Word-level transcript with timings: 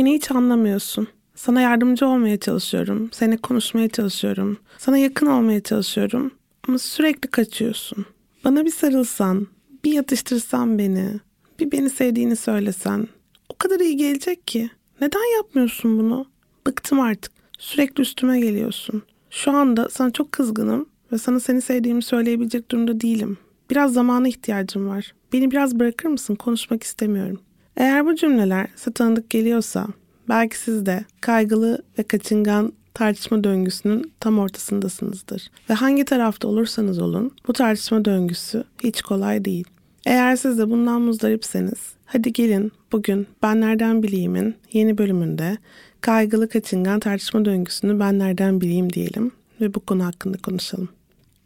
Beni 0.00 0.14
hiç 0.14 0.30
anlamıyorsun. 0.30 1.08
Sana 1.34 1.60
yardımcı 1.60 2.06
olmaya 2.06 2.40
çalışıyorum. 2.40 3.08
Seni 3.12 3.38
konuşmaya 3.38 3.88
çalışıyorum. 3.88 4.58
Sana 4.78 4.98
yakın 4.98 5.26
olmaya 5.26 5.60
çalışıyorum. 5.60 6.30
Ama 6.68 6.78
sürekli 6.78 7.28
kaçıyorsun. 7.28 8.06
Bana 8.44 8.64
bir 8.64 8.70
sarılsan, 8.70 9.46
bir 9.84 9.92
yatıştırsan 9.92 10.78
beni, 10.78 11.20
bir 11.58 11.72
beni 11.72 11.90
sevdiğini 11.90 12.36
söylesen. 12.36 13.08
O 13.48 13.54
kadar 13.58 13.80
iyi 13.80 13.96
gelecek 13.96 14.46
ki. 14.46 14.70
Neden 15.00 15.36
yapmıyorsun 15.36 15.98
bunu? 15.98 16.26
Bıktım 16.66 17.00
artık. 17.00 17.32
Sürekli 17.58 18.02
üstüme 18.02 18.40
geliyorsun. 18.40 19.02
Şu 19.30 19.52
anda 19.52 19.88
sana 19.88 20.10
çok 20.10 20.32
kızgınım 20.32 20.86
ve 21.12 21.18
sana 21.18 21.40
seni 21.40 21.60
sevdiğimi 21.60 22.02
söyleyebilecek 22.02 22.70
durumda 22.70 23.00
değilim. 23.00 23.38
Biraz 23.70 23.92
zamana 23.92 24.28
ihtiyacım 24.28 24.88
var. 24.88 25.12
Beni 25.32 25.50
biraz 25.50 25.78
bırakır 25.78 26.08
mısın? 26.08 26.34
Konuşmak 26.34 26.82
istemiyorum. 26.82 27.40
Eğer 27.80 28.06
bu 28.06 28.14
cümleler 28.14 28.66
size 28.76 28.92
tanıdık 28.92 29.30
geliyorsa 29.30 29.86
belki 30.28 30.58
siz 30.58 30.86
de 30.86 31.04
kaygılı 31.20 31.82
ve 31.98 32.02
kaçıngan 32.02 32.72
tartışma 32.94 33.44
döngüsünün 33.44 34.12
tam 34.20 34.38
ortasındasınızdır. 34.38 35.50
Ve 35.70 35.74
hangi 35.74 36.04
tarafta 36.04 36.48
olursanız 36.48 36.98
olun 36.98 37.30
bu 37.48 37.52
tartışma 37.52 38.04
döngüsü 38.04 38.64
hiç 38.84 39.02
kolay 39.02 39.44
değil. 39.44 39.64
Eğer 40.06 40.36
siz 40.36 40.58
de 40.58 40.70
bundan 40.70 41.02
muzdaripseniz 41.02 41.78
hadi 42.06 42.32
gelin 42.32 42.72
bugün 42.92 43.26
Ben 43.42 43.60
Nereden 43.60 44.02
Bileyim'in 44.02 44.54
yeni 44.72 44.98
bölümünde 44.98 45.58
kaygılı 46.00 46.48
kaçıngan 46.48 47.00
tartışma 47.00 47.44
döngüsünü 47.44 48.00
ben 48.00 48.18
nereden 48.18 48.60
bileyim 48.60 48.92
diyelim 48.92 49.32
ve 49.60 49.74
bu 49.74 49.80
konu 49.80 50.04
hakkında 50.04 50.38
konuşalım. 50.38 50.88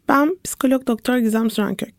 Ben 0.09 0.37
psikolog 0.43 0.87
doktor 0.87 1.17
Gizem 1.17 1.49
Sürenkök. 1.49 1.95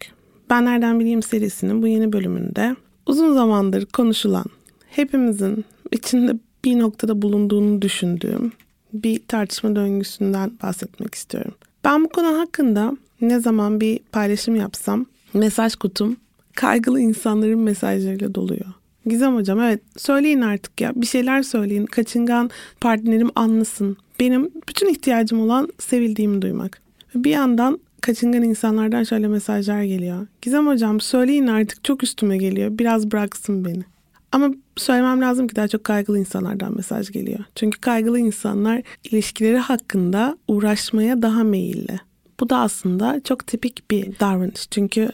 Ben 0.51 0.65
Nereden 0.65 1.01
Bileyim 1.01 1.23
serisinin 1.23 1.83
bu 1.83 1.87
yeni 1.87 2.13
bölümünde 2.13 2.77
uzun 3.07 3.35
zamandır 3.35 3.87
konuşulan, 3.87 4.45
hepimizin 4.91 5.65
içinde 5.93 6.39
bir 6.65 6.79
noktada 6.79 7.23
bulunduğunu 7.23 7.83
düşündüğüm 7.83 8.53
bir 8.93 9.21
tartışma 9.29 9.77
döngüsünden 9.77 10.53
bahsetmek 10.63 11.15
istiyorum. 11.15 11.55
Ben 11.85 12.05
bu 12.05 12.09
konu 12.09 12.39
hakkında 12.39 12.97
ne 13.21 13.41
zaman 13.41 13.81
bir 13.81 13.99
paylaşım 14.13 14.57
yapsam 14.57 15.07
mesaj 15.35 15.75
kutum 15.75 16.17
kaygılı 16.55 17.01
insanların 17.01 17.59
mesajlarıyla 17.59 18.35
doluyor. 18.35 18.67
Gizem 19.07 19.35
hocam 19.35 19.61
evet 19.61 19.81
söyleyin 19.97 20.41
artık 20.41 20.81
ya 20.81 20.93
bir 20.97 21.07
şeyler 21.07 21.43
söyleyin 21.43 21.87
kaçıngan 21.87 22.51
partnerim 22.81 23.31
anlasın. 23.35 23.97
Benim 24.21 24.51
bütün 24.69 24.89
ihtiyacım 24.89 25.41
olan 25.41 25.69
sevildiğimi 25.79 26.43
duymak. 26.43 26.83
Bir 27.15 27.31
yandan 27.31 27.81
kaçıngan 28.07 28.43
insanlardan 28.43 29.03
şöyle 29.03 29.29
mesajlar 29.29 29.83
geliyor. 29.83 30.27
Gizem 30.43 30.67
hocam 30.67 31.01
söyleyin 31.01 31.47
artık 31.47 31.85
çok 31.85 32.03
üstüme 32.03 32.37
geliyor. 32.37 32.79
Biraz 32.79 33.11
bıraksın 33.11 33.65
beni. 33.65 33.83
Ama 34.33 34.51
söylemem 34.77 35.21
lazım 35.21 35.49
ki 35.49 35.57
daha 35.57 35.69
çok 35.69 35.85
kaygılı 35.85 36.19
insanlardan 36.19 36.77
mesaj 36.77 37.11
geliyor. 37.11 37.39
Çünkü 37.55 37.81
kaygılı 37.81 38.19
insanlar 38.19 38.83
ilişkileri 39.05 39.59
hakkında 39.59 40.39
uğraşmaya 40.49 41.23
daha 41.23 41.45
meyilli. 41.45 42.01
Bu 42.41 42.51
da 42.51 42.59
aslında 42.59 43.21
çok 43.25 43.47
tipik 43.47 43.91
bir 43.91 44.21
davranış. 44.21 44.71
Çünkü 44.71 45.09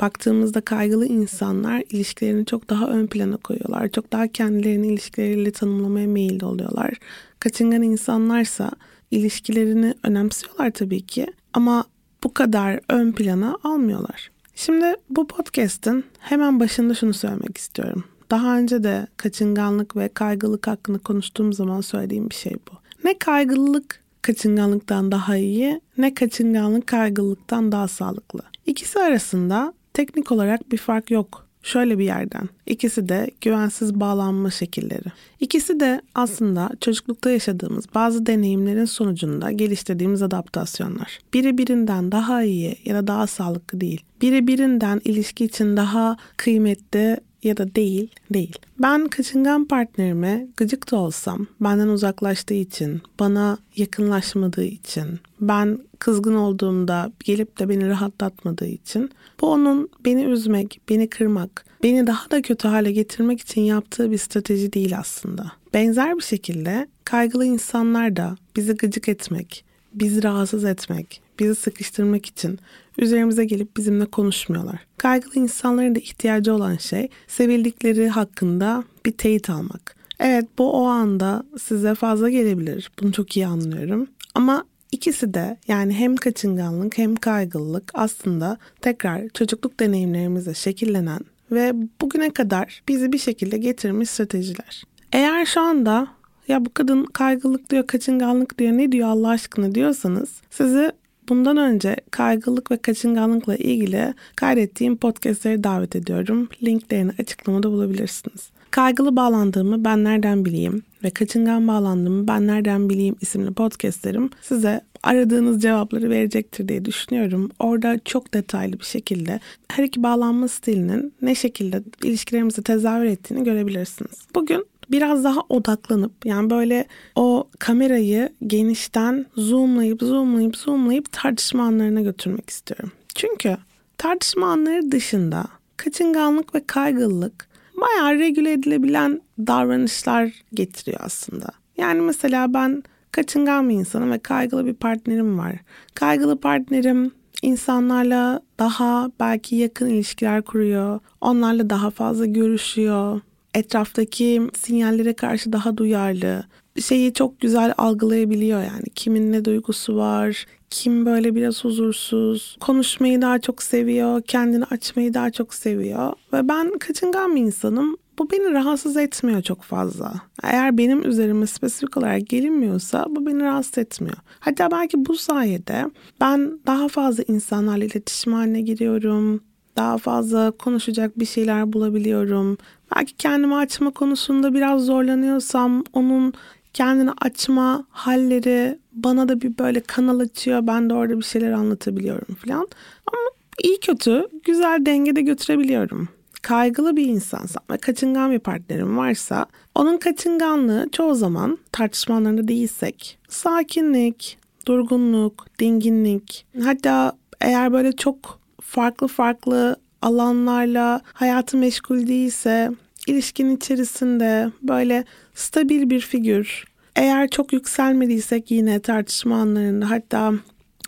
baktığımızda 0.00 0.60
kaygılı 0.60 1.06
insanlar 1.06 1.82
ilişkilerini 1.90 2.46
çok 2.46 2.70
daha 2.70 2.88
ön 2.88 3.06
plana 3.06 3.36
koyuyorlar. 3.36 3.88
Çok 3.88 4.12
daha 4.12 4.28
kendilerini 4.28 4.86
ilişkileriyle 4.86 5.50
tanımlamaya 5.50 6.06
meyilli 6.06 6.44
oluyorlar. 6.44 6.94
Kaçıngan 7.40 7.82
insanlarsa 7.82 8.70
ilişkilerini 9.10 9.94
önemsiyorlar 10.02 10.70
tabii 10.70 11.00
ki 11.00 11.26
ama 11.52 11.84
bu 12.24 12.34
kadar 12.34 12.80
ön 12.88 13.12
plana 13.12 13.58
almıyorlar. 13.64 14.30
Şimdi 14.54 14.94
bu 15.10 15.26
podcast'in 15.26 16.04
hemen 16.18 16.60
başında 16.60 16.94
şunu 16.94 17.14
söylemek 17.14 17.58
istiyorum. 17.58 18.04
Daha 18.30 18.58
önce 18.58 18.84
de 18.84 19.06
kaçınganlık 19.16 19.96
ve 19.96 20.08
kaygılık 20.08 20.66
hakkında 20.66 20.98
konuştuğum 20.98 21.52
zaman 21.52 21.80
söylediğim 21.80 22.30
bir 22.30 22.34
şey 22.34 22.52
bu. 22.52 22.76
Ne 23.04 23.18
kaygılılık 23.18 24.00
kaçınganlıktan 24.22 25.12
daha 25.12 25.36
iyi 25.36 25.80
ne 25.98 26.14
kaçınganlık 26.14 26.86
kaygılılıktan 26.86 27.72
daha 27.72 27.88
sağlıklı. 27.88 28.40
İkisi 28.66 28.98
arasında 28.98 29.72
teknik 29.94 30.32
olarak 30.32 30.72
bir 30.72 30.76
fark 30.76 31.10
yok 31.10 31.47
şöyle 31.62 31.98
bir 31.98 32.04
yerden. 32.04 32.48
İkisi 32.66 33.08
de 33.08 33.30
güvensiz 33.40 33.94
bağlanma 33.94 34.50
şekilleri. 34.50 35.12
İkisi 35.40 35.80
de 35.80 36.02
aslında 36.14 36.70
çocuklukta 36.80 37.30
yaşadığımız 37.30 37.84
bazı 37.94 38.26
deneyimlerin 38.26 38.84
sonucunda 38.84 39.50
geliştirdiğimiz 39.50 40.22
adaptasyonlar. 40.22 41.18
Biri 41.34 41.58
birinden 41.58 42.12
daha 42.12 42.42
iyi 42.42 42.76
ya 42.84 42.94
da 42.94 43.06
daha 43.06 43.26
sağlıklı 43.26 43.80
değil. 43.80 44.02
Biri 44.22 44.46
birinden 44.46 45.00
ilişki 45.04 45.44
için 45.44 45.76
daha 45.76 46.16
kıymetli 46.36 47.16
ya 47.42 47.56
da 47.56 47.74
değil, 47.74 48.10
değil. 48.30 48.58
Ben 48.78 49.08
kaçıngan 49.08 49.64
partnerime 49.64 50.46
gıcık 50.56 50.90
da 50.92 50.96
olsam, 50.96 51.46
benden 51.60 51.88
uzaklaştığı 51.88 52.54
için, 52.54 53.02
bana 53.20 53.58
yakınlaşmadığı 53.76 54.64
için, 54.64 55.06
ben 55.40 55.78
kızgın 55.98 56.34
olduğumda 56.34 57.12
gelip 57.24 57.58
de 57.58 57.68
beni 57.68 57.88
rahatlatmadığı 57.88 58.66
için 58.66 59.10
bu 59.40 59.52
onun 59.52 59.88
beni 60.04 60.24
üzmek, 60.24 60.80
beni 60.88 61.08
kırmak, 61.08 61.64
beni 61.82 62.06
daha 62.06 62.30
da 62.30 62.42
kötü 62.42 62.68
hale 62.68 62.92
getirmek 62.92 63.40
için 63.40 63.60
yaptığı 63.60 64.10
bir 64.10 64.18
strateji 64.18 64.72
değil 64.72 64.98
aslında. 64.98 65.52
Benzer 65.74 66.16
bir 66.16 66.22
şekilde 66.22 66.88
kaygılı 67.04 67.44
insanlar 67.44 68.16
da 68.16 68.36
bizi 68.56 68.72
gıcık 68.72 69.08
etmek, 69.08 69.64
bizi 69.94 70.22
rahatsız 70.22 70.64
etmek, 70.64 71.20
bizi 71.38 71.54
sıkıştırmak 71.54 72.26
için 72.26 72.58
üzerimize 72.98 73.44
gelip 73.44 73.76
bizimle 73.76 74.06
konuşmuyorlar. 74.06 74.86
Kaygılı 74.96 75.34
insanların 75.34 75.94
da 75.94 75.98
ihtiyacı 75.98 76.54
olan 76.54 76.76
şey 76.76 77.08
sevildikleri 77.26 78.08
hakkında 78.08 78.84
bir 79.06 79.12
teyit 79.12 79.50
almak. 79.50 79.96
Evet 80.20 80.44
bu 80.58 80.72
o 80.72 80.84
anda 80.84 81.44
size 81.62 81.94
fazla 81.94 82.30
gelebilir. 82.30 82.90
Bunu 83.02 83.12
çok 83.12 83.36
iyi 83.36 83.46
anlıyorum. 83.46 84.06
Ama 84.34 84.64
ikisi 84.92 85.34
de 85.34 85.56
yani 85.68 85.94
hem 85.94 86.16
kaçınganlık 86.16 86.98
hem 86.98 87.16
kaygılılık 87.16 87.90
aslında 87.94 88.58
tekrar 88.80 89.28
çocukluk 89.28 89.80
deneyimlerimizle 89.80 90.54
şekillenen 90.54 91.20
ve 91.50 91.72
bugüne 92.00 92.30
kadar 92.30 92.82
bizi 92.88 93.12
bir 93.12 93.18
şekilde 93.18 93.58
getirmiş 93.58 94.10
stratejiler. 94.10 94.84
Eğer 95.12 95.46
şu 95.46 95.60
anda 95.60 96.08
ya 96.48 96.64
bu 96.64 96.74
kadın 96.74 97.04
kaygılık 97.04 97.70
diyor, 97.70 97.86
kaçınganlık 97.86 98.58
diyor, 98.58 98.72
ne 98.72 98.92
diyor 98.92 99.08
Allah 99.08 99.28
aşkına 99.28 99.74
diyorsanız 99.74 100.28
sizi 100.50 100.92
bundan 101.28 101.56
önce 101.56 101.96
kaygılık 102.10 102.70
ve 102.70 102.76
kaçınganlıkla 102.76 103.56
ilgili 103.56 104.14
kaydettiğim 104.36 104.96
podcastleri 104.96 105.64
davet 105.64 105.96
ediyorum. 105.96 106.48
Linklerini 106.62 107.12
açıklamada 107.18 107.70
bulabilirsiniz. 107.70 108.50
Kaygılı 108.70 109.16
bağlandığımı 109.16 109.84
ben 109.84 110.04
nereden 110.04 110.44
bileyim 110.44 110.82
ve 111.04 111.10
kaçıngan 111.10 111.68
bağlandığımı 111.68 112.28
ben 112.28 112.46
nereden 112.46 112.88
bileyim 112.90 113.16
isimli 113.20 113.52
podcastlerim 113.52 114.30
size 114.42 114.80
aradığınız 115.02 115.62
cevapları 115.62 116.10
verecektir 116.10 116.68
diye 116.68 116.84
düşünüyorum. 116.84 117.50
Orada 117.58 117.98
çok 118.04 118.34
detaylı 118.34 118.78
bir 118.78 118.84
şekilde 118.84 119.40
her 119.68 119.84
iki 119.84 120.02
bağlanma 120.02 120.48
stilinin 120.48 121.12
ne 121.22 121.34
şekilde 121.34 121.82
ilişkilerimizi 122.02 122.62
tezahür 122.62 123.04
ettiğini 123.04 123.44
görebilirsiniz. 123.44 124.18
Bugün 124.34 124.66
biraz 124.90 125.24
daha 125.24 125.40
odaklanıp 125.48 126.26
yani 126.26 126.50
böyle 126.50 126.86
o 127.14 127.48
kamerayı 127.58 128.28
genişten 128.46 129.26
zoomlayıp 129.36 130.02
zoomlayıp 130.02 130.56
zoomlayıp 130.56 131.12
tartışma 131.12 131.62
anlarına 131.62 132.00
götürmek 132.00 132.50
istiyorum. 132.50 132.92
Çünkü 133.14 133.56
tartışma 133.98 134.46
anları 134.46 134.92
dışında 134.92 135.44
kaçınganlık 135.76 136.54
ve 136.54 136.66
kaygılılık 136.66 137.48
bayağı 137.80 138.18
regüle 138.18 138.52
edilebilen 138.52 139.20
davranışlar 139.38 140.32
getiriyor 140.54 141.00
aslında. 141.02 141.46
Yani 141.76 142.00
mesela 142.00 142.54
ben 142.54 142.82
kaçıngan 143.12 143.68
bir 143.68 143.74
insanım 143.74 144.12
ve 144.12 144.18
kaygılı 144.18 144.66
bir 144.66 144.74
partnerim 144.74 145.38
var. 145.38 145.54
Kaygılı 145.94 146.40
partnerim 146.40 147.12
insanlarla 147.42 148.40
daha 148.58 149.10
belki 149.20 149.56
yakın 149.56 149.88
ilişkiler 149.88 150.42
kuruyor. 150.42 151.00
Onlarla 151.20 151.70
daha 151.70 151.90
fazla 151.90 152.26
görüşüyor. 152.26 153.20
Etraftaki 153.54 154.42
sinyallere 154.56 155.12
karşı 155.12 155.52
daha 155.52 155.76
duyarlı. 155.76 156.44
Şeyi 156.80 157.12
çok 157.12 157.40
güzel 157.40 157.74
algılayabiliyor 157.78 158.60
yani. 158.62 158.84
Kimin 158.94 159.32
ne 159.32 159.44
duygusu 159.44 159.96
var, 159.96 160.46
kim 160.70 161.06
böyle 161.06 161.34
biraz 161.34 161.64
huzursuz, 161.64 162.56
konuşmayı 162.60 163.22
daha 163.22 163.38
çok 163.38 163.62
seviyor, 163.62 164.22
kendini 164.22 164.64
açmayı 164.64 165.14
daha 165.14 165.30
çok 165.30 165.54
seviyor. 165.54 166.12
Ve 166.32 166.48
ben 166.48 166.78
kaçıngan 166.78 167.36
bir 167.36 167.40
insanım. 167.40 167.96
Bu 168.18 168.30
beni 168.30 168.52
rahatsız 168.52 168.96
etmiyor 168.96 169.42
çok 169.42 169.62
fazla. 169.62 170.12
Eğer 170.42 170.78
benim 170.78 171.08
üzerime 171.08 171.46
spesifik 171.46 171.96
olarak 171.96 172.26
gelinmiyorsa 172.28 173.06
bu 173.08 173.26
beni 173.26 173.42
rahatsız 173.42 173.78
etmiyor. 173.78 174.16
Hatta 174.40 174.70
belki 174.70 175.06
bu 175.06 175.16
sayede 175.16 175.84
ben 176.20 176.58
daha 176.66 176.88
fazla 176.88 177.24
insanlarla 177.28 177.84
iletişim 177.84 178.32
haline 178.32 178.60
giriyorum. 178.60 179.40
Daha 179.76 179.98
fazla 179.98 180.50
konuşacak 180.50 181.18
bir 181.18 181.26
şeyler 181.26 181.72
bulabiliyorum. 181.72 182.58
Belki 182.96 183.16
kendimi 183.16 183.54
açma 183.54 183.90
konusunda 183.90 184.54
biraz 184.54 184.84
zorlanıyorsam 184.84 185.84
onun 185.92 186.32
kendini 186.74 187.10
açma 187.20 187.84
halleri 187.90 188.78
bana 188.92 189.28
da 189.28 189.40
bir 189.40 189.58
böyle 189.58 189.80
kanal 189.80 190.20
açıyor. 190.20 190.66
Ben 190.66 190.90
de 190.90 190.94
orada 190.94 191.18
bir 191.18 191.24
şeyler 191.24 191.52
anlatabiliyorum 191.52 192.34
falan. 192.34 192.68
Ama 193.06 193.30
iyi 193.64 193.80
kötü 193.80 194.28
güzel 194.44 194.86
dengede 194.86 195.20
götürebiliyorum. 195.22 196.08
Kaygılı 196.42 196.96
bir 196.96 197.06
insansam 197.06 197.62
ve 197.70 197.76
kaçıngan 197.76 198.30
bir 198.30 198.38
partnerim 198.38 198.96
varsa 198.96 199.46
onun 199.74 199.98
kaçınganlığı 199.98 200.88
çoğu 200.92 201.14
zaman 201.14 201.58
tartışmalarında 201.72 202.48
değilsek 202.48 203.18
sakinlik, 203.28 204.38
durgunluk, 204.66 205.46
dinginlik 205.58 206.46
hatta 206.64 207.12
eğer 207.40 207.72
böyle 207.72 207.92
çok 207.92 208.40
farklı 208.60 209.08
farklı 209.08 209.76
alanlarla 210.02 211.00
hayatı 211.12 211.56
meşgul 211.56 212.06
değilse 212.06 212.70
ilişkin 213.06 213.56
içerisinde 213.56 214.52
böyle 214.62 215.04
stabil 215.34 215.90
bir 215.90 216.00
figür. 216.00 216.64
Eğer 216.96 217.28
çok 217.28 217.52
yükselmediysek 217.52 218.50
yine 218.50 218.80
tartışma 218.80 219.36
anlarında 219.36 219.90
hatta 219.90 220.32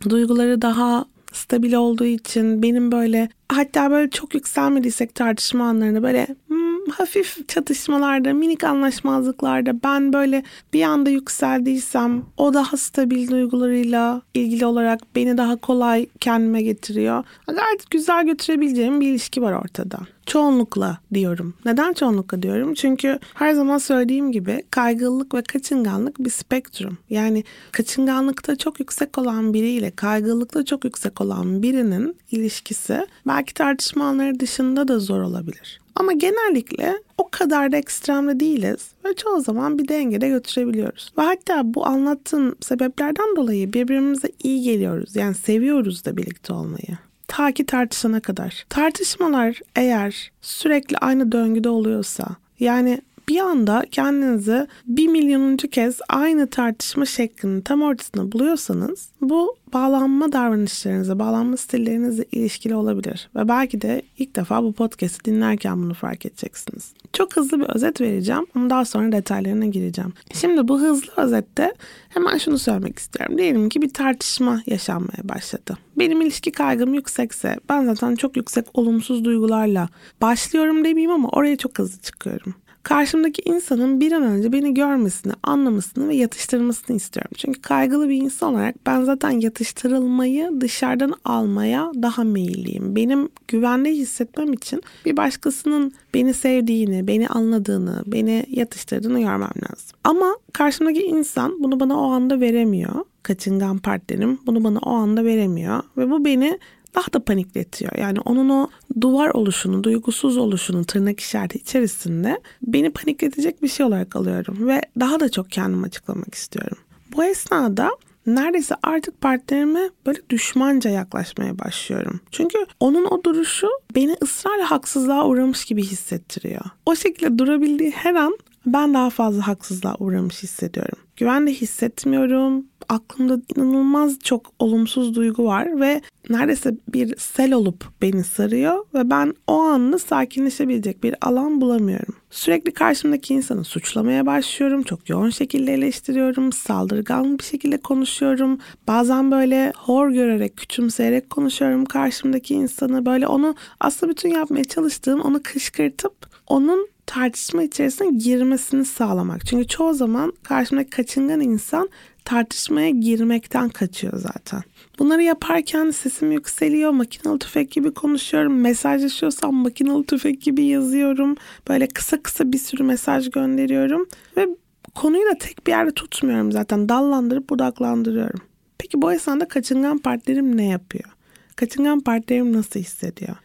duyguları 0.08 0.62
daha 0.62 1.04
stabil 1.32 1.72
olduğu 1.72 2.04
için 2.04 2.62
benim 2.62 2.92
böyle 2.92 3.28
hatta 3.48 3.90
böyle 3.90 4.10
çok 4.10 4.34
yükselmediysek 4.34 5.14
tartışma 5.14 5.64
anlarında 5.64 6.02
böyle 6.02 6.26
hmm, 6.48 6.69
hafif 6.90 7.48
çatışmalarda 7.48 8.32
minik 8.32 8.64
anlaşmazlıklarda 8.64 9.82
ben 9.82 10.12
böyle 10.12 10.42
bir 10.72 10.82
anda 10.82 11.10
yükseldiysem 11.10 12.22
o 12.37 12.54
daha 12.54 12.76
stabil 12.76 13.31
duygularıyla 13.31 14.22
ilgili 14.34 14.66
olarak 14.66 15.00
beni 15.14 15.37
daha 15.37 15.56
kolay 15.56 16.06
kendime 16.20 16.62
getiriyor. 16.62 17.25
Gayet 17.46 17.90
güzel 17.90 18.26
götürebileceğim 18.26 19.00
bir 19.00 19.08
ilişki 19.08 19.42
var 19.42 19.52
ortada. 19.52 19.98
Çoğunlukla 20.26 20.98
diyorum. 21.14 21.54
Neden 21.64 21.92
çoğunlukla 21.92 22.42
diyorum? 22.42 22.75
Çünkü 22.75 23.19
her 23.34 23.52
zaman 23.52 23.78
söylediğim 23.78 24.32
gibi 24.32 24.62
kaygılılık 24.70 25.34
ve 25.34 25.43
kaçınganlık 25.43 26.19
bir 26.19 26.31
spektrum. 26.31 26.98
Yani 27.10 27.44
kaçınganlıkta 27.72 28.56
çok 28.56 28.81
yüksek 28.81 29.19
olan 29.19 29.54
biriyle 29.54 29.90
kaygılılıkta 29.90 30.64
çok 30.64 30.84
yüksek 30.84 31.20
olan 31.20 31.62
birinin 31.62 32.16
ilişkisi 32.31 33.06
belki 33.26 33.54
tartışma 33.54 34.04
anları 34.04 34.40
dışında 34.40 34.88
da 34.88 34.98
zor 34.98 35.20
olabilir. 35.20 35.81
Ama 36.00 36.12
genellikle 36.12 36.99
o 37.19 37.29
kadar 37.31 37.73
da 37.73 37.76
ekstremde 37.76 38.41
değiliz 38.41 38.91
ve 39.05 39.14
çoğu 39.14 39.41
zaman 39.41 39.79
bir 39.79 39.88
dengede 39.88 40.29
götürebiliyoruz. 40.29 41.12
Ve 41.19 41.23
hatta 41.23 41.75
bu 41.75 41.87
anlattığım 41.87 42.55
sebeplerden 42.61 43.37
dolayı 43.37 43.73
birbirimize 43.73 44.29
iyi 44.43 44.62
geliyoruz. 44.62 45.17
Yani 45.17 45.35
seviyoruz 45.35 46.05
da 46.05 46.17
birlikte 46.17 46.52
olmayı. 46.52 46.99
Ta 47.29 47.52
ki 47.52 47.67
tartışana 47.67 48.20
kadar. 48.20 48.67
Tartışmalar 48.69 49.61
eğer 49.76 50.32
sürekli 50.41 50.99
aynı 50.99 51.32
döngüde 51.32 51.69
oluyorsa 51.69 52.26
yani 52.61 53.00
bir 53.31 53.41
anda 53.41 53.85
kendinizi 53.91 54.67
bir 54.87 55.09
milyonuncu 55.09 55.71
kez 55.71 55.99
aynı 56.09 56.47
tartışma 56.47 57.06
şeklinin 57.06 57.61
tam 57.61 57.82
ortasında 57.82 58.32
buluyorsanız 58.32 59.09
bu 59.21 59.56
bağlanma 59.73 60.32
davranışlarınıza, 60.32 61.19
bağlanma 61.19 61.56
stillerinizle 61.56 62.25
ilişkili 62.32 62.75
olabilir. 62.75 63.31
Ve 63.37 63.49
belki 63.49 63.81
de 63.81 64.03
ilk 64.19 64.37
defa 64.37 64.62
bu 64.62 64.73
podcast'i 64.73 65.25
dinlerken 65.25 65.82
bunu 65.82 65.94
fark 65.94 66.27
edeceksiniz. 66.27 66.93
Çok 67.12 67.37
hızlı 67.37 67.61
bir 67.61 67.67
özet 67.67 68.00
vereceğim 68.00 68.47
ama 68.55 68.71
daha 68.71 68.85
sonra 68.85 69.12
detaylarına 69.12 69.67
gireceğim. 69.67 70.12
Şimdi 70.35 70.69
bu 70.69 70.81
hızlı 70.81 71.12
özette 71.17 71.75
hemen 72.09 72.38
şunu 72.38 72.59
söylemek 72.59 72.99
istiyorum. 72.99 73.38
Diyelim 73.38 73.69
ki 73.69 73.82
bir 73.82 73.91
tartışma 73.91 74.62
yaşanmaya 74.67 75.29
başladı. 75.29 75.79
Benim 75.99 76.21
ilişki 76.21 76.53
kaygım 76.53 76.94
yüksekse 76.94 77.56
ben 77.69 77.85
zaten 77.85 78.17
çok 78.17 78.37
yüksek 78.37 78.67
olumsuz 78.75 79.25
duygularla 79.25 79.88
başlıyorum 80.23 80.85
demeyeyim 80.85 81.11
ama 81.11 81.29
oraya 81.29 81.56
çok 81.56 81.79
hızlı 81.79 82.00
çıkıyorum 82.00 82.55
karşımdaki 82.82 83.43
insanın 83.44 84.00
bir 84.00 84.12
an 84.12 84.23
önce 84.23 84.53
beni 84.53 84.75
görmesini, 84.75 85.32
anlamasını 85.43 86.09
ve 86.09 86.17
yatıştırmasını 86.17 86.97
istiyorum. 86.97 87.31
Çünkü 87.37 87.62
kaygılı 87.62 88.09
bir 88.09 88.17
insan 88.17 88.55
olarak 88.55 88.87
ben 88.87 89.03
zaten 89.03 89.31
yatıştırılmayı 89.31 90.50
dışarıdan 90.61 91.15
almaya 91.25 91.93
daha 92.03 92.25
meyilliyim. 92.25 92.97
Benim 92.97 93.29
güvende 93.49 93.91
hissetmem 93.91 94.53
için 94.53 94.82
bir 95.05 95.17
başkasının 95.17 95.93
beni 96.15 96.35
sevdiğini, 96.35 97.06
beni 97.06 97.29
anladığını, 97.29 98.03
beni 98.06 98.47
yatıştırdığını 98.49 99.21
görmem 99.21 99.53
lazım. 99.71 99.99
Ama 100.05 100.37
karşımdaki 100.53 101.03
insan 101.03 101.62
bunu 101.62 101.81
bana 101.81 102.00
o 102.00 102.11
anda 102.11 102.41
veremiyor. 102.41 103.05
Kaçıngan 103.23 103.79
partnerim 103.79 104.38
bunu 104.47 104.65
bana 104.65 104.79
o 104.79 104.91
anda 104.91 105.25
veremiyor 105.25 105.82
ve 105.97 106.11
bu 106.11 106.25
beni 106.25 106.59
daha 106.94 107.12
da 107.12 107.25
panikletiyor. 107.25 107.92
Yani 107.98 108.20
onun 108.20 108.50
o 108.50 108.69
duvar 109.00 109.31
oluşunu, 109.31 109.84
duygusuz 109.84 110.36
oluşunu 110.36 110.84
tırnak 110.84 111.20
işareti 111.20 111.58
içerisinde 111.58 112.41
beni 112.62 112.91
panikletecek 112.91 113.62
bir 113.62 113.69
şey 113.69 113.86
olarak 113.86 114.17
alıyorum 114.17 114.69
ve 114.69 114.81
daha 115.00 115.20
da 115.20 115.29
çok 115.29 115.50
kendimi 115.50 115.86
açıklamak 115.86 116.34
istiyorum. 116.34 116.79
Bu 117.17 117.24
esnada 117.24 117.91
neredeyse 118.26 118.74
artık 118.82 119.20
partnerime 119.20 119.91
böyle 120.06 120.20
düşmanca 120.31 120.91
yaklaşmaya 120.91 121.58
başlıyorum. 121.58 122.20
Çünkü 122.31 122.58
onun 122.81 123.05
o 123.05 123.24
duruşu 123.24 123.69
beni 123.94 124.17
ısrarla 124.22 124.70
haksızlığa 124.70 125.26
uğramış 125.26 125.65
gibi 125.65 125.82
hissettiriyor. 125.82 126.65
O 126.86 126.96
şekilde 126.96 127.38
durabildiği 127.38 127.91
her 127.91 128.15
an 128.15 128.38
ben 128.67 128.94
daha 128.94 129.10
fazla 129.10 129.46
haksızlığa 129.46 129.96
uğramış 129.98 130.43
hissediyorum. 130.43 130.98
Güvende 131.20 131.53
hissetmiyorum. 131.53 132.67
Aklımda 132.89 133.41
inanılmaz 133.56 134.19
çok 134.19 134.53
olumsuz 134.58 135.15
duygu 135.15 135.44
var 135.44 135.81
ve 135.81 136.00
neredeyse 136.31 136.74
bir 136.89 137.17
sel 137.19 137.53
olup 137.53 137.84
beni 138.03 138.24
sarıyor 138.24 138.84
ve 138.94 139.10
ben 139.10 139.34
o 139.46 139.60
anını 139.60 139.98
sakinleşebilecek 139.98 141.03
bir 141.03 141.15
alan 141.20 141.60
bulamıyorum. 141.60 142.15
Sürekli 142.31 142.72
karşımdaki 142.72 143.34
insanı 143.34 143.65
suçlamaya 143.65 144.27
başlıyorum. 144.27 144.82
Çok 144.82 145.08
yoğun 145.08 145.31
şekilde 145.31 145.74
eleştiriyorum. 145.74 146.53
Saldırgan 146.53 147.39
bir 147.39 147.44
şekilde 147.44 147.77
konuşuyorum. 147.77 148.58
Bazen 148.89 149.31
böyle 149.31 149.72
hor 149.77 150.10
görerek, 150.10 150.56
küçümseyerek 150.56 151.31
konuşuyorum 151.31 151.84
karşımdaki 151.84 152.55
insanı. 152.55 153.06
Böyle 153.06 153.27
onu 153.27 153.55
aslında 153.81 154.12
bütün 154.12 154.29
yapmaya 154.29 154.65
çalıştığım 154.65 155.20
onu 155.20 155.41
kışkırtıp 155.43 156.15
onun 156.46 156.89
tartışma 157.10 157.62
içerisine 157.62 158.10
girmesini 158.10 158.84
sağlamak. 158.84 159.46
Çünkü 159.46 159.67
çoğu 159.67 159.94
zaman 159.94 160.32
karşımdaki 160.43 160.90
kaçıngan 160.90 161.40
insan 161.40 161.88
tartışmaya 162.24 162.90
girmekten 162.90 163.69
kaçıyor 163.69 164.12
zaten. 164.17 164.62
Bunları 164.98 165.22
yaparken 165.22 165.90
sesim 165.90 166.32
yükseliyor, 166.32 166.90
makinalı 166.90 167.38
tüfek 167.38 167.70
gibi 167.70 167.94
konuşuyorum. 167.94 168.60
Mesajlaşıyorsam 168.60 169.55
makinalı 169.55 170.05
tüfek 170.05 170.43
gibi 170.43 170.64
yazıyorum. 170.64 171.36
Böyle 171.69 171.86
kısa 171.86 172.22
kısa 172.22 172.52
bir 172.52 172.58
sürü 172.58 172.82
mesaj 172.82 173.31
gönderiyorum. 173.31 174.08
Ve 174.36 174.46
konuyu 174.94 175.26
da 175.31 175.38
tek 175.38 175.67
bir 175.67 175.72
yerde 175.72 175.90
tutmuyorum 175.90 176.52
zaten. 176.52 176.88
Dallandırıp 176.88 177.50
budaklandırıyorum. 177.50 178.40
Peki 178.79 179.02
bu 179.02 179.12
esnada 179.12 179.48
kaçıngan 179.48 179.98
partnerim 179.98 180.56
ne 180.56 180.69
yapıyor? 180.69 181.10
Kaçıngan 181.56 182.00
partnerim 182.00 182.52
nasıl 182.52 182.81
hissediyor? 182.81 183.36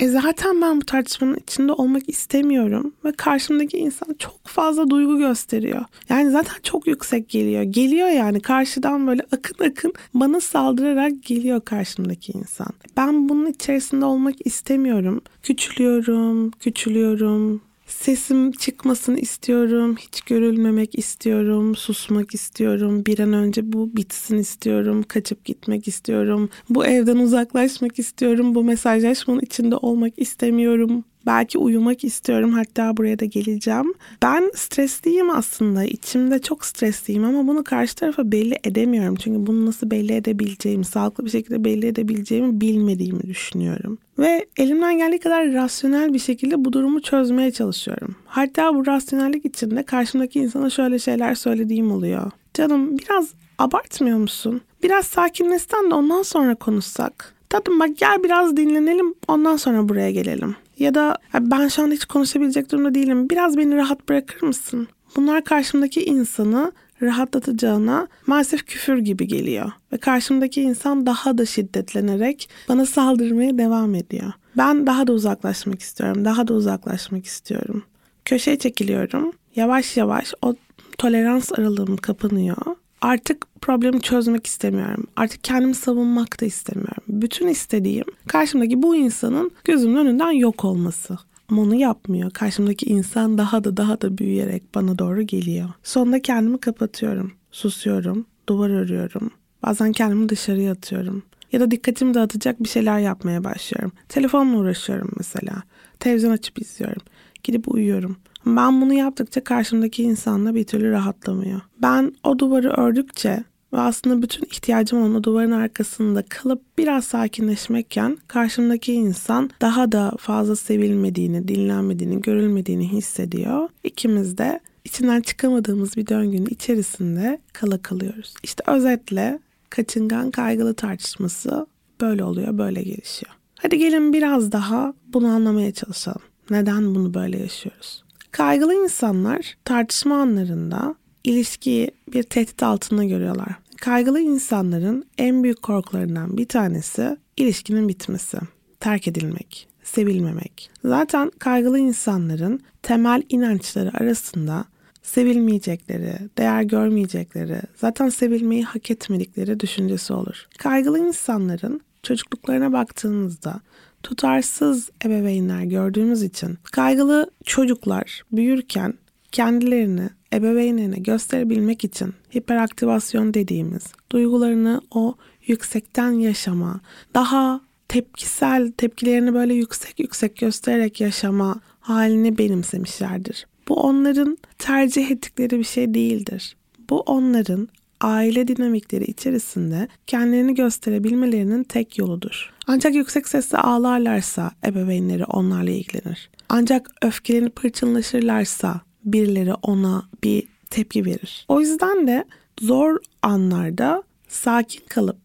E 0.00 0.08
zaten 0.08 0.60
ben 0.62 0.80
bu 0.80 0.84
tartışmanın 0.84 1.36
içinde 1.36 1.72
olmak 1.72 2.08
istemiyorum 2.08 2.94
ve 3.04 3.12
karşımdaki 3.12 3.78
insan 3.78 4.14
çok 4.18 4.46
fazla 4.46 4.90
duygu 4.90 5.18
gösteriyor. 5.18 5.84
Yani 6.08 6.30
zaten 6.30 6.54
çok 6.62 6.86
yüksek 6.86 7.28
geliyor. 7.28 7.62
Geliyor 7.62 8.08
yani 8.08 8.40
karşıdan 8.40 9.06
böyle 9.06 9.22
akın 9.32 9.64
akın 9.64 9.92
bana 10.14 10.40
saldırarak 10.40 11.22
geliyor 11.22 11.60
karşımdaki 11.60 12.32
insan. 12.32 12.68
Ben 12.96 13.28
bunun 13.28 13.46
içerisinde 13.46 14.04
olmak 14.04 14.46
istemiyorum. 14.46 15.20
Küçülüyorum, 15.42 16.50
küçülüyorum, 16.50 17.60
Sesim 18.00 18.52
çıkmasını 18.52 19.18
istiyorum, 19.18 19.96
hiç 19.96 20.20
görülmemek 20.20 20.98
istiyorum, 20.98 21.76
susmak 21.76 22.34
istiyorum, 22.34 23.06
bir 23.06 23.18
an 23.18 23.32
önce 23.32 23.72
bu 23.72 23.96
bitsin 23.96 24.38
istiyorum, 24.38 25.04
kaçıp 25.08 25.44
gitmek 25.44 25.88
istiyorum, 25.88 26.50
bu 26.70 26.86
evden 26.86 27.16
uzaklaşmak 27.16 27.98
istiyorum, 27.98 28.54
bu 28.54 28.64
mesajlaşmanın 28.64 29.40
içinde 29.40 29.76
olmak 29.76 30.18
istemiyorum. 30.18 31.04
Belki 31.26 31.58
uyumak 31.58 32.04
istiyorum 32.04 32.52
hatta 32.52 32.96
buraya 32.96 33.18
da 33.18 33.24
geleceğim. 33.24 33.94
Ben 34.22 34.50
stresliyim 34.54 35.30
aslında. 35.30 35.84
içimde 35.84 36.38
çok 36.38 36.64
stresliyim 36.64 37.24
ama 37.24 37.46
bunu 37.46 37.64
karşı 37.64 37.96
tarafa 37.96 38.32
belli 38.32 38.58
edemiyorum. 38.64 39.14
Çünkü 39.14 39.46
bunu 39.46 39.66
nasıl 39.66 39.90
belli 39.90 40.12
edebileceğimi, 40.12 40.84
sağlıklı 40.84 41.24
bir 41.24 41.30
şekilde 41.30 41.64
belli 41.64 41.86
edebileceğimi 41.86 42.60
bilmediğimi 42.60 43.22
düşünüyorum. 43.22 43.98
Ve 44.18 44.46
elimden 44.56 44.98
geldiği 44.98 45.18
kadar 45.18 45.52
rasyonel 45.52 46.14
bir 46.14 46.18
şekilde 46.18 46.64
bu 46.64 46.72
durumu 46.72 47.02
çözmeye 47.02 47.50
çalışıyorum. 47.50 48.16
Hatta 48.26 48.74
bu 48.74 48.86
rasyonellik 48.86 49.44
içinde 49.44 49.82
karşımdaki 49.82 50.40
insana 50.40 50.70
şöyle 50.70 50.98
şeyler 50.98 51.34
söylediğim 51.34 51.92
oluyor. 51.92 52.30
Canım 52.54 52.98
biraz 52.98 53.28
abartmıyor 53.58 54.18
musun? 54.18 54.60
Biraz 54.82 55.06
sakinleşsen 55.06 55.90
de 55.90 55.94
ondan 55.94 56.22
sonra 56.22 56.54
konuşsak. 56.54 57.34
Tatlım 57.48 57.80
bak 57.80 57.90
gel 57.98 58.22
biraz 58.24 58.56
dinlenelim 58.56 59.14
ondan 59.28 59.56
sonra 59.56 59.88
buraya 59.88 60.10
gelelim. 60.10 60.56
Ya 60.78 60.94
da 60.94 61.16
ben 61.40 61.68
şu 61.68 61.82
an 61.82 61.90
hiç 61.90 62.04
konuşabilecek 62.04 62.72
durumda 62.72 62.94
değilim. 62.94 63.30
Biraz 63.30 63.56
beni 63.56 63.76
rahat 63.76 64.08
bırakır 64.08 64.46
mısın? 64.46 64.88
Bunlar 65.16 65.44
karşımdaki 65.44 66.04
insanı 66.04 66.72
rahatlatacağına 67.02 68.08
maalesef 68.26 68.66
küfür 68.66 68.98
gibi 68.98 69.26
geliyor. 69.26 69.72
Ve 69.92 69.96
karşımdaki 69.96 70.62
insan 70.62 71.06
daha 71.06 71.38
da 71.38 71.46
şiddetlenerek 71.46 72.48
bana 72.68 72.86
saldırmaya 72.86 73.58
devam 73.58 73.94
ediyor. 73.94 74.32
Ben 74.56 74.86
daha 74.86 75.06
da 75.06 75.12
uzaklaşmak 75.12 75.80
istiyorum. 75.80 76.24
Daha 76.24 76.48
da 76.48 76.54
uzaklaşmak 76.54 77.26
istiyorum. 77.26 77.82
Köşeye 78.24 78.58
çekiliyorum. 78.58 79.32
Yavaş 79.56 79.96
yavaş 79.96 80.34
o 80.42 80.54
tolerans 80.98 81.52
aralığım 81.52 81.96
kapanıyor 81.96 82.56
artık 83.04 83.46
problemi 83.60 84.00
çözmek 84.00 84.46
istemiyorum. 84.46 85.06
Artık 85.16 85.44
kendimi 85.44 85.74
savunmak 85.74 86.40
da 86.40 86.46
istemiyorum. 86.46 87.02
Bütün 87.08 87.48
istediğim 87.48 88.04
karşımdaki 88.28 88.82
bu 88.82 88.96
insanın 88.96 89.50
gözümün 89.64 89.96
önünden 89.96 90.30
yok 90.30 90.64
olması. 90.64 91.18
Ama 91.48 91.62
onu 91.62 91.74
yapmıyor. 91.74 92.30
Karşımdaki 92.30 92.86
insan 92.86 93.38
daha 93.38 93.64
da 93.64 93.76
daha 93.76 94.00
da 94.00 94.18
büyüyerek 94.18 94.74
bana 94.74 94.98
doğru 94.98 95.22
geliyor. 95.22 95.68
Sonunda 95.82 96.22
kendimi 96.22 96.58
kapatıyorum. 96.58 97.32
Susuyorum. 97.50 98.26
Duvar 98.48 98.70
örüyorum. 98.70 99.30
Bazen 99.62 99.92
kendimi 99.92 100.28
dışarıya 100.28 100.72
atıyorum. 100.72 101.22
Ya 101.52 101.60
da 101.60 101.70
dikkatimi 101.70 102.14
dağıtacak 102.14 102.62
bir 102.62 102.68
şeyler 102.68 102.98
yapmaya 102.98 103.44
başlıyorum. 103.44 103.92
Telefonla 104.08 104.56
uğraşıyorum 104.56 105.10
mesela. 105.16 105.62
Televizyon 106.00 106.30
açıp 106.30 106.58
izliyorum. 106.58 107.02
Gidip 107.44 107.74
uyuyorum. 107.74 108.16
Ben 108.46 108.80
bunu 108.80 108.94
yaptıkça 108.94 109.44
karşımdaki 109.44 110.02
insanla 110.02 110.54
bir 110.54 110.64
türlü 110.64 110.90
rahatlamıyor. 110.90 111.60
Ben 111.82 112.14
o 112.24 112.38
duvarı 112.38 112.70
ördükçe 112.70 113.44
ve 113.72 113.78
aslında 113.80 114.22
bütün 114.22 114.44
ihtiyacım 114.44 115.02
olan 115.02 115.14
o 115.14 115.24
duvarın 115.24 115.50
arkasında 115.50 116.22
kalıp 116.28 116.62
biraz 116.78 117.04
sakinleşmekken 117.04 118.18
karşımdaki 118.28 118.92
insan 118.92 119.50
daha 119.60 119.92
da 119.92 120.12
fazla 120.18 120.56
sevilmediğini, 120.56 121.48
dinlenmediğini, 121.48 122.20
görülmediğini 122.20 122.88
hissediyor. 122.92 123.68
İkimiz 123.84 124.38
de 124.38 124.60
içinden 124.84 125.20
çıkamadığımız 125.20 125.96
bir 125.96 126.06
döngünün 126.06 126.46
içerisinde 126.46 127.38
kala 127.52 127.82
kalıyoruz. 127.82 128.34
İşte 128.42 128.64
özetle 128.66 129.38
kaçıngan 129.70 130.30
kaygılı 130.30 130.74
tartışması 130.74 131.66
böyle 132.00 132.24
oluyor, 132.24 132.58
böyle 132.58 132.82
gelişiyor. 132.82 133.32
Hadi 133.58 133.78
gelin 133.78 134.12
biraz 134.12 134.52
daha 134.52 134.94
bunu 135.06 135.26
anlamaya 135.26 135.72
çalışalım. 135.72 136.22
Neden 136.50 136.94
bunu 136.94 137.14
böyle 137.14 137.38
yaşıyoruz? 137.38 138.03
Kaygılı 138.34 138.74
insanlar 138.74 139.56
tartışma 139.64 140.16
anlarında 140.16 140.94
ilişkiyi 141.24 141.90
bir 142.12 142.22
tehdit 142.22 142.62
altında 142.62 143.04
görüyorlar. 143.04 143.48
Kaygılı 143.80 144.20
insanların 144.20 145.04
en 145.18 145.42
büyük 145.42 145.62
korkularından 145.62 146.36
bir 146.36 146.48
tanesi 146.48 147.16
ilişkinin 147.36 147.88
bitmesi, 147.88 148.38
terk 148.80 149.08
edilmek, 149.08 149.68
sevilmemek. 149.82 150.70
Zaten 150.84 151.30
kaygılı 151.38 151.78
insanların 151.78 152.60
temel 152.82 153.22
inançları 153.28 153.98
arasında 153.98 154.64
sevilmeyecekleri, 155.02 156.18
değer 156.38 156.62
görmeyecekleri, 156.62 157.60
zaten 157.76 158.08
sevilmeyi 158.08 158.64
hak 158.64 158.90
etmedikleri 158.90 159.60
düşüncesi 159.60 160.12
olur. 160.12 160.46
Kaygılı 160.58 160.98
insanların 160.98 161.80
çocukluklarına 162.02 162.72
baktığımızda 162.72 163.60
tutarsız 164.04 164.90
ebeveynler 165.04 165.62
gördüğümüz 165.62 166.22
için 166.22 166.58
kaygılı 166.72 167.30
çocuklar 167.44 168.22
büyürken 168.32 168.94
kendilerini 169.32 170.08
ebeveynlerine 170.32 170.98
gösterebilmek 170.98 171.84
için 171.84 172.14
hiperaktivasyon 172.36 173.34
dediğimiz 173.34 173.82
duygularını 174.12 174.80
o 174.90 175.14
yüksekten 175.46 176.10
yaşama, 176.10 176.80
daha 177.14 177.60
tepkisel 177.88 178.72
tepkilerini 178.76 179.34
böyle 179.34 179.54
yüksek 179.54 180.00
yüksek 180.00 180.36
göstererek 180.36 181.00
yaşama 181.00 181.60
halini 181.80 182.38
benimsemişlerdir. 182.38 183.46
Bu 183.68 183.74
onların 183.74 184.38
tercih 184.58 185.10
ettikleri 185.10 185.58
bir 185.58 185.64
şey 185.64 185.94
değildir. 185.94 186.56
Bu 186.90 187.00
onların 187.00 187.68
aile 188.04 188.48
dinamikleri 188.48 189.04
içerisinde 189.04 189.88
kendilerini 190.06 190.54
gösterebilmelerinin 190.54 191.64
tek 191.64 191.98
yoludur. 191.98 192.50
Ancak 192.66 192.94
yüksek 192.94 193.28
sesle 193.28 193.58
ağlarlarsa 193.58 194.50
ebeveynleri 194.66 195.24
onlarla 195.24 195.70
ilgilenir. 195.70 196.30
Ancak 196.48 196.90
öfkelenip 197.02 197.64
hırçınlaşırlarsa 197.64 198.80
birileri 199.04 199.54
ona 199.54 200.08
bir 200.24 200.44
tepki 200.70 201.04
verir. 201.04 201.44
O 201.48 201.60
yüzden 201.60 202.06
de 202.06 202.24
zor 202.60 202.96
anlarda 203.22 204.02
sakin 204.28 204.82
kalıp 204.88 205.18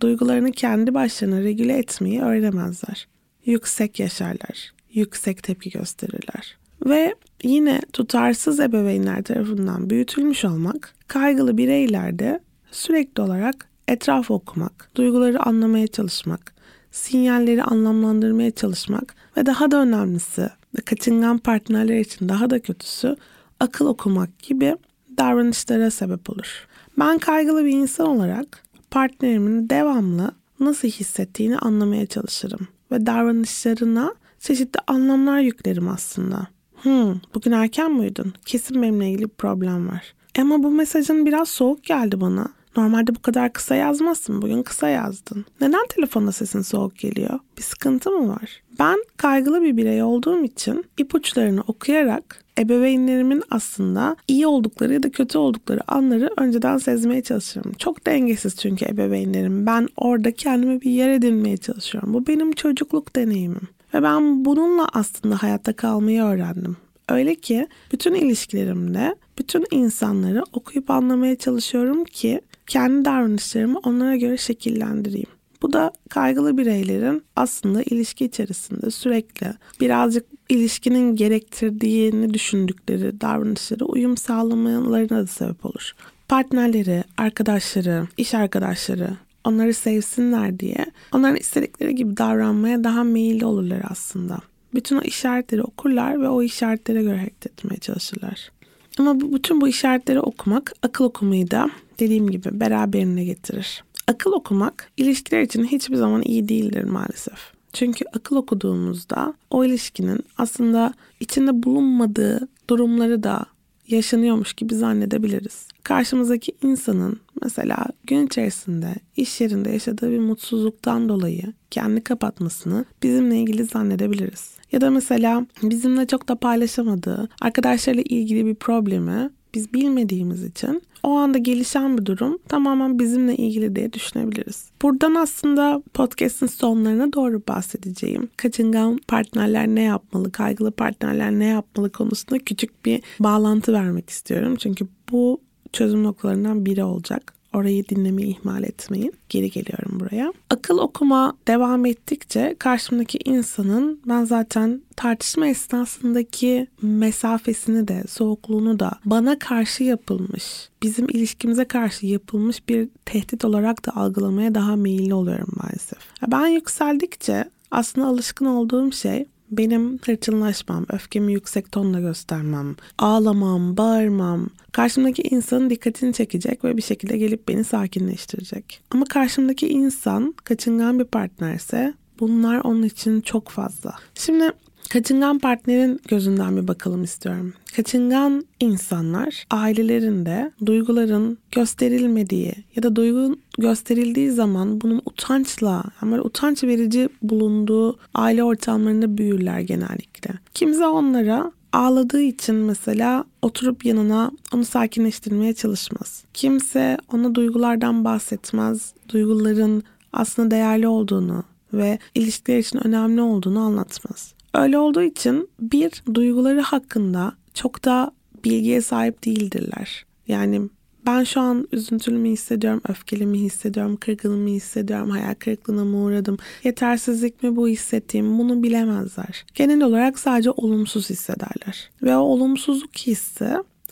duygularını 0.00 0.52
kendi 0.52 0.94
başlarına 0.94 1.40
regüle 1.40 1.78
etmeyi 1.78 2.20
öğrenemezler. 2.20 3.08
Yüksek 3.44 4.00
yaşarlar, 4.00 4.72
yüksek 4.92 5.42
tepki 5.42 5.70
gösterirler. 5.70 6.56
Ve 6.86 7.14
yine 7.42 7.80
tutarsız 7.92 8.60
ebeveynler 8.60 9.22
tarafından 9.22 9.90
büyütülmüş 9.90 10.44
olmak 10.44 10.94
kaygılı 11.08 11.56
bireylerde 11.56 12.40
sürekli 12.70 13.22
olarak 13.22 13.68
etraf 13.88 14.30
okumak, 14.30 14.90
duyguları 14.94 15.42
anlamaya 15.42 15.86
çalışmak, 15.86 16.54
sinyalleri 16.90 17.62
anlamlandırmaya 17.62 18.50
çalışmak 18.50 19.14
ve 19.36 19.46
daha 19.46 19.70
da 19.70 19.76
önemlisi 19.82 20.42
ve 20.78 20.82
kaçıngan 20.84 21.38
partnerler 21.38 21.98
için 21.98 22.28
daha 22.28 22.50
da 22.50 22.58
kötüsü 22.58 23.16
akıl 23.60 23.86
okumak 23.86 24.38
gibi 24.38 24.76
davranışlara 25.18 25.90
sebep 25.90 26.30
olur. 26.30 26.66
Ben 26.98 27.18
kaygılı 27.18 27.64
bir 27.64 27.72
insan 27.72 28.06
olarak 28.06 28.62
partnerimin 28.90 29.70
devamlı 29.70 30.30
nasıl 30.60 30.88
hissettiğini 30.88 31.58
anlamaya 31.58 32.06
çalışırım 32.06 32.68
ve 32.92 33.06
davranışlarına 33.06 34.14
çeşitli 34.40 34.80
anlamlar 34.86 35.40
yüklerim 35.40 35.88
aslında. 35.88 36.46
Hmm, 36.82 37.14
bugün 37.34 37.52
erken 37.52 37.92
mi 37.92 38.00
uyudun? 38.00 38.32
Kesin 38.44 38.82
benimle 38.82 39.10
ilgili 39.10 39.22
bir 39.22 39.28
problem 39.28 39.88
var. 39.88 40.14
Ama 40.38 40.62
bu 40.62 40.70
mesajın 40.70 41.26
biraz 41.26 41.48
soğuk 41.48 41.84
geldi 41.84 42.20
bana. 42.20 42.48
Normalde 42.76 43.14
bu 43.14 43.22
kadar 43.22 43.52
kısa 43.52 43.74
yazmazsın. 43.74 44.42
Bugün 44.42 44.62
kısa 44.62 44.88
yazdın. 44.88 45.44
Neden 45.60 45.86
telefonda 45.88 46.32
sesin 46.32 46.62
soğuk 46.62 46.98
geliyor? 46.98 47.38
Bir 47.58 47.62
sıkıntı 47.62 48.10
mı 48.10 48.28
var? 48.28 48.62
Ben 48.78 49.04
kaygılı 49.16 49.62
bir 49.62 49.76
birey 49.76 50.02
olduğum 50.02 50.44
için 50.44 50.84
ipuçlarını 50.98 51.60
okuyarak 51.66 52.44
ebeveynlerimin 52.58 53.42
aslında 53.50 54.16
iyi 54.28 54.46
oldukları 54.46 54.94
ya 54.94 55.02
da 55.02 55.10
kötü 55.10 55.38
oldukları 55.38 55.80
anları 55.88 56.30
önceden 56.36 56.78
sezmeye 56.78 57.22
çalışıyorum. 57.22 57.72
Çok 57.78 58.06
dengesiz 58.06 58.56
çünkü 58.56 58.84
ebeveynlerim. 58.84 59.66
Ben 59.66 59.88
orada 59.96 60.32
kendime 60.32 60.80
bir 60.80 60.90
yer 60.90 61.10
edinmeye 61.10 61.56
çalışıyorum. 61.56 62.14
Bu 62.14 62.26
benim 62.26 62.52
çocukluk 62.52 63.16
deneyimim. 63.16 63.68
Ve 63.94 64.02
ben 64.02 64.44
bununla 64.44 64.88
aslında 64.92 65.42
hayatta 65.42 65.72
kalmayı 65.72 66.22
öğrendim. 66.22 66.76
Öyle 67.08 67.34
ki 67.34 67.68
bütün 67.92 68.14
ilişkilerimde 68.14 69.14
bütün 69.38 69.66
insanları 69.70 70.44
okuyup 70.52 70.90
anlamaya 70.90 71.36
çalışıyorum 71.36 72.04
ki 72.04 72.40
kendi 72.66 73.04
davranışlarımı 73.04 73.78
onlara 73.78 74.16
göre 74.16 74.36
şekillendireyim. 74.36 75.28
Bu 75.62 75.72
da 75.72 75.92
kaygılı 76.08 76.58
bireylerin 76.58 77.22
aslında 77.36 77.82
ilişki 77.82 78.24
içerisinde 78.24 78.90
sürekli 78.90 79.46
birazcık 79.80 80.26
ilişkinin 80.48 81.16
gerektirdiğini 81.16 82.34
düşündükleri 82.34 83.20
davranışlara 83.20 83.84
uyum 83.84 84.16
sağlamalarına 84.16 85.22
da 85.22 85.26
sebep 85.26 85.66
olur. 85.66 85.92
Partnerleri, 86.28 87.04
arkadaşları, 87.16 88.06
iş 88.16 88.34
arkadaşları 88.34 89.10
onları 89.44 89.74
sevsinler 89.74 90.58
diye 90.58 90.86
onların 91.12 91.36
istedikleri 91.36 91.94
gibi 91.94 92.16
davranmaya 92.16 92.84
daha 92.84 93.04
meyilli 93.04 93.44
olurlar 93.44 93.82
aslında. 93.90 94.38
Bütün 94.74 94.96
o 94.96 95.00
işaretleri 95.00 95.62
okurlar 95.62 96.20
ve 96.20 96.28
o 96.28 96.42
işaretlere 96.42 97.02
göre 97.02 97.18
hareket 97.18 97.46
etmeye 97.46 97.76
çalışırlar. 97.76 98.50
Ama 98.98 99.20
bu, 99.20 99.32
bütün 99.32 99.60
bu 99.60 99.68
işaretleri 99.68 100.20
okumak 100.20 100.72
akıl 100.82 101.04
okumayı 101.04 101.50
da 101.50 101.70
dediğim 101.98 102.30
gibi 102.30 102.60
beraberine 102.60 103.24
getirir. 103.24 103.84
Akıl 104.06 104.32
okumak 104.32 104.90
ilişkiler 104.96 105.42
için 105.42 105.64
hiçbir 105.64 105.96
zaman 105.96 106.22
iyi 106.22 106.48
değildir 106.48 106.84
maalesef. 106.84 107.38
Çünkü 107.72 108.04
akıl 108.12 108.36
okuduğumuzda 108.36 109.34
o 109.50 109.64
ilişkinin 109.64 110.20
aslında 110.38 110.94
içinde 111.20 111.62
bulunmadığı 111.62 112.48
durumları 112.70 113.22
da 113.22 113.46
yaşanıyormuş 113.90 114.52
gibi 114.52 114.74
zannedebiliriz. 114.74 115.68
Karşımızdaki 115.82 116.52
insanın 116.62 117.20
mesela 117.42 117.86
gün 118.04 118.26
içerisinde 118.26 118.94
iş 119.16 119.40
yerinde 119.40 119.70
yaşadığı 119.70 120.10
bir 120.10 120.18
mutsuzluktan 120.18 121.08
dolayı 121.08 121.52
kendi 121.70 122.04
kapatmasını 122.04 122.84
bizimle 123.02 123.36
ilgili 123.36 123.64
zannedebiliriz. 123.64 124.50
Ya 124.72 124.80
da 124.80 124.90
mesela 124.90 125.46
bizimle 125.62 126.06
çok 126.06 126.28
da 126.28 126.34
paylaşamadığı 126.34 127.28
arkadaşlarıyla 127.40 128.04
ilgili 128.08 128.46
bir 128.46 128.54
problemi 128.54 129.30
biz 129.54 129.74
bilmediğimiz 129.74 130.44
için 130.44 130.82
o 131.02 131.10
anda 131.10 131.38
gelişen 131.38 131.98
bir 131.98 132.06
durum 132.06 132.38
tamamen 132.48 132.98
bizimle 132.98 133.36
ilgili 133.36 133.76
diye 133.76 133.92
düşünebiliriz. 133.92 134.70
Buradan 134.82 135.14
aslında 135.14 135.82
podcast'in 135.94 136.46
sonlarına 136.46 137.12
doğru 137.12 137.42
bahsedeceğim. 137.48 138.28
Kaçıngan 138.36 138.98
partnerler 139.08 139.66
ne 139.66 139.82
yapmalı, 139.82 140.32
kaygılı 140.32 140.70
partnerler 140.70 141.30
ne 141.30 141.46
yapmalı 141.46 141.90
konusunda 141.90 142.38
küçük 142.38 142.84
bir 142.84 143.02
bağlantı 143.20 143.72
vermek 143.72 144.10
istiyorum. 144.10 144.56
Çünkü 144.56 144.86
bu 145.12 145.40
çözüm 145.72 146.04
noktalarından 146.04 146.66
biri 146.66 146.84
olacak. 146.84 147.39
Orayı 147.54 147.88
dinlemeyi 147.88 148.28
ihmal 148.28 148.64
etmeyin. 148.64 149.12
Geri 149.28 149.50
geliyorum 149.50 150.00
buraya. 150.00 150.32
Akıl 150.50 150.78
okuma 150.78 151.36
devam 151.48 151.86
ettikçe 151.86 152.56
karşımdaki 152.58 153.18
insanın 153.24 154.00
ben 154.06 154.24
zaten 154.24 154.82
tartışma 154.96 155.46
esnasındaki 155.46 156.66
mesafesini 156.82 157.88
de 157.88 158.04
soğukluğunu 158.08 158.78
da 158.78 158.92
bana 159.04 159.38
karşı 159.38 159.84
yapılmış, 159.84 160.68
bizim 160.82 161.08
ilişkimize 161.08 161.64
karşı 161.64 162.06
yapılmış 162.06 162.68
bir 162.68 162.88
tehdit 163.04 163.44
olarak 163.44 163.86
da 163.86 163.96
algılamaya 163.96 164.54
daha 164.54 164.76
meyilli 164.76 165.14
oluyorum 165.14 165.48
maalesef. 165.56 165.98
Ben 166.28 166.46
yükseldikçe 166.46 167.44
aslında 167.70 168.06
alışkın 168.06 168.46
olduğum 168.46 168.92
şey 168.92 169.26
benim 169.50 169.98
hırçınlaşmam, 169.98 170.86
öfkemi 170.92 171.32
yüksek 171.32 171.72
tonla 171.72 172.00
göstermem, 172.00 172.76
ağlamam, 172.98 173.76
bağırmam, 173.76 174.48
karşımdaki 174.72 175.22
insanın 175.22 175.70
dikkatini 175.70 176.12
çekecek 176.12 176.64
ve 176.64 176.76
bir 176.76 176.82
şekilde 176.82 177.18
gelip 177.18 177.48
beni 177.48 177.64
sakinleştirecek. 177.64 178.80
Ama 178.90 179.04
karşımdaki 179.04 179.68
insan 179.68 180.34
kaçıngan 180.44 180.98
bir 180.98 181.04
partnerse 181.04 181.94
bunlar 182.20 182.60
onun 182.64 182.82
için 182.82 183.20
çok 183.20 183.48
fazla. 183.48 183.94
Şimdi 184.14 184.52
Kaçıngan 184.90 185.38
partnerin 185.38 186.00
gözünden 186.08 186.56
bir 186.56 186.68
bakalım 186.68 187.04
istiyorum. 187.04 187.52
Kaçıngan 187.76 188.46
insanlar 188.60 189.44
ailelerinde 189.50 190.52
duyguların 190.66 191.38
gösterilmediği 191.52 192.52
ya 192.76 192.82
da 192.82 192.96
duygu 192.96 193.36
gösterildiği 193.58 194.30
zaman 194.30 194.80
bunun 194.80 195.02
utançla 195.06 195.84
yani 196.02 196.20
utanç 196.20 196.64
verici 196.64 197.08
bulunduğu 197.22 197.98
aile 198.14 198.44
ortamlarında 198.44 199.18
büyürler 199.18 199.60
genellikle. 199.60 200.30
Kimse 200.54 200.86
onlara 200.86 201.52
ağladığı 201.72 202.22
için 202.22 202.54
mesela 202.54 203.24
oturup 203.42 203.84
yanına 203.84 204.30
onu 204.54 204.64
sakinleştirmeye 204.64 205.54
çalışmaz. 205.54 206.24
Kimse 206.34 206.98
ona 207.12 207.34
duygulardan 207.34 208.04
bahsetmez. 208.04 208.94
Duyguların 209.08 209.82
aslında 210.12 210.50
değerli 210.50 210.88
olduğunu 210.88 211.44
ve 211.72 211.98
ilişkiler 212.14 212.58
için 212.58 212.86
önemli 212.86 213.22
olduğunu 213.22 213.60
anlatmaz. 213.60 214.39
Öyle 214.54 214.78
olduğu 214.78 215.02
için 215.02 215.48
bir 215.60 216.02
duyguları 216.14 216.60
hakkında 216.60 217.32
çok 217.54 217.84
da 217.84 218.12
bilgiye 218.44 218.80
sahip 218.80 219.24
değildirler. 219.24 220.04
Yani 220.28 220.68
ben 221.06 221.24
şu 221.24 221.40
an 221.40 221.68
üzüntülü 221.72 222.18
mü 222.18 222.28
hissediyorum, 222.28 222.80
öfkeli 222.88 223.26
mi 223.26 223.38
hissediyorum, 223.38 223.96
kırgın 223.96 224.38
mı 224.38 224.48
hissediyorum, 224.48 225.10
hayal 225.10 225.34
kırıklığına 225.34 225.84
mı 225.84 225.96
uğradım, 225.96 226.38
yetersizlik 226.64 227.42
mi 227.42 227.56
bu 227.56 227.68
hissettiğim 227.68 228.38
bunu 228.38 228.62
bilemezler. 228.62 229.44
Genel 229.54 229.82
olarak 229.82 230.18
sadece 230.18 230.50
olumsuz 230.50 231.10
hissederler. 231.10 231.90
Ve 232.02 232.16
o 232.16 232.20
olumsuzluk 232.20 232.98
hissi 232.98 233.48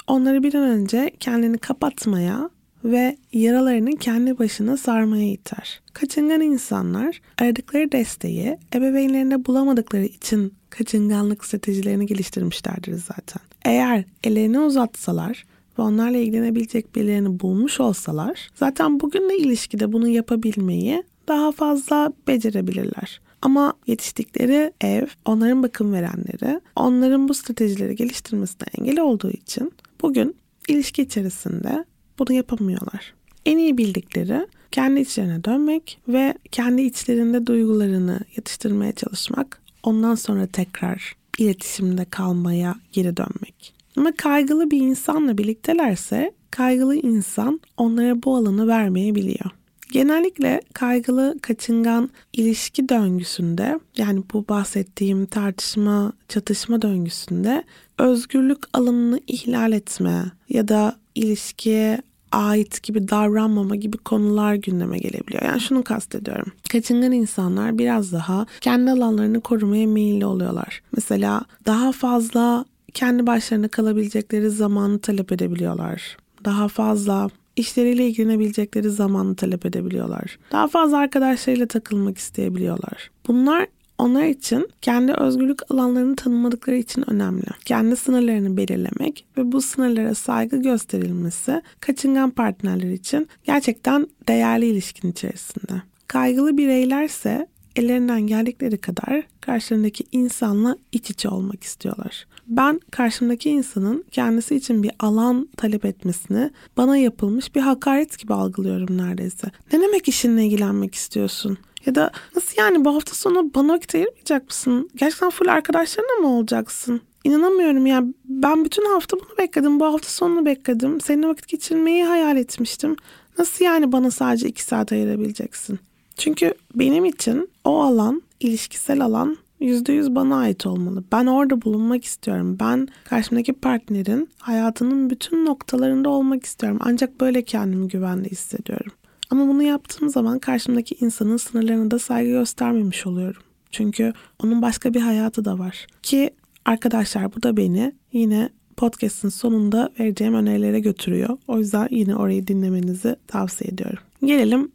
onları 0.07 0.43
bir 0.43 0.55
an 0.55 0.63
önce 0.63 1.11
kendini 1.21 1.59
kapatmaya 1.59 2.51
ve 2.85 3.17
yaralarını 3.33 3.91
kendi 3.91 4.39
başına 4.39 4.77
sarmaya 4.77 5.33
iter. 5.33 5.81
Kaçıngan 5.93 6.41
insanlar 6.41 7.21
aradıkları 7.39 7.93
desteği 7.93 8.59
ebeveynlerinde 8.75 9.47
bulamadıkları 9.47 10.05
için 10.05 10.53
kaçınganlık 10.71 11.45
stratejilerini 11.45 12.07
geliştirmişlerdir 12.07 12.95
zaten. 12.95 13.43
Eğer 13.65 14.05
ellerini 14.25 14.61
uzatsalar 14.61 15.45
ve 15.79 15.83
onlarla 15.83 16.17
ilgilenebilecek 16.17 16.97
birilerini 16.97 17.41
bulmuş 17.41 17.81
olsalar 17.81 18.51
zaten 18.55 19.01
bugün 19.01 19.29
de 19.29 19.39
ilişkide 19.39 19.93
bunu 19.93 20.09
yapabilmeyi 20.09 21.03
daha 21.29 21.53
fazla 21.53 22.13
becerebilirler. 22.29 23.21
Ama 23.43 23.73
yetiştikleri 23.87 24.73
ev, 24.81 25.07
onların 25.25 25.63
bakım 25.63 25.93
verenleri, 25.93 26.61
onların 26.77 27.29
bu 27.29 27.35
stratejileri 27.35 27.97
geliştirmesine 27.97 28.69
engel 28.79 29.01
olduğu 29.01 29.31
için 29.31 29.73
bugün 30.03 30.37
ilişki 30.69 31.03
içerisinde 31.03 31.85
bunu 32.19 32.33
yapamıyorlar. 32.33 33.15
En 33.47 33.59
iyi 33.59 33.79
bildikleri 33.79 34.47
kendi 34.71 35.01
içlerine 35.01 35.45
dönmek 35.45 35.99
ve 36.09 36.35
kendi 36.51 36.83
içlerinde 36.83 37.47
duygularını 37.47 38.21
yatıştırmaya 38.37 38.93
çalışmak. 38.93 39.63
Ondan 39.83 40.15
sonra 40.15 40.47
tekrar 40.47 41.17
iletişimde 41.39 42.05
kalmaya 42.05 42.77
geri 42.93 43.17
dönmek. 43.17 43.75
Ama 43.97 44.13
kaygılı 44.13 44.71
bir 44.71 44.81
insanla 44.81 45.39
birliktelerse 45.39 46.33
kaygılı 46.51 46.97
insan 46.97 47.61
onlara 47.77 48.23
bu 48.23 48.37
alanı 48.37 48.67
vermeyebiliyor. 48.67 49.51
Genellikle 49.93 50.61
kaygılı 50.73 51.37
kaçıngan 51.43 52.11
ilişki 52.33 52.89
döngüsünde 52.89 53.81
yani 53.97 54.23
bu 54.33 54.49
bahsettiğim 54.49 55.27
tartışma, 55.27 56.13
çatışma 56.29 56.83
döngüsünde 56.83 57.65
özgürlük 57.99 58.59
alanını 58.73 59.21
ihlal 59.27 59.73
etme 59.73 60.25
ya 60.49 60.69
da 60.69 60.97
ilişkiye 61.19 62.03
ait 62.33 62.83
gibi 62.83 63.09
davranmama 63.09 63.77
gibi 63.77 63.97
konular 63.97 64.55
gündeme 64.55 64.99
gelebiliyor. 64.99 65.43
Yani 65.43 65.61
şunu 65.61 65.83
kastediyorum. 65.83 66.53
Kaçıngan 66.69 67.13
insanlar 67.13 67.79
biraz 67.79 68.13
daha 68.13 68.47
kendi 68.61 68.91
alanlarını 68.91 69.41
korumaya 69.41 69.87
meyilli 69.87 70.27
oluyorlar. 70.27 70.83
Mesela 70.97 71.43
daha 71.67 71.93
fazla 71.93 72.65
kendi 72.95 73.27
başlarına 73.27 73.69
kalabilecekleri 73.69 74.51
zamanı 74.51 74.99
talep 74.99 75.33
edebiliyorlar. 75.33 76.17
Daha 76.45 76.69
fazla 76.69 77.29
işleriyle 77.57 78.07
ilgilenebilecekleri 78.07 78.91
zamanı 78.91 79.35
talep 79.37 79.67
edebiliyorlar. 79.67 80.39
Daha 80.53 80.69
fazla 80.69 80.99
arkadaşlarıyla 80.99 81.67
takılmak 81.67 82.19
isteyebiliyorlar. 82.19 83.11
Bunlar 83.27 83.67
onlar 83.99 84.25
için 84.25 84.69
kendi 84.83 85.13
özgürlük 85.13 85.73
alanlarını 85.73 86.17
tanımadıkları 86.17 86.77
için 86.77 87.11
önemli. 87.11 87.47
Kendi 87.65 87.97
sınırlarını 87.97 88.57
belirlemek 88.57 89.27
ve 89.39 89.53
bu 89.53 89.61
sınırlara 89.61 90.15
saygı 90.15 90.63
gösterilmesi 90.63 91.63
kaçıngan 91.81 92.31
partnerler 92.31 92.91
için 92.91 93.29
gerçekten 93.45 94.07
değerli 94.29 94.67
ilişkin 94.67 95.11
içerisinde. 95.11 95.83
Kaygılı 96.07 96.57
bireylerse 96.57 97.47
ellerinden 97.77 98.21
geldikleri 98.21 98.79
kadar 98.79 99.23
karşılarındaki 99.41 100.05
insanla 100.13 100.77
iç 100.93 101.11
içe 101.11 101.29
olmak 101.29 101.65
istiyorlar. 101.65 102.27
Ben 102.47 102.81
karşımdaki 102.91 103.51
insanın 103.51 104.05
kendisi 104.11 104.57
için 104.57 104.83
bir 104.83 104.91
alan 104.99 105.49
talep 105.57 105.85
etmesini 105.85 106.51
bana 106.77 106.97
yapılmış 106.97 107.55
bir 107.55 107.61
hakaret 107.61 108.19
gibi 108.19 108.35
algılıyorum 108.35 108.99
neredeyse. 108.99 109.51
Ne 109.73 109.81
demek 109.81 110.09
işinle 110.09 110.45
ilgilenmek 110.45 110.95
istiyorsun? 110.95 111.59
Ya 111.89 111.95
da 111.95 112.11
nasıl 112.37 112.55
yani 112.59 112.85
bu 112.85 112.95
hafta 112.95 113.15
sonu 113.15 113.55
bana 113.55 113.73
vakit 113.73 113.95
ayırmayacak 113.95 114.47
mısın? 114.47 114.91
Gerçekten 114.97 115.31
full 115.31 115.47
arkadaşlarına 115.47 116.21
mı 116.21 116.37
olacaksın? 116.37 117.01
İnanamıyorum 117.25 117.87
ya. 117.87 118.05
Ben 118.25 118.65
bütün 118.65 118.85
hafta 118.85 119.17
bunu 119.17 119.39
bekledim. 119.39 119.81
Bu 119.81 119.85
hafta 119.85 120.09
sonunu 120.09 120.47
bekledim. 120.47 121.01
Seninle 121.01 121.29
vakit 121.29 121.49
geçirmeyi 121.49 122.05
hayal 122.05 122.37
etmiştim. 122.37 122.97
Nasıl 123.39 123.65
yani 123.65 123.93
bana 123.93 124.11
sadece 124.11 124.49
iki 124.49 124.63
saat 124.63 124.93
ayırabileceksin? 124.93 125.79
Çünkü 126.17 126.55
benim 126.75 127.05
için 127.05 127.51
o 127.65 127.83
alan, 127.83 128.23
ilişkisel 128.41 129.01
alan 129.01 129.37
yüzde 129.61 129.93
yüz 129.93 130.15
bana 130.15 130.37
ait 130.37 130.67
olmalı. 130.67 131.05
Ben 131.13 131.27
orada 131.27 131.63
bulunmak 131.63 132.05
istiyorum. 132.05 132.57
Ben 132.61 132.89
karşımdaki 133.05 133.53
partnerin 133.53 134.29
hayatının 134.39 135.11
bütün 135.11 135.47
noktalarında 135.47 136.09
olmak 136.09 136.45
istiyorum. 136.47 136.79
Ancak 136.83 137.21
böyle 137.21 137.43
kendimi 137.43 137.89
güvende 137.89 138.29
hissediyorum. 138.29 138.93
Ama 139.31 139.49
bunu 139.49 139.63
yaptığım 139.63 140.09
zaman 140.09 140.39
karşımdaki 140.39 140.95
insanın 141.01 141.37
sınırlarına 141.37 141.91
da 141.91 141.99
saygı 141.99 142.31
göstermemiş 142.31 143.07
oluyorum. 143.07 143.43
Çünkü 143.71 144.13
onun 144.43 144.63
başka 144.63 144.95
bir 144.95 145.01
hayatı 145.01 145.45
da 145.45 145.59
var. 145.59 145.87
Ki 146.03 146.31
arkadaşlar 146.65 147.35
bu 147.35 147.43
da 147.43 147.57
beni 147.57 147.93
yine 148.13 148.49
podcast'ın 148.77 149.29
sonunda 149.29 149.91
vereceğim 150.01 150.35
önerilere 150.35 150.81
götürüyor. 150.81 151.39
O 151.49 151.59
yüzden 151.59 151.89
yine 151.91 152.17
orayı 152.17 152.47
dinlemenizi 152.47 153.17
tavsiye 153.27 153.71
ediyorum. 153.71 154.03
Gelelim 154.25 154.73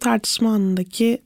tartışma 0.00 0.50
anındaki 0.50 1.18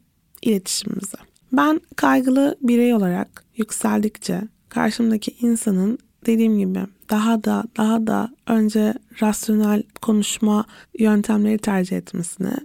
iletişimimize. 0.43 1.19
Ben 1.53 1.81
kaygılı 1.97 2.57
birey 2.63 2.95
olarak 2.95 3.45
yükseldikçe 3.57 4.41
karşımdaki 4.69 5.37
insanın 5.41 5.99
dediğim 6.27 6.59
gibi 6.59 6.79
daha 7.11 7.45
da 7.45 7.65
daha 7.77 8.07
da 8.07 8.31
önce 8.47 8.95
rasyonel 9.23 9.83
konuşma 10.03 10.65
yöntemleri 10.99 11.59
tercih 11.59 11.97
etmesine, 11.97 12.57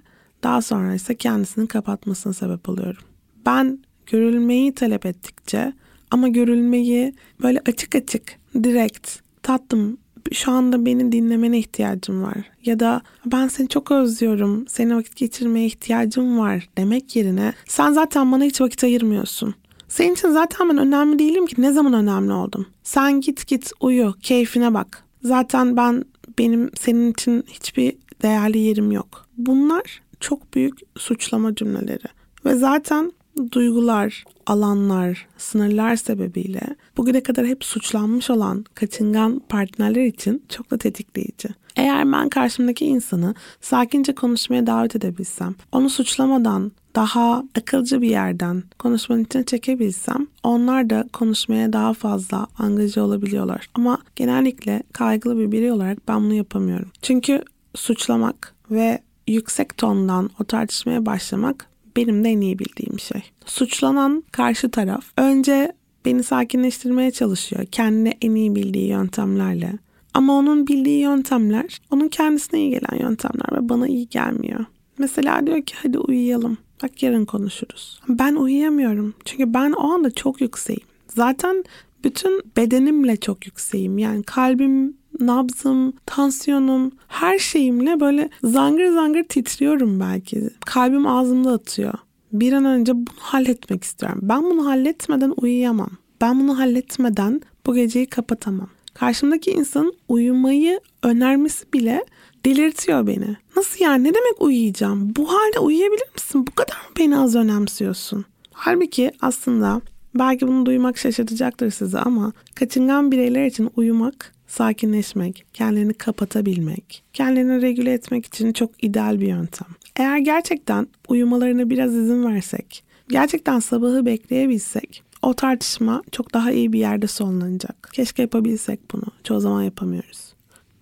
daha 0.43 0.61
sonra 0.61 0.93
ise 0.93 1.15
kendisini 1.15 1.67
kapatmasına 1.67 2.33
sebep 2.33 2.69
oluyorum. 2.69 3.03
Ben 3.45 3.79
görülmeyi 4.05 4.75
talep 4.75 5.05
ettikçe 5.05 5.73
ama 6.11 6.27
görülmeyi 6.27 7.13
böyle 7.43 7.61
açık 7.65 7.95
açık, 7.95 8.23
direkt, 8.63 9.19
tatlım 9.43 9.97
şu 10.31 10.51
anda 10.51 10.85
beni 10.85 11.11
dinlemene 11.11 11.59
ihtiyacım 11.59 12.23
var. 12.23 12.37
Ya 12.65 12.79
da 12.79 13.01
ben 13.25 13.47
seni 13.47 13.67
çok 13.67 13.91
özlüyorum, 13.91 14.67
seninle 14.67 14.95
vakit 14.95 15.15
geçirmeye 15.15 15.65
ihtiyacım 15.65 16.39
var 16.39 16.69
demek 16.77 17.15
yerine 17.15 17.53
sen 17.67 17.91
zaten 17.91 18.31
bana 18.31 18.43
hiç 18.43 18.61
vakit 18.61 18.83
ayırmıyorsun. 18.83 19.55
Senin 19.95 20.13
için 20.13 20.29
zaten 20.29 20.69
ben 20.69 20.77
önemli 20.77 21.19
değilim 21.19 21.45
ki 21.45 21.61
ne 21.61 21.71
zaman 21.73 21.93
önemli 21.93 22.33
oldum. 22.33 22.65
Sen 22.83 23.21
git 23.21 23.47
git 23.47 23.71
uyu, 23.79 24.13
keyfine 24.21 24.73
bak. 24.73 25.03
Zaten 25.23 25.77
ben 25.77 26.05
benim 26.39 26.69
senin 26.79 27.11
için 27.11 27.43
hiçbir 27.47 27.95
değerli 28.21 28.57
yerim 28.57 28.91
yok. 28.91 29.25
Bunlar 29.37 30.01
çok 30.19 30.53
büyük 30.53 30.79
suçlama 30.97 31.55
cümleleri. 31.55 32.07
Ve 32.45 32.55
zaten 32.55 33.11
duygular, 33.51 34.23
alanlar, 34.45 35.27
sınırlar 35.37 35.95
sebebiyle 35.95 36.61
bugüne 36.97 37.23
kadar 37.23 37.45
hep 37.45 37.63
suçlanmış 37.63 38.29
olan 38.29 38.65
kaçıngan 38.73 39.41
partnerler 39.49 40.05
için 40.05 40.43
çok 40.49 40.71
da 40.71 40.77
tetikleyici. 40.77 41.49
Eğer 41.75 42.11
ben 42.11 42.29
karşımdaki 42.29 42.85
insanı 42.85 43.35
sakince 43.61 44.15
konuşmaya 44.15 44.67
davet 44.67 44.95
edebilsem, 44.95 45.55
onu 45.71 45.89
suçlamadan 45.89 46.71
daha 46.95 47.43
akılcı 47.57 48.01
bir 48.01 48.09
yerden 48.09 48.63
konuşmanın 48.79 49.23
içine 49.23 49.45
çekebilsem 49.45 50.27
onlar 50.43 50.89
da 50.89 51.07
konuşmaya 51.13 51.73
daha 51.73 51.93
fazla 51.93 52.47
angaja 52.57 53.03
olabiliyorlar. 53.03 53.69
Ama 53.73 53.97
genellikle 54.15 54.83
kaygılı 54.93 55.39
bir 55.39 55.51
birey 55.51 55.71
olarak 55.71 56.07
ben 56.07 56.23
bunu 56.23 56.33
yapamıyorum. 56.33 56.91
Çünkü 57.01 57.43
suçlamak 57.75 58.55
ve 58.71 58.99
yüksek 59.27 59.77
tondan 59.77 60.29
o 60.39 60.43
tartışmaya 60.43 61.05
başlamak 61.05 61.67
benim 61.97 62.23
de 62.23 62.29
en 62.29 62.41
iyi 62.41 62.59
bildiğim 62.59 62.99
şey. 62.99 63.23
Suçlanan 63.45 64.23
karşı 64.31 64.71
taraf 64.71 65.05
önce 65.17 65.71
beni 66.05 66.23
sakinleştirmeye 66.23 67.11
çalışıyor 67.11 67.65
kendine 67.71 68.13
en 68.21 68.35
iyi 68.35 68.55
bildiği 68.55 68.87
yöntemlerle. 68.87 69.73
Ama 70.15 70.33
onun 70.33 70.67
bildiği 70.67 70.99
yöntemler 70.99 71.81
onun 71.91 72.07
kendisine 72.07 72.59
iyi 72.59 72.69
gelen 72.69 72.99
yöntemler 73.01 73.47
ve 73.51 73.69
bana 73.69 73.87
iyi 73.87 74.09
gelmiyor. 74.09 74.65
Mesela 74.97 75.47
diyor 75.47 75.61
ki 75.61 75.75
hadi 75.83 75.99
uyuyalım. 75.99 76.57
Bak 76.83 77.03
yarın 77.03 77.25
konuşuruz. 77.25 78.01
Ben 78.09 78.35
uyuyamıyorum. 78.35 79.13
Çünkü 79.25 79.53
ben 79.53 79.71
o 79.71 79.93
anda 79.93 80.11
çok 80.11 80.41
yükseğim. 80.41 80.81
Zaten 81.07 81.63
bütün 82.03 82.41
bedenimle 82.57 83.17
çok 83.17 83.45
yükseğim. 83.45 83.97
Yani 83.97 84.23
kalbim, 84.23 84.97
nabzım, 85.19 85.93
tansiyonum, 86.05 86.91
her 87.07 87.39
şeyimle 87.39 87.99
böyle 87.99 88.29
zangır 88.43 88.89
zangır 88.89 89.23
titriyorum 89.23 89.99
belki. 89.99 90.49
Kalbim 90.65 91.07
ağzımda 91.07 91.51
atıyor. 91.51 91.93
Bir 92.33 92.53
an 92.53 92.65
önce 92.65 92.95
bunu 92.95 93.15
halletmek 93.19 93.83
istiyorum. 93.83 94.19
Ben 94.21 94.43
bunu 94.43 94.65
halletmeden 94.65 95.33
uyuyamam. 95.37 95.91
Ben 96.21 96.39
bunu 96.39 96.59
halletmeden 96.59 97.41
bu 97.65 97.75
geceyi 97.75 98.05
kapatamam. 98.05 98.69
Karşımdaki 98.95 99.51
insanın 99.51 99.93
uyumayı 100.07 100.79
önermesi 101.03 101.73
bile 101.73 102.05
delirtiyor 102.45 103.07
beni. 103.07 103.37
Nasıl 103.55 103.83
yani 103.85 104.03
ne 104.03 104.13
demek 104.13 104.41
uyuyacağım? 104.41 105.15
Bu 105.15 105.33
halde 105.33 105.59
uyuyabilir 105.59 106.07
misin? 106.13 106.47
Bu 106.47 106.51
kadar 106.51 106.75
mı 106.75 106.95
beni 106.99 107.17
az 107.17 107.35
önemsiyorsun? 107.35 108.25
Halbuki 108.51 109.11
aslında 109.21 109.81
belki 110.15 110.47
bunu 110.47 110.65
duymak 110.65 110.97
şaşırtacaktır 110.97 111.71
size 111.71 111.99
ama 111.99 112.33
kaçıngan 112.55 113.11
bireyler 113.11 113.45
için 113.45 113.69
uyumak, 113.75 114.33
sakinleşmek, 114.47 115.45
kendini 115.53 115.93
kapatabilmek, 115.93 117.03
kendini 117.13 117.61
regüle 117.61 117.93
etmek 117.93 118.25
için 118.25 118.53
çok 118.53 118.83
ideal 118.83 119.19
bir 119.19 119.27
yöntem. 119.27 119.67
Eğer 119.95 120.17
gerçekten 120.17 120.87
uyumalarına 121.07 121.69
biraz 121.69 121.95
izin 121.95 122.25
versek, 122.25 122.83
gerçekten 123.09 123.59
sabahı 123.59 124.05
bekleyebilsek 124.05 125.03
o 125.25 125.33
tartışma 125.33 126.03
çok 126.11 126.33
daha 126.33 126.51
iyi 126.51 126.73
bir 126.73 126.79
yerde 126.79 127.07
sonlanacak. 127.07 127.89
Keşke 127.93 128.21
yapabilsek 128.21 128.79
bunu. 128.93 129.03
Çoğu 129.23 129.39
zaman 129.39 129.63
yapamıyoruz. 129.63 130.33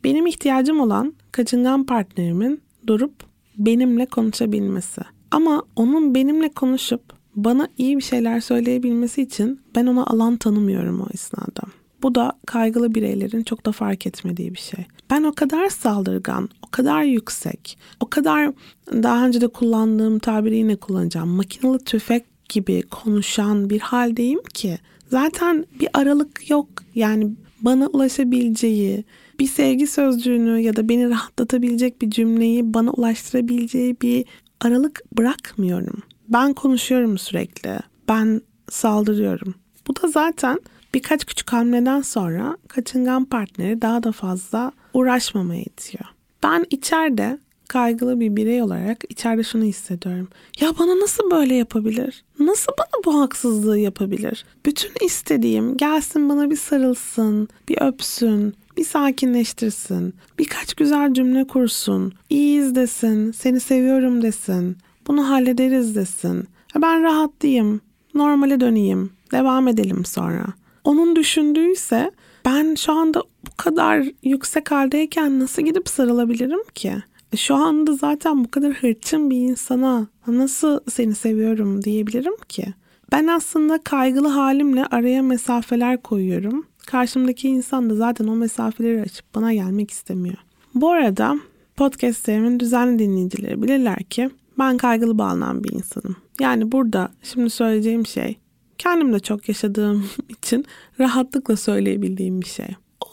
Benim 0.04 0.28
ihtiyacım 0.28 0.80
olan 0.80 1.14
kaçıngan 1.32 1.84
partnerimin 1.84 2.62
durup 2.88 3.14
benimle 3.58 4.06
konuşabilmesi. 4.06 5.02
Ama 5.32 5.64
onun 5.76 6.16
benimle 6.16 6.50
konuşup 6.50 7.02
bana 7.36 7.68
iyi 7.78 7.98
bir 7.98 8.04
şeyler 8.04 8.40
söyleyebilmesi 8.40 9.22
için 9.22 9.62
ben 9.76 9.86
ona 9.86 10.06
alan 10.06 10.38
tanımıyorum 10.38 11.02
o 11.02 11.06
esnada. 11.14 11.62
Bu 12.02 12.16
da 12.16 12.34
kaygılı 12.46 12.96
bireylerin 12.96 13.44
çok 13.44 13.66
da 13.66 13.72
fark 13.72 14.08
etmediği 14.08 14.54
bir 14.54 14.60
şey. 14.60 14.86
Ben 15.10 15.24
o 15.24 15.34
kadar 15.34 15.70
saldırgan, 15.70 16.50
o 16.68 16.72
kadar 16.72 17.04
yüksek, 17.04 17.78
o 18.00 18.10
kadar 18.10 18.54
daha 18.92 19.26
önce 19.26 19.42
de 19.42 19.48
kullandığım 19.48 20.20
tabiri 20.20 20.58
yine 20.58 20.76
kullanacağım. 20.76 21.30
Makinalı 21.30 21.80
tüfek 21.80 22.33
gibi 22.50 22.82
konuşan 22.82 23.70
bir 23.70 23.80
haldeyim 23.80 24.44
ki 24.54 24.78
zaten 25.08 25.66
bir 25.80 25.90
aralık 25.94 26.50
yok. 26.50 26.68
Yani 26.96 27.32
bana 27.62 27.88
ulaşabileceği, 27.88 29.04
bir 29.40 29.48
sevgi 29.48 29.88
sözcüğünü 29.88 30.60
ya 30.60 30.76
da 30.76 30.90
beni 30.90 31.10
rahatlatabilecek 31.10 32.02
bir 32.02 32.10
cümleyi 32.10 32.74
bana 32.74 32.92
ulaştırabileceği 32.92 33.98
bir 34.02 34.26
aralık 34.62 35.02
bırakmıyorum. 35.18 36.02
Ben 36.30 36.54
konuşuyorum 36.54 37.18
sürekli. 37.18 37.80
Ben 38.10 38.42
saldırıyorum. 38.70 39.56
Bu 39.88 39.96
da 39.96 40.08
zaten 40.08 40.60
birkaç 40.94 41.26
küçük 41.26 41.54
hamleden 41.54 42.02
sonra 42.02 42.58
kaçıngan 42.68 43.26
partneri 43.26 43.82
daha 43.82 44.04
da 44.04 44.12
fazla 44.12 44.72
uğraşmamaya 44.94 45.62
itiyor. 45.62 46.06
Ben 46.44 46.66
içeride 46.70 47.38
kaygılı 47.74 48.20
bir 48.20 48.36
birey 48.36 48.62
olarak 48.62 49.04
içeride 49.10 49.44
şunu 49.44 49.64
hissediyorum. 49.64 50.28
Ya 50.60 50.74
bana 50.80 51.00
nasıl 51.00 51.32
böyle 51.32 51.56
yapabilir? 51.56 52.24
Nasıl 52.40 52.72
bana 52.80 53.04
bu 53.06 53.22
haksızlığı 53.22 53.80
yapabilir? 53.80 54.46
Bütün 54.66 54.92
istediğim 55.06 55.78
gelsin 55.78 56.30
bana 56.30 56.50
bir 56.50 56.56
sarılsın, 56.56 57.48
bir 57.70 57.82
öpsün, 57.82 58.54
bir 58.78 58.86
sakinleştirsin, 58.86 60.14
birkaç 60.40 60.74
güzel 60.74 61.14
cümle 61.14 61.48
kursun, 61.48 62.14
iyiyiz 62.30 62.76
desin, 62.76 63.32
seni 63.32 63.60
seviyorum 63.60 64.22
desin, 64.22 64.78
bunu 65.08 65.30
hallederiz 65.30 65.96
desin. 65.96 66.48
Ben 66.82 67.04
rahatlıyım, 67.04 67.82
normale 68.14 68.60
döneyim, 68.60 69.10
devam 69.32 69.68
edelim 69.68 70.06
sonra. 70.06 70.46
Onun 70.84 71.16
düşündüğüyse 71.16 72.12
ben 72.46 72.76
şu 72.76 72.94
anda 72.94 73.22
bu 73.22 73.52
kadar 73.58 74.06
yüksek 74.24 74.72
haldeyken 74.72 75.40
nasıl 75.40 75.62
gidip 75.62 75.90
sarılabilirim 75.90 76.64
ki? 76.76 77.04
E, 77.34 77.38
şu 77.38 77.56
anda 77.56 77.94
zaten 77.94 78.44
bu 78.44 78.52
kadar 78.52 78.74
hırçın 78.74 79.30
bir 79.30 79.38
insana 79.38 80.08
nasıl 80.28 80.80
seni 80.90 81.16
seviyorum 81.16 81.84
diyebilirim 81.84 82.38
ki? 82.50 82.66
Ben 83.12 83.28
aslında 83.28 83.84
kaygılı 83.84 84.28
halimle 84.28 84.86
araya 84.86 85.22
mesafeler 85.24 86.02
koyuyorum. 86.02 86.66
Karşımdaki 86.86 87.48
insan 87.48 87.90
da 87.90 87.96
zaten 87.96 88.28
o 88.28 88.36
mesafeleri 88.36 89.02
açıp 89.02 89.36
bana 89.36 89.54
gelmek 89.54 89.92
istemiyor. 89.92 90.38
Bu 90.76 90.92
arada 90.92 91.40
podcastlerimin 91.76 92.60
düzenli 92.60 93.00
dinleyicileri 93.00 93.62
bilirler 93.62 94.04
ki 94.04 94.30
ben 94.60 94.78
kaygılı 94.78 95.18
bağlanan 95.18 95.64
bir 95.64 95.72
insanım. 95.72 96.16
Yani 96.40 96.72
burada 96.72 97.12
şimdi 97.24 97.50
söyleyeceğim 97.50 98.06
şey 98.06 98.38
kendim 98.78 99.14
de 99.14 99.20
çok 99.20 99.50
yaşadığım 99.50 100.06
için 100.30 100.66
rahatlıkla 101.00 101.58
söyleyebildiğim 101.58 102.42
bir 102.42 102.48
şey. 102.48 102.68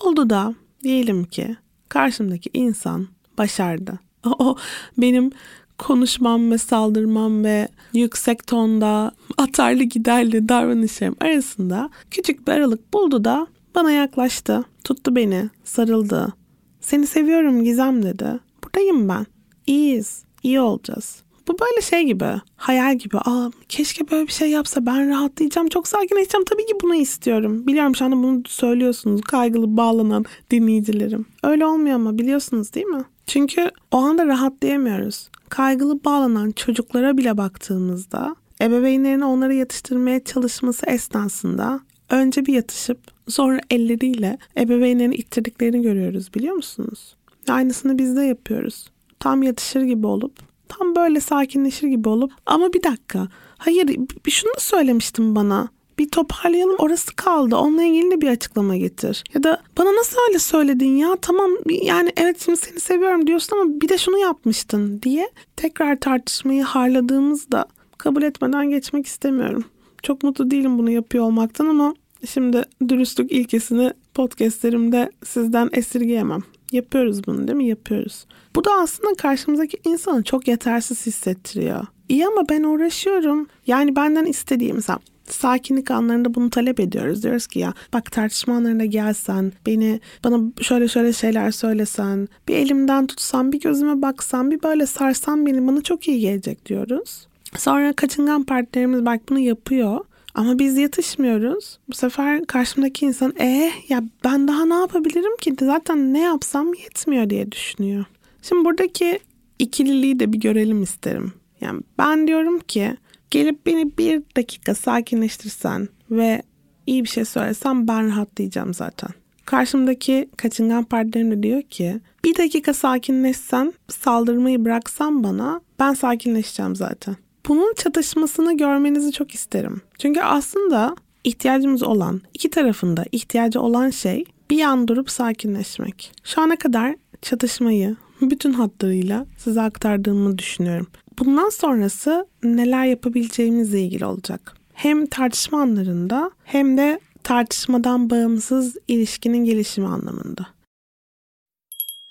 Oldu 0.04 0.30
da 0.30 0.54
diyelim 0.82 1.24
ki 1.24 1.56
karşımdaki 1.88 2.50
insan 2.54 3.08
başardı. 3.38 3.98
O 4.24 4.56
benim 4.98 5.30
konuşmam 5.78 6.50
ve 6.50 6.58
saldırmam 6.58 7.44
ve 7.44 7.68
yüksek 7.94 8.46
tonda 8.46 9.12
atarlı 9.38 9.82
giderli 9.82 10.48
davranışlarım 10.48 11.16
arasında 11.20 11.90
küçük 12.10 12.46
bir 12.46 12.52
aralık 12.52 12.94
buldu 12.94 13.24
da 13.24 13.46
bana 13.74 13.92
yaklaştı. 13.92 14.64
Tuttu 14.84 15.16
beni, 15.16 15.50
sarıldı. 15.64 16.32
Seni 16.80 17.06
seviyorum 17.06 17.64
Gizem 17.64 18.02
dedi. 18.02 18.40
Buradayım 18.64 19.08
ben. 19.08 19.26
İyiyiz, 19.66 20.24
iyi 20.42 20.60
olacağız. 20.60 21.22
Bu 21.48 21.58
böyle 21.58 21.80
şey 21.82 22.02
gibi, 22.02 22.40
hayal 22.56 22.98
gibi. 22.98 23.18
Aa 23.18 23.50
keşke 23.68 24.10
böyle 24.10 24.26
bir 24.26 24.32
şey 24.32 24.50
yapsa 24.50 24.86
ben 24.86 25.08
rahatlayacağım, 25.08 25.68
çok 25.68 25.88
sakinleşeceğim. 25.88 26.44
Tabii 26.44 26.66
ki 26.66 26.74
bunu 26.82 26.94
istiyorum. 26.94 27.66
Biliyorum 27.66 27.96
şu 27.96 28.04
anda 28.04 28.16
bunu 28.16 28.42
söylüyorsunuz 28.46 29.20
kaygılı 29.20 29.76
bağlanan 29.76 30.24
dinleyicilerim. 30.50 31.26
Öyle 31.42 31.66
olmuyor 31.66 31.94
ama 31.94 32.18
biliyorsunuz 32.18 32.74
değil 32.74 32.86
mi? 32.86 33.04
Çünkü 33.32 33.70
o 33.90 33.96
anda 33.96 34.26
rahatlayamıyoruz. 34.26 35.28
Kaygılı 35.48 36.04
bağlanan 36.04 36.50
çocuklara 36.50 37.18
bile 37.18 37.36
baktığımızda 37.36 38.36
ebeveynlerin 38.62 39.20
onları 39.20 39.54
yatıştırmaya 39.54 40.24
çalışması 40.24 40.86
esnasında 40.86 41.80
önce 42.08 42.46
bir 42.46 42.54
yatışıp 42.54 42.98
sonra 43.28 43.60
elleriyle 43.70 44.38
ebeveynlerini 44.56 45.14
ittirdiklerini 45.14 45.82
görüyoruz 45.82 46.34
biliyor 46.34 46.54
musunuz? 46.54 47.16
Aynısını 47.48 47.98
biz 47.98 48.16
de 48.16 48.22
yapıyoruz. 48.22 48.90
Tam 49.18 49.42
yatışır 49.42 49.82
gibi 49.82 50.06
olup 50.06 50.32
Tam 50.68 50.96
böyle 50.96 51.20
sakinleşir 51.20 51.88
gibi 51.88 52.08
olup 52.08 52.32
ama 52.46 52.72
bir 52.72 52.82
dakika. 52.82 53.28
Hayır 53.58 53.96
şunu 54.28 54.54
da 54.56 54.60
söylemiştin 54.60 55.36
bana. 55.36 55.68
Bir 56.00 56.08
toparlayalım 56.08 56.76
orası 56.78 57.16
kaldı. 57.16 57.56
Onunla 57.56 57.84
ilgili 57.84 58.10
de 58.10 58.20
bir 58.20 58.28
açıklama 58.28 58.76
getir. 58.76 59.24
Ya 59.34 59.42
da 59.42 59.62
bana 59.78 59.96
nasıl 59.96 60.16
öyle 60.28 60.38
söyledin 60.38 60.96
ya? 60.96 61.16
Tamam 61.22 61.50
yani 61.66 62.12
evet 62.16 62.42
şimdi 62.44 62.58
seni 62.58 62.80
seviyorum 62.80 63.26
diyorsun 63.26 63.56
ama 63.56 63.80
bir 63.80 63.88
de 63.88 63.98
şunu 63.98 64.18
yapmıştın 64.18 65.02
diye 65.02 65.30
tekrar 65.56 66.00
tartışmayı 66.00 66.62
harladığımızda 66.62 67.64
kabul 67.98 68.22
etmeden 68.22 68.70
geçmek 68.70 69.06
istemiyorum. 69.06 69.64
Çok 70.02 70.22
mutlu 70.22 70.50
değilim 70.50 70.78
bunu 70.78 70.90
yapıyor 70.90 71.24
olmaktan 71.24 71.66
ama 71.66 71.94
şimdi 72.26 72.62
dürüstlük 72.88 73.32
ilkesini 73.32 73.92
podcastlerimde 74.14 75.10
sizden 75.24 75.68
esirgeyemem. 75.72 76.42
Yapıyoruz 76.72 77.26
bunu 77.26 77.48
değil 77.48 77.56
mi? 77.56 77.68
Yapıyoruz. 77.68 78.26
Bu 78.56 78.64
da 78.64 78.70
aslında 78.72 79.14
karşımızdaki 79.14 79.78
insanı 79.84 80.22
çok 80.22 80.48
yetersiz 80.48 81.06
hissettiriyor. 81.06 81.86
İyi 82.08 82.26
ama 82.26 82.48
ben 82.48 82.62
uğraşıyorum. 82.62 83.46
Yani 83.66 83.96
benden 83.96 84.24
istediğim 84.24 84.76
mesela 84.76 84.98
sakinlik 85.32 85.90
anlarında 85.90 86.34
bunu 86.34 86.50
talep 86.50 86.80
ediyoruz. 86.80 87.22
Diyoruz 87.22 87.46
ki 87.46 87.58
ya 87.58 87.74
bak 87.92 88.12
tartışma 88.12 88.54
anlarında 88.54 88.84
gelsen, 88.84 89.52
beni 89.66 90.00
bana 90.24 90.40
şöyle 90.60 90.88
şöyle 90.88 91.12
şeyler 91.12 91.50
söylesen, 91.50 92.28
bir 92.48 92.56
elimden 92.56 93.06
tutsan, 93.06 93.52
bir 93.52 93.60
gözüme 93.60 94.02
baksan, 94.02 94.50
bir 94.50 94.62
böyle 94.62 94.86
sarsan 94.86 95.46
beni 95.46 95.66
bana 95.66 95.82
çok 95.82 96.08
iyi 96.08 96.20
gelecek 96.20 96.66
diyoruz. 96.66 97.26
Sonra 97.56 97.92
kaçıngan 97.92 98.42
partnerimiz 98.42 99.06
belki 99.06 99.24
bunu 99.28 99.38
yapıyor. 99.38 100.04
Ama 100.34 100.58
biz 100.58 100.78
yatışmıyoruz. 100.78 101.78
Bu 101.88 101.94
sefer 101.94 102.44
karşımdaki 102.44 103.06
insan 103.06 103.34
eh 103.38 103.90
ya 103.90 104.02
ben 104.24 104.48
daha 104.48 104.64
ne 104.64 104.74
yapabilirim 104.74 105.36
ki? 105.36 105.54
Zaten 105.60 106.14
ne 106.14 106.20
yapsam 106.20 106.74
yetmiyor 106.74 107.30
diye 107.30 107.52
düşünüyor. 107.52 108.04
Şimdi 108.42 108.64
buradaki 108.64 109.20
ikililiği 109.58 110.20
de 110.20 110.32
bir 110.32 110.40
görelim 110.40 110.82
isterim. 110.82 111.32
Yani 111.60 111.80
ben 111.98 112.26
diyorum 112.26 112.58
ki 112.58 112.96
gelip 113.30 113.66
beni 113.66 113.98
bir 113.98 114.22
dakika 114.36 114.74
sakinleştirsen 114.74 115.88
ve 116.10 116.42
iyi 116.86 117.04
bir 117.04 117.08
şey 117.08 117.24
söylesen 117.24 117.88
ben 117.88 118.08
rahatlayacağım 118.08 118.74
zaten. 118.74 119.10
Karşımdaki 119.44 120.28
kaçıngan 120.36 120.84
partnerim 120.84 121.30
de 121.30 121.42
diyor 121.42 121.62
ki 121.62 122.00
bir 122.24 122.38
dakika 122.38 122.74
sakinleşsen 122.74 123.72
saldırmayı 123.88 124.64
bıraksan 124.64 125.24
bana 125.24 125.60
ben 125.78 125.94
sakinleşeceğim 125.94 126.76
zaten. 126.76 127.16
Bunun 127.48 127.74
çatışmasını 127.74 128.56
görmenizi 128.56 129.12
çok 129.12 129.34
isterim. 129.34 129.80
Çünkü 129.98 130.20
aslında 130.20 130.96
ihtiyacımız 131.24 131.82
olan, 131.82 132.20
iki 132.34 132.50
tarafında 132.50 133.04
ihtiyacı 133.12 133.60
olan 133.60 133.90
şey 133.90 134.24
bir 134.50 134.60
an 134.60 134.88
durup 134.88 135.10
sakinleşmek. 135.10 136.12
Şu 136.24 136.40
ana 136.40 136.56
kadar 136.56 136.94
çatışmayı 137.22 137.96
bütün 138.20 138.52
hatlarıyla 138.52 139.26
size 139.38 139.60
aktardığımı 139.60 140.38
düşünüyorum. 140.38 140.86
Bundan 141.20 141.48
sonrası 141.48 142.26
neler 142.42 142.84
yapabileceğimizle 142.84 143.82
ilgili 143.82 144.04
olacak. 144.04 144.56
Hem 144.72 145.06
tartışma 145.06 145.60
anlarında 145.60 146.30
hem 146.44 146.76
de 146.76 147.00
tartışmadan 147.22 148.10
bağımsız 148.10 148.76
ilişkinin 148.88 149.44
gelişimi 149.44 149.86
anlamında. 149.88 150.46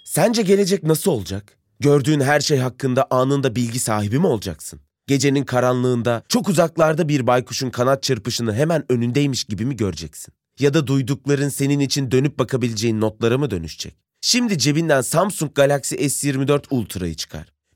Sence 0.05 0.41
gelecek 0.41 0.83
nasıl 0.83 1.11
olacak? 1.11 1.57
Gördüğün 1.79 2.19
her 2.19 2.39
şey 2.39 2.57
hakkında 2.57 3.07
anında 3.09 3.55
bilgi 3.55 3.79
sahibi 3.79 4.19
mi 4.19 4.27
olacaksın? 4.27 4.79
Gecenin 5.07 5.43
karanlığında 5.43 6.23
çok 6.29 6.49
uzaklarda 6.49 7.09
bir 7.09 7.27
baykuşun 7.27 7.69
kanat 7.69 8.03
çırpışını 8.03 8.53
hemen 8.53 8.83
önündeymiş 8.89 9.43
gibi 9.43 9.65
mi 9.65 9.75
göreceksin? 9.75 10.33
Ya 10.59 10.73
da 10.73 10.87
duydukların 10.87 11.49
senin 11.49 11.79
için 11.79 12.11
dönüp 12.11 12.39
bakabileceğin 12.39 13.01
notlara 13.01 13.37
mı 13.37 13.51
dönüşecek? 13.51 13.95
Şimdi 14.21 14.57
cebinden 14.57 15.01
Samsung 15.01 15.55
Galaxy 15.55 15.95
S24 15.95 16.63
Ultra'yı 16.69 17.15
çıkar. 17.15 17.58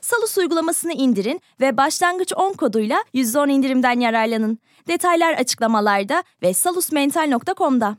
Salus 0.00 0.38
uygulamasını 0.38 0.92
indirin 0.92 1.40
ve 1.60 1.76
başlangıç 1.76 2.32
10 2.36 2.52
koduyla 2.52 3.04
%10 3.14 3.50
indirimden 3.50 4.00
yararlanın. 4.00 4.58
Detaylar 4.88 5.34
açıklamalarda 5.34 6.24
ve 6.42 6.54
salusmental.com'da. 6.54 7.96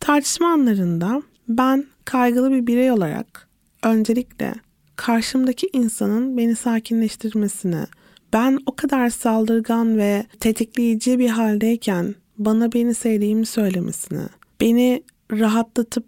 Tartışma 0.00 0.48
anlarında 0.48 1.22
ben 1.48 1.86
kaygılı 2.04 2.50
bir 2.50 2.66
birey 2.66 2.90
olarak 2.90 3.48
öncelikle 3.82 4.54
karşımdaki 4.96 5.70
insanın 5.72 6.36
beni 6.36 6.56
sakinleştirmesini, 6.56 7.86
ben 8.32 8.58
o 8.66 8.76
kadar 8.76 9.10
saldırgan 9.10 9.98
ve 9.98 10.26
tetikleyici 10.40 11.18
bir 11.18 11.28
haldeyken 11.28 12.14
bana 12.38 12.72
beni 12.72 12.94
sevdiğimi 12.94 13.46
söylemesini, 13.46 14.22
beni 14.60 15.02
rahatlatıp 15.32 16.06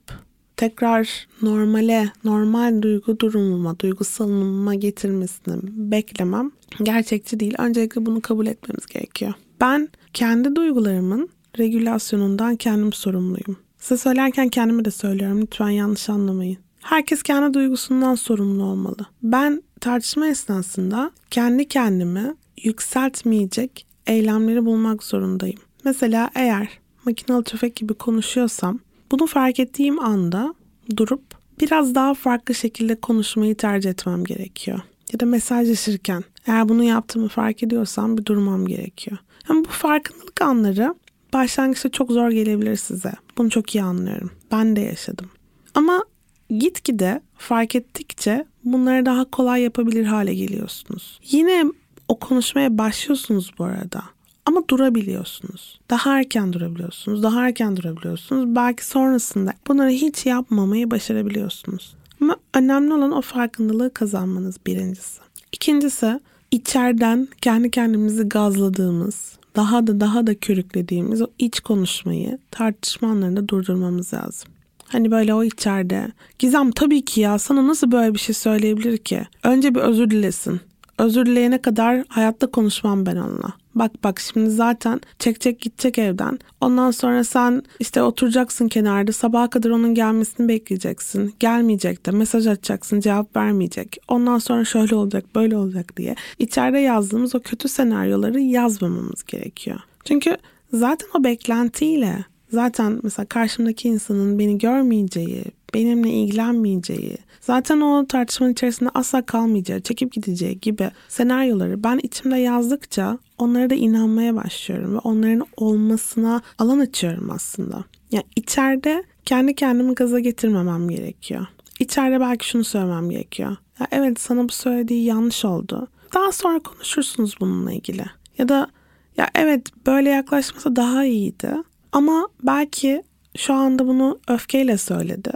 tekrar 0.62 1.26
normale, 1.42 2.12
normal 2.24 2.82
duygu 2.82 3.20
durumuma, 3.20 3.78
duygusalımıma 3.78 4.74
getirmesini 4.74 5.56
beklemem 5.62 6.50
gerçekçi 6.82 7.40
değil. 7.40 7.54
Öncelikle 7.58 8.06
bunu 8.06 8.20
kabul 8.20 8.46
etmemiz 8.46 8.86
gerekiyor. 8.86 9.32
Ben 9.60 9.88
kendi 10.12 10.56
duygularımın 10.56 11.28
regülasyonundan 11.58 12.56
kendim 12.56 12.92
sorumluyum. 12.92 13.56
Size 13.78 13.96
söylerken 13.96 14.48
kendime 14.48 14.84
de 14.84 14.90
söylüyorum. 14.90 15.40
Lütfen 15.42 15.68
yanlış 15.68 16.08
anlamayın. 16.08 16.58
Herkes 16.80 17.22
kendi 17.22 17.54
duygusundan 17.54 18.14
sorumlu 18.14 18.64
olmalı. 18.64 19.06
Ben 19.22 19.62
tartışma 19.80 20.26
esnasında 20.26 21.10
kendi 21.30 21.68
kendimi 21.68 22.34
yükseltmeyecek 22.62 23.86
eylemleri 24.06 24.64
bulmak 24.64 25.02
zorundayım. 25.02 25.58
Mesela 25.84 26.30
eğer 26.34 26.68
makinalı 27.04 27.44
tüfek 27.44 27.76
gibi 27.76 27.94
konuşuyorsam 27.94 28.78
bunu 29.12 29.26
fark 29.26 29.60
ettiğim 29.60 30.00
anda 30.00 30.54
durup 30.96 31.22
biraz 31.60 31.94
daha 31.94 32.14
farklı 32.14 32.54
şekilde 32.54 33.00
konuşmayı 33.00 33.56
tercih 33.56 33.90
etmem 33.90 34.24
gerekiyor. 34.24 34.80
Ya 35.12 35.20
da 35.20 35.26
mesajlaşırken 35.26 36.24
eğer 36.46 36.68
bunu 36.68 36.84
yaptığımı 36.84 37.28
fark 37.28 37.62
ediyorsam 37.62 38.18
bir 38.18 38.24
durmam 38.24 38.66
gerekiyor. 38.66 39.18
Ama 39.48 39.64
bu 39.64 39.68
farkındalık 39.68 40.42
anları 40.42 40.94
başlangıçta 41.32 41.88
çok 41.88 42.10
zor 42.10 42.30
gelebilir 42.30 42.76
size. 42.76 43.12
Bunu 43.38 43.50
çok 43.50 43.74
iyi 43.74 43.82
anlıyorum. 43.82 44.30
Ben 44.52 44.76
de 44.76 44.80
yaşadım. 44.80 45.30
Ama 45.74 46.04
gitgide 46.50 47.20
fark 47.36 47.74
ettikçe 47.74 48.46
bunları 48.64 49.06
daha 49.06 49.30
kolay 49.30 49.62
yapabilir 49.62 50.04
hale 50.04 50.34
geliyorsunuz. 50.34 51.20
Yine 51.30 51.64
o 52.08 52.18
konuşmaya 52.18 52.78
başlıyorsunuz 52.78 53.52
bu 53.58 53.64
arada. 53.64 54.02
Ama 54.46 54.68
durabiliyorsunuz. 54.70 55.80
Daha 55.90 56.18
erken 56.18 56.52
durabiliyorsunuz. 56.52 57.22
Daha 57.22 57.46
erken 57.46 57.76
durabiliyorsunuz. 57.76 58.56
Belki 58.56 58.86
sonrasında 58.86 59.52
bunları 59.68 59.90
hiç 59.90 60.26
yapmamayı 60.26 60.90
başarabiliyorsunuz. 60.90 61.94
Ama 62.20 62.36
önemli 62.54 62.94
olan 62.94 63.12
o 63.12 63.22
farkındalığı 63.22 63.94
kazanmanız 63.94 64.56
birincisi. 64.66 65.20
İkincisi 65.52 66.20
içeriden 66.50 67.28
kendi 67.40 67.70
kendimizi 67.70 68.28
gazladığımız, 68.28 69.38
daha 69.56 69.86
da 69.86 70.00
daha 70.00 70.26
da 70.26 70.34
körüklediğimiz 70.34 71.22
o 71.22 71.26
iç 71.38 71.60
konuşmayı 71.60 72.38
tartışma 72.50 73.08
anlarında 73.08 73.48
durdurmamız 73.48 74.14
lazım. 74.14 74.52
Hani 74.88 75.10
böyle 75.10 75.34
o 75.34 75.44
içeride. 75.44 76.12
Gizem 76.38 76.70
tabii 76.70 77.04
ki 77.04 77.20
ya 77.20 77.38
sana 77.38 77.68
nasıl 77.68 77.92
böyle 77.92 78.14
bir 78.14 78.18
şey 78.18 78.34
söyleyebilir 78.34 78.98
ki? 78.98 79.22
Önce 79.42 79.74
bir 79.74 79.80
özür 79.80 80.10
dilesin. 80.10 80.60
Özür 80.98 81.26
dileyene 81.26 81.62
kadar 81.62 82.04
hayatta 82.08 82.46
konuşmam 82.46 83.06
ben 83.06 83.16
onunla. 83.16 83.52
Bak 83.74 84.04
bak 84.04 84.20
şimdi 84.20 84.50
zaten 84.50 85.00
çekecek 85.18 85.60
gidecek 85.60 85.98
evden. 85.98 86.38
Ondan 86.60 86.90
sonra 86.90 87.24
sen 87.24 87.62
işte 87.80 88.02
oturacaksın 88.02 88.68
kenarda 88.68 89.12
sabaha 89.12 89.50
kadar 89.50 89.70
onun 89.70 89.94
gelmesini 89.94 90.48
bekleyeceksin. 90.48 91.34
Gelmeyecek 91.40 92.06
de 92.06 92.10
mesaj 92.10 92.46
atacaksın 92.46 93.00
cevap 93.00 93.36
vermeyecek. 93.36 93.96
Ondan 94.08 94.38
sonra 94.38 94.64
şöyle 94.64 94.94
olacak 94.94 95.24
böyle 95.34 95.56
olacak 95.56 95.96
diye. 95.96 96.14
İçeride 96.38 96.78
yazdığımız 96.78 97.34
o 97.34 97.40
kötü 97.40 97.68
senaryoları 97.68 98.40
yazmamamız 98.40 99.22
gerekiyor. 99.22 99.80
Çünkü 100.04 100.36
zaten 100.72 101.08
o 101.14 101.24
beklentiyle 101.24 102.24
zaten 102.52 103.00
mesela 103.02 103.26
karşımdaki 103.26 103.88
insanın 103.88 104.38
beni 104.38 104.58
görmeyeceği, 104.58 105.44
benimle 105.74 106.10
ilgilenmeyeceği, 106.10 107.16
zaten 107.40 107.80
o 107.80 108.06
tartışmanın 108.06 108.52
içerisinde 108.52 108.90
asla 108.94 109.26
kalmayacağı, 109.26 109.80
çekip 109.80 110.12
gideceği 110.12 110.60
gibi 110.60 110.90
senaryoları 111.08 111.84
ben 111.84 112.00
içimde 112.02 112.36
yazdıkça 112.36 113.18
onlara 113.38 113.70
da 113.70 113.74
inanmaya 113.74 114.36
başlıyorum 114.36 114.94
ve 114.94 114.98
onların 114.98 115.46
olmasına 115.56 116.42
alan 116.58 116.78
açıyorum 116.78 117.30
aslında. 117.30 117.84
Yani 118.10 118.24
içeride 118.36 119.04
kendi 119.24 119.54
kendimi 119.54 119.94
gaza 119.94 120.20
getirmemem 120.20 120.88
gerekiyor. 120.88 121.46
İçeride 121.78 122.20
belki 122.20 122.48
şunu 122.48 122.64
söylemem 122.64 123.10
gerekiyor. 123.10 123.56
Ya 123.80 123.86
evet 123.90 124.20
sana 124.20 124.48
bu 124.48 124.52
söylediği 124.52 125.04
yanlış 125.04 125.44
oldu. 125.44 125.88
Daha 126.14 126.32
sonra 126.32 126.58
konuşursunuz 126.58 127.34
bununla 127.40 127.72
ilgili. 127.72 128.04
Ya 128.38 128.48
da 128.48 128.68
ya 129.16 129.28
evet 129.34 129.86
böyle 129.86 130.10
yaklaşmasa 130.10 130.76
daha 130.76 131.04
iyiydi. 131.04 131.54
Ama 131.92 132.28
belki 132.42 133.02
şu 133.36 133.54
anda 133.54 133.86
bunu 133.86 134.20
öfkeyle 134.28 134.78
söyledi. 134.78 135.32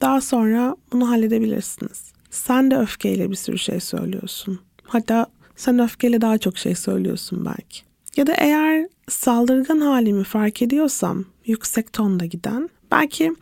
Daha 0.00 0.20
sonra 0.20 0.76
bunu 0.92 1.10
halledebilirsiniz. 1.10 2.12
Sen 2.30 2.70
de 2.70 2.76
öfkeyle 2.76 3.30
bir 3.30 3.36
sürü 3.36 3.58
şey 3.58 3.80
söylüyorsun. 3.80 4.60
Hatta 4.84 5.26
sen 5.56 5.78
öfkeyle 5.78 6.20
daha 6.20 6.38
çok 6.38 6.58
şey 6.58 6.74
söylüyorsun 6.74 7.44
belki. 7.44 7.80
Ya 8.16 8.26
da 8.26 8.32
eğer 8.32 8.88
saldırgan 9.08 9.80
halimi 9.80 10.24
fark 10.24 10.62
ediyorsam 10.62 11.24
yüksek 11.46 11.92
tonda 11.92 12.24
giden 12.24 12.68
belki 12.90 13.32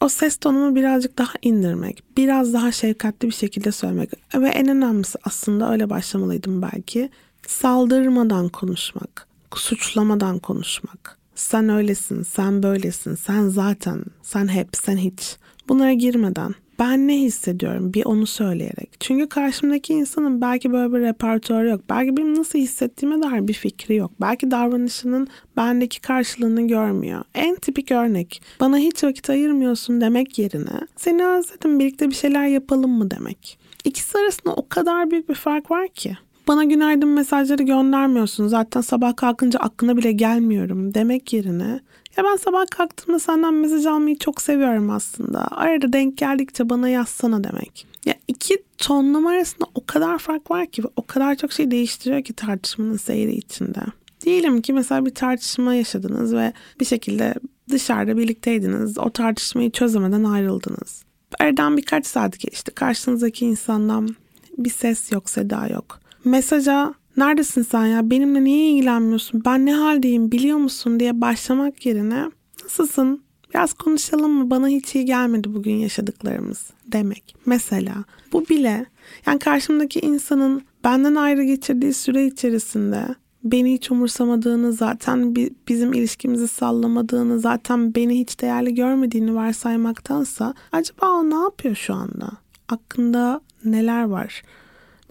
o 0.00 0.08
ses 0.08 0.36
tonumu 0.36 0.74
birazcık 0.74 1.18
daha 1.18 1.32
indirmek, 1.42 2.02
biraz 2.16 2.52
daha 2.52 2.72
şefkatli 2.72 3.28
bir 3.28 3.32
şekilde 3.32 3.72
söylemek 3.72 4.10
ve 4.34 4.48
en 4.48 4.68
önemlisi 4.68 5.18
aslında 5.24 5.72
öyle 5.72 5.90
başlamalıydım 5.90 6.62
belki. 6.62 7.10
Saldırmadan 7.46 8.48
konuşmak, 8.48 9.28
suçlamadan 9.54 10.38
konuşmak. 10.38 11.18
Sen 11.34 11.68
öylesin, 11.68 12.22
sen 12.22 12.62
böylesin, 12.62 13.14
sen 13.14 13.48
zaten, 13.48 14.04
sen 14.22 14.48
hep, 14.48 14.68
sen 14.72 14.96
hiç. 14.96 15.36
Bunlara 15.68 15.92
girmeden 15.92 16.54
ben 16.78 17.08
ne 17.08 17.20
hissediyorum 17.20 17.94
bir 17.94 18.04
onu 18.04 18.26
söyleyerek. 18.26 18.90
Çünkü 19.00 19.28
karşımdaki 19.28 19.92
insanın 19.92 20.40
belki 20.40 20.72
böyle 20.72 20.94
bir 20.94 21.00
repertuarı 21.00 21.68
yok. 21.68 21.80
Belki 21.90 22.16
benim 22.16 22.34
nasıl 22.34 22.58
hissettiğime 22.58 23.22
dair 23.22 23.48
bir 23.48 23.52
fikri 23.52 23.94
yok. 23.94 24.10
Belki 24.20 24.50
davranışının 24.50 25.28
bendeki 25.56 26.00
karşılığını 26.00 26.68
görmüyor. 26.68 27.24
En 27.34 27.56
tipik 27.56 27.90
örnek 27.92 28.42
bana 28.60 28.78
hiç 28.78 29.04
vakit 29.04 29.30
ayırmıyorsun 29.30 30.00
demek 30.00 30.38
yerine 30.38 30.80
seni 30.96 31.26
özledim 31.26 31.78
birlikte 31.78 32.08
bir 32.08 32.14
şeyler 32.14 32.46
yapalım 32.46 32.90
mı 32.90 33.10
demek. 33.10 33.58
İkisi 33.84 34.18
arasında 34.18 34.54
o 34.54 34.68
kadar 34.68 35.10
büyük 35.10 35.28
bir 35.28 35.34
fark 35.34 35.70
var 35.70 35.88
ki. 35.88 36.16
Bana 36.48 36.64
günaydın 36.64 37.08
mesajları 37.08 37.62
göndermiyorsun. 37.62 38.48
Zaten 38.48 38.80
sabah 38.80 39.16
kalkınca 39.16 39.58
aklına 39.58 39.96
bile 39.96 40.12
gelmiyorum 40.12 40.94
demek 40.94 41.32
yerine 41.32 41.80
ya 42.16 42.24
ben 42.24 42.36
sabah 42.36 42.66
kalktığımda 42.70 43.18
senden 43.18 43.54
mesaj 43.54 43.86
almayı 43.86 44.18
çok 44.18 44.42
seviyorum 44.42 44.90
aslında. 44.90 45.48
Arada 45.50 45.92
denk 45.92 46.18
geldikçe 46.18 46.68
bana 46.70 46.88
yazsana 46.88 47.44
demek. 47.44 47.86
Ya 48.04 48.14
iki 48.28 48.62
tonlama 48.78 49.30
arasında 49.30 49.66
o 49.74 49.86
kadar 49.86 50.18
fark 50.18 50.50
var 50.50 50.66
ki 50.66 50.82
o 50.96 51.06
kadar 51.06 51.34
çok 51.34 51.52
şey 51.52 51.70
değiştiriyor 51.70 52.24
ki 52.24 52.32
tartışmanın 52.32 52.96
seyri 52.96 53.34
içinde. 53.34 53.80
Diyelim 54.20 54.62
ki 54.62 54.72
mesela 54.72 55.06
bir 55.06 55.14
tartışma 55.14 55.74
yaşadınız 55.74 56.34
ve 56.34 56.52
bir 56.80 56.84
şekilde 56.84 57.34
dışarıda 57.70 58.16
birlikteydiniz. 58.16 58.98
O 58.98 59.10
tartışmayı 59.10 59.70
çözemeden 59.70 60.24
ayrıldınız. 60.24 61.04
Aradan 61.40 61.76
birkaç 61.76 62.06
saat 62.06 62.38
geçti. 62.38 62.70
Karşınızdaki 62.74 63.46
insandan 63.46 64.16
bir 64.58 64.70
ses 64.70 65.12
yok, 65.12 65.30
seda 65.30 65.66
yok. 65.66 66.00
Mesaja 66.24 66.94
neredesin 67.16 67.62
sen 67.62 67.86
ya 67.86 68.10
benimle 68.10 68.44
niye 68.44 68.70
ilgilenmiyorsun 68.70 69.42
ben 69.44 69.66
ne 69.66 69.74
haldeyim 69.74 70.32
biliyor 70.32 70.58
musun 70.58 71.00
diye 71.00 71.20
başlamak 71.20 71.86
yerine 71.86 72.30
nasılsın 72.64 73.24
biraz 73.54 73.72
konuşalım 73.72 74.32
mı 74.32 74.50
bana 74.50 74.68
hiç 74.68 74.94
iyi 74.94 75.04
gelmedi 75.04 75.54
bugün 75.54 75.74
yaşadıklarımız 75.74 76.70
demek. 76.86 77.36
Mesela 77.46 77.94
bu 78.32 78.48
bile 78.48 78.86
yani 79.26 79.38
karşımdaki 79.38 80.00
insanın 80.00 80.62
benden 80.84 81.14
ayrı 81.14 81.44
geçirdiği 81.44 81.92
süre 81.92 82.26
içerisinde 82.26 83.14
beni 83.44 83.72
hiç 83.72 83.90
umursamadığını 83.90 84.72
zaten 84.72 85.34
bizim 85.68 85.92
ilişkimizi 85.92 86.48
sallamadığını 86.48 87.40
zaten 87.40 87.94
beni 87.94 88.18
hiç 88.20 88.40
değerli 88.40 88.74
görmediğini 88.74 89.34
varsaymaktansa 89.34 90.54
acaba 90.72 91.10
o 91.10 91.30
ne 91.30 91.34
yapıyor 91.34 91.74
şu 91.74 91.94
anda? 91.94 92.30
Hakkında 92.68 93.40
neler 93.64 94.04
var? 94.04 94.42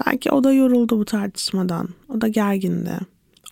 Belki 0.05 0.31
o 0.31 0.43
da 0.43 0.53
yoruldu 0.53 0.99
bu 0.99 1.05
tartışmadan. 1.05 1.89
O 2.09 2.21
da 2.21 2.27
gergindi. 2.27 2.99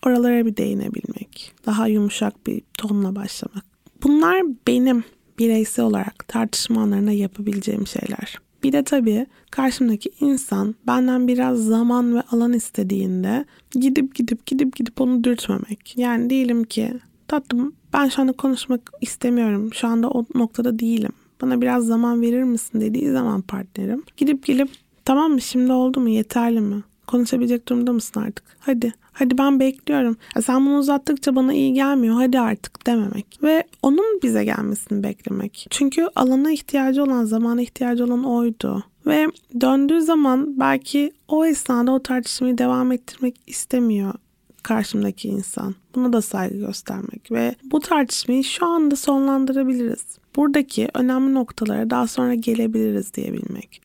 Oralara 0.06 0.46
bir 0.46 0.56
değinebilmek. 0.56 1.52
Daha 1.66 1.86
yumuşak 1.86 2.46
bir 2.46 2.62
tonla 2.78 3.16
başlamak. 3.16 3.64
Bunlar 4.02 4.42
benim 4.66 5.04
bireysel 5.38 5.84
olarak 5.84 6.28
tartışma 6.28 6.82
anlarına 6.82 7.12
yapabileceğim 7.12 7.86
şeyler. 7.86 8.38
Bir 8.62 8.72
de 8.72 8.84
tabii 8.84 9.26
karşımdaki 9.50 10.10
insan 10.20 10.74
benden 10.86 11.28
biraz 11.28 11.64
zaman 11.64 12.14
ve 12.14 12.22
alan 12.30 12.52
istediğinde 12.52 13.44
gidip 13.70 14.14
gidip 14.14 14.46
gidip 14.46 14.76
gidip 14.76 15.00
onu 15.00 15.24
dürtmemek. 15.24 15.94
Yani 15.96 16.30
diyelim 16.30 16.64
ki 16.64 16.92
tatlım 17.28 17.72
ben 17.92 18.08
şu 18.08 18.22
anda 18.22 18.32
konuşmak 18.32 18.90
istemiyorum. 19.00 19.74
Şu 19.74 19.88
anda 19.88 20.10
o 20.10 20.26
noktada 20.34 20.78
değilim. 20.78 21.12
Bana 21.42 21.60
biraz 21.60 21.86
zaman 21.86 22.20
verir 22.20 22.42
misin 22.42 22.80
dediği 22.80 23.10
zaman 23.10 23.42
partnerim. 23.42 24.02
Gidip 24.16 24.46
gelip 24.46 24.70
Tamam 25.04 25.32
mı 25.32 25.40
şimdi 25.40 25.72
oldu 25.72 26.00
mu 26.00 26.08
yeterli 26.08 26.60
mi? 26.60 26.82
Konuşabilecek 27.06 27.68
durumda 27.68 27.92
mısın 27.92 28.20
artık? 28.20 28.44
Hadi. 28.60 28.94
Hadi 29.12 29.38
ben 29.38 29.60
bekliyorum. 29.60 30.16
Ya 30.36 30.42
sen 30.42 30.66
bunu 30.66 30.78
uzattıkça 30.78 31.36
bana 31.36 31.54
iyi 31.54 31.72
gelmiyor. 31.72 32.14
Hadi 32.14 32.40
artık 32.40 32.86
dememek. 32.86 33.26
Ve 33.42 33.64
onun 33.82 34.20
bize 34.22 34.44
gelmesini 34.44 35.02
beklemek. 35.02 35.66
Çünkü 35.70 36.08
alana 36.16 36.50
ihtiyacı 36.50 37.02
olan, 37.02 37.24
zamana 37.24 37.62
ihtiyacı 37.62 38.04
olan 38.04 38.24
oydu. 38.24 38.84
Ve 39.06 39.26
döndüğü 39.60 40.02
zaman 40.02 40.60
belki 40.60 41.12
o 41.28 41.46
esnada 41.46 41.92
o 41.92 42.02
tartışmayı 42.02 42.58
devam 42.58 42.92
ettirmek 42.92 43.34
istemiyor 43.46 44.14
karşımdaki 44.62 45.28
insan. 45.28 45.74
Buna 45.94 46.12
da 46.12 46.22
saygı 46.22 46.58
göstermek 46.58 47.32
ve 47.32 47.54
bu 47.64 47.80
tartışmayı 47.80 48.44
şu 48.44 48.66
anda 48.66 48.96
sonlandırabiliriz. 48.96 50.04
Buradaki 50.36 50.88
önemli 50.94 51.34
noktalara 51.34 51.90
daha 51.90 52.06
sonra 52.06 52.34
gelebiliriz 52.34 53.14
diyebilmek. 53.14 53.82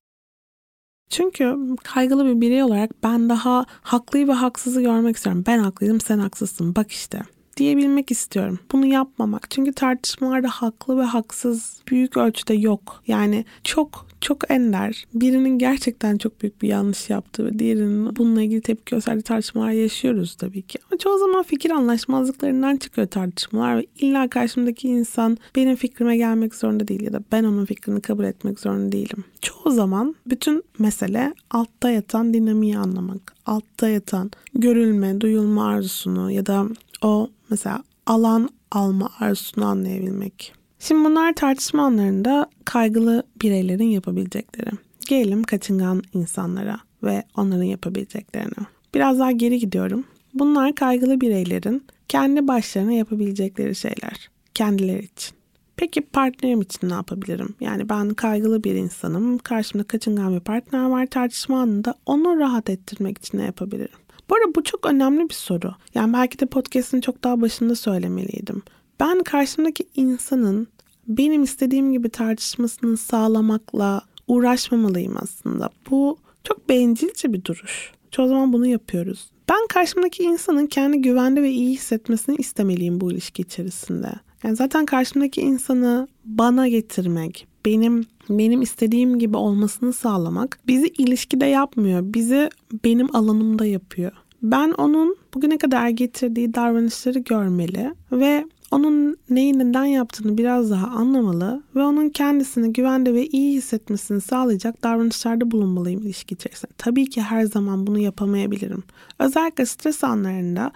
Çünkü 1.09 1.55
kaygılı 1.83 2.25
bir 2.25 2.41
birey 2.41 2.63
olarak 2.63 3.03
ben 3.03 3.29
daha 3.29 3.65
haklıyı 3.81 4.27
ve 4.27 4.33
haksızı 4.33 4.81
görmek 4.81 5.15
istiyorum. 5.15 5.43
Ben 5.47 5.59
haklıydım 5.59 6.01
sen 6.01 6.19
haksızsın 6.19 6.75
bak 6.75 6.91
işte 6.91 7.21
diyebilmek 7.57 8.11
istiyorum. 8.11 8.59
Bunu 8.71 8.85
yapmamak. 8.85 9.51
Çünkü 9.51 9.73
tartışmalarda 9.73 10.49
haklı 10.49 10.97
ve 10.97 11.03
haksız 11.03 11.81
büyük 11.87 12.17
ölçüde 12.17 12.53
yok. 12.53 13.03
Yani 13.07 13.45
çok 13.63 14.06
çok 14.21 14.51
ender. 14.51 15.05
Birinin 15.13 15.59
gerçekten 15.59 16.17
çok 16.17 16.41
büyük 16.41 16.61
bir 16.61 16.67
yanlış 16.67 17.09
yaptığı 17.09 17.45
ve 17.45 17.59
diğerinin 17.59 18.15
bununla 18.15 18.41
ilgili 18.41 18.61
tepki 18.61 18.95
gösterdiği 18.95 19.21
tartışmalar 19.21 19.71
yaşıyoruz 19.71 20.35
tabii 20.35 20.61
ki. 20.61 20.79
Ama 20.91 20.97
çoğu 20.97 21.19
zaman 21.19 21.43
fikir 21.43 21.71
anlaşmazlıklarından 21.71 22.77
çıkıyor 22.77 23.07
tartışmalar 23.07 23.77
ve 23.77 23.85
illa 23.99 24.27
karşımdaki 24.27 24.87
insan 24.87 25.37
benim 25.55 25.75
fikrime 25.75 26.17
gelmek 26.17 26.55
zorunda 26.55 26.87
değil 26.87 27.01
ya 27.01 27.13
da 27.13 27.21
ben 27.31 27.43
onun 27.43 27.65
fikrini 27.65 28.01
kabul 28.01 28.23
etmek 28.23 28.59
zorunda 28.59 28.91
değilim. 28.91 29.23
Çoğu 29.41 29.71
zaman 29.71 30.15
bütün 30.25 30.63
mesele 30.79 31.33
altta 31.51 31.89
yatan 31.89 32.33
dinamiği 32.33 32.77
anlamak. 32.77 33.33
Altta 33.45 33.87
yatan 33.87 34.31
görülme, 34.53 35.21
duyulma 35.21 35.67
arzusunu 35.67 36.31
ya 36.31 36.45
da 36.45 36.65
o 37.01 37.29
mesela 37.49 37.83
alan 38.05 38.49
alma 38.71 39.09
arzusunu 39.19 39.65
anlayabilmek. 39.65 40.56
Şimdi 40.79 41.05
bunlar 41.05 41.33
tartışma 41.33 41.83
anlarında 41.83 42.49
kaygılı 42.65 43.23
bireylerin 43.41 43.87
yapabilecekleri. 43.89 44.69
Gelelim 45.07 45.43
kaçıngan 45.43 46.01
insanlara 46.13 46.79
ve 47.03 47.23
onların 47.37 47.63
yapabileceklerine. 47.63 48.65
Biraz 48.93 49.19
daha 49.19 49.31
geri 49.31 49.59
gidiyorum. 49.59 50.03
Bunlar 50.33 50.75
kaygılı 50.75 51.21
bireylerin 51.21 51.83
kendi 52.07 52.47
başlarına 52.47 52.91
yapabilecekleri 52.91 53.75
şeyler. 53.75 54.29
Kendileri 54.53 55.03
için. 55.03 55.37
Peki 55.75 56.01
partnerim 56.01 56.61
için 56.61 56.89
ne 56.89 56.93
yapabilirim? 56.93 57.55
Yani 57.59 57.89
ben 57.89 58.09
kaygılı 58.09 58.63
bir 58.63 58.75
insanım. 58.75 59.37
Karşımda 59.37 59.83
kaçıngan 59.83 60.35
bir 60.35 60.39
partner 60.39 60.85
var 60.85 61.07
tartışma 61.07 61.61
anında. 61.61 61.95
Onu 62.05 62.39
rahat 62.39 62.69
ettirmek 62.69 63.17
için 63.17 63.37
ne 63.37 63.43
yapabilirim? 63.43 63.97
Bu 64.29 64.35
arada 64.35 64.55
bu 64.55 64.63
çok 64.63 64.85
önemli 64.85 65.29
bir 65.29 65.33
soru. 65.33 65.73
Yani 65.93 66.13
belki 66.13 66.39
de 66.39 66.45
podcast'ın 66.45 67.01
çok 67.01 67.23
daha 67.23 67.41
başında 67.41 67.75
söylemeliydim. 67.75 68.61
Ben 68.99 69.23
karşımdaki 69.23 69.87
insanın 69.95 70.67
benim 71.07 71.43
istediğim 71.43 71.91
gibi 71.91 72.09
tartışmasını 72.09 72.97
sağlamakla 72.97 74.01
uğraşmamalıyım 74.27 75.15
aslında. 75.21 75.69
Bu 75.89 76.17
çok 76.43 76.69
bencilce 76.69 77.33
bir 77.33 77.45
duruş. 77.45 77.91
Çoğu 78.11 78.27
zaman 78.27 78.53
bunu 78.53 78.67
yapıyoruz. 78.67 79.29
Ben 79.49 79.67
karşımdaki 79.69 80.23
insanın 80.23 80.65
kendi 80.65 81.01
güvende 81.01 81.41
ve 81.41 81.51
iyi 81.51 81.73
hissetmesini 81.73 82.35
istemeliyim 82.35 83.01
bu 83.01 83.11
ilişki 83.11 83.41
içerisinde. 83.41 84.11
Yani 84.43 84.55
zaten 84.55 84.85
karşımdaki 84.85 85.41
insanı 85.41 86.07
bana 86.25 86.67
getirmek, 86.67 87.47
benim 87.65 88.05
benim 88.29 88.61
istediğim 88.61 89.19
gibi 89.19 89.37
olmasını 89.37 89.93
sağlamak 89.93 90.59
bizi 90.67 90.87
ilişkide 90.87 91.45
yapmıyor. 91.45 92.01
Bizi 92.03 92.49
benim 92.83 93.15
alanımda 93.15 93.65
yapıyor. 93.65 94.11
Ben 94.43 94.71
onun 94.71 95.17
bugüne 95.33 95.57
kadar 95.57 95.89
getirdiği 95.89 96.53
davranışları 96.53 97.19
görmeli 97.19 97.93
ve 98.11 98.45
onun 98.71 99.17
neyi 99.29 99.59
neden 99.59 99.85
yaptığını 99.85 100.37
biraz 100.37 100.71
daha 100.71 100.87
anlamalı 100.87 101.63
ve 101.75 101.83
onun 101.83 102.09
kendisini 102.09 102.73
güvende 102.73 103.13
ve 103.13 103.27
iyi 103.27 103.57
hissetmesini 103.57 104.21
sağlayacak 104.21 104.83
davranışlarda 104.83 105.51
bulunmalıyım 105.51 106.01
ilişki 106.01 106.35
içerisinde. 106.35 106.71
Tabii 106.77 107.09
ki 107.09 107.21
her 107.21 107.43
zaman 107.43 107.87
bunu 107.87 107.99
yapamayabilirim. 107.99 108.83
Özellikle 109.19 109.65
stres 109.65 110.03
anlarında 110.03 110.71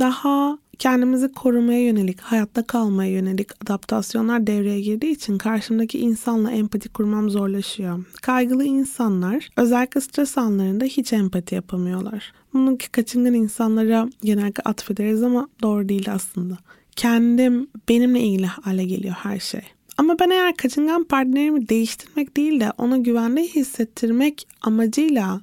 daha 0.00 0.58
kendimizi 0.78 1.32
korumaya 1.32 1.84
yönelik, 1.84 2.20
hayatta 2.20 2.66
kalmaya 2.66 3.10
yönelik 3.10 3.62
adaptasyonlar 3.62 4.46
devreye 4.46 4.80
girdiği 4.80 5.10
için 5.12 5.38
karşımdaki 5.38 5.98
insanla 5.98 6.50
empati 6.50 6.88
kurmam 6.88 7.30
zorlaşıyor. 7.30 8.04
Kaygılı 8.22 8.64
insanlar 8.64 9.48
özellikle 9.56 10.00
stres 10.00 10.38
anlarında 10.38 10.84
hiç 10.84 11.12
empati 11.12 11.54
yapamıyorlar. 11.54 12.32
Bunu 12.52 12.78
kaçıngan 12.92 13.34
insanlara 13.34 14.08
genellikle 14.22 14.62
atfederiz 14.64 15.22
ama 15.22 15.48
doğru 15.62 15.88
değil 15.88 16.12
aslında. 16.12 16.58
Kendim, 16.96 17.68
benimle 17.88 18.20
ilgili 18.20 18.46
hale 18.46 18.84
geliyor 18.84 19.14
her 19.14 19.38
şey. 19.38 19.62
Ama 19.98 20.18
ben 20.18 20.30
eğer 20.30 20.56
kaçıngan 20.56 21.04
partnerimi 21.04 21.68
değiştirmek 21.68 22.36
değil 22.36 22.60
de 22.60 22.72
ona 22.78 22.96
güvende 22.96 23.42
hissettirmek 23.42 24.48
amacıyla 24.62 25.40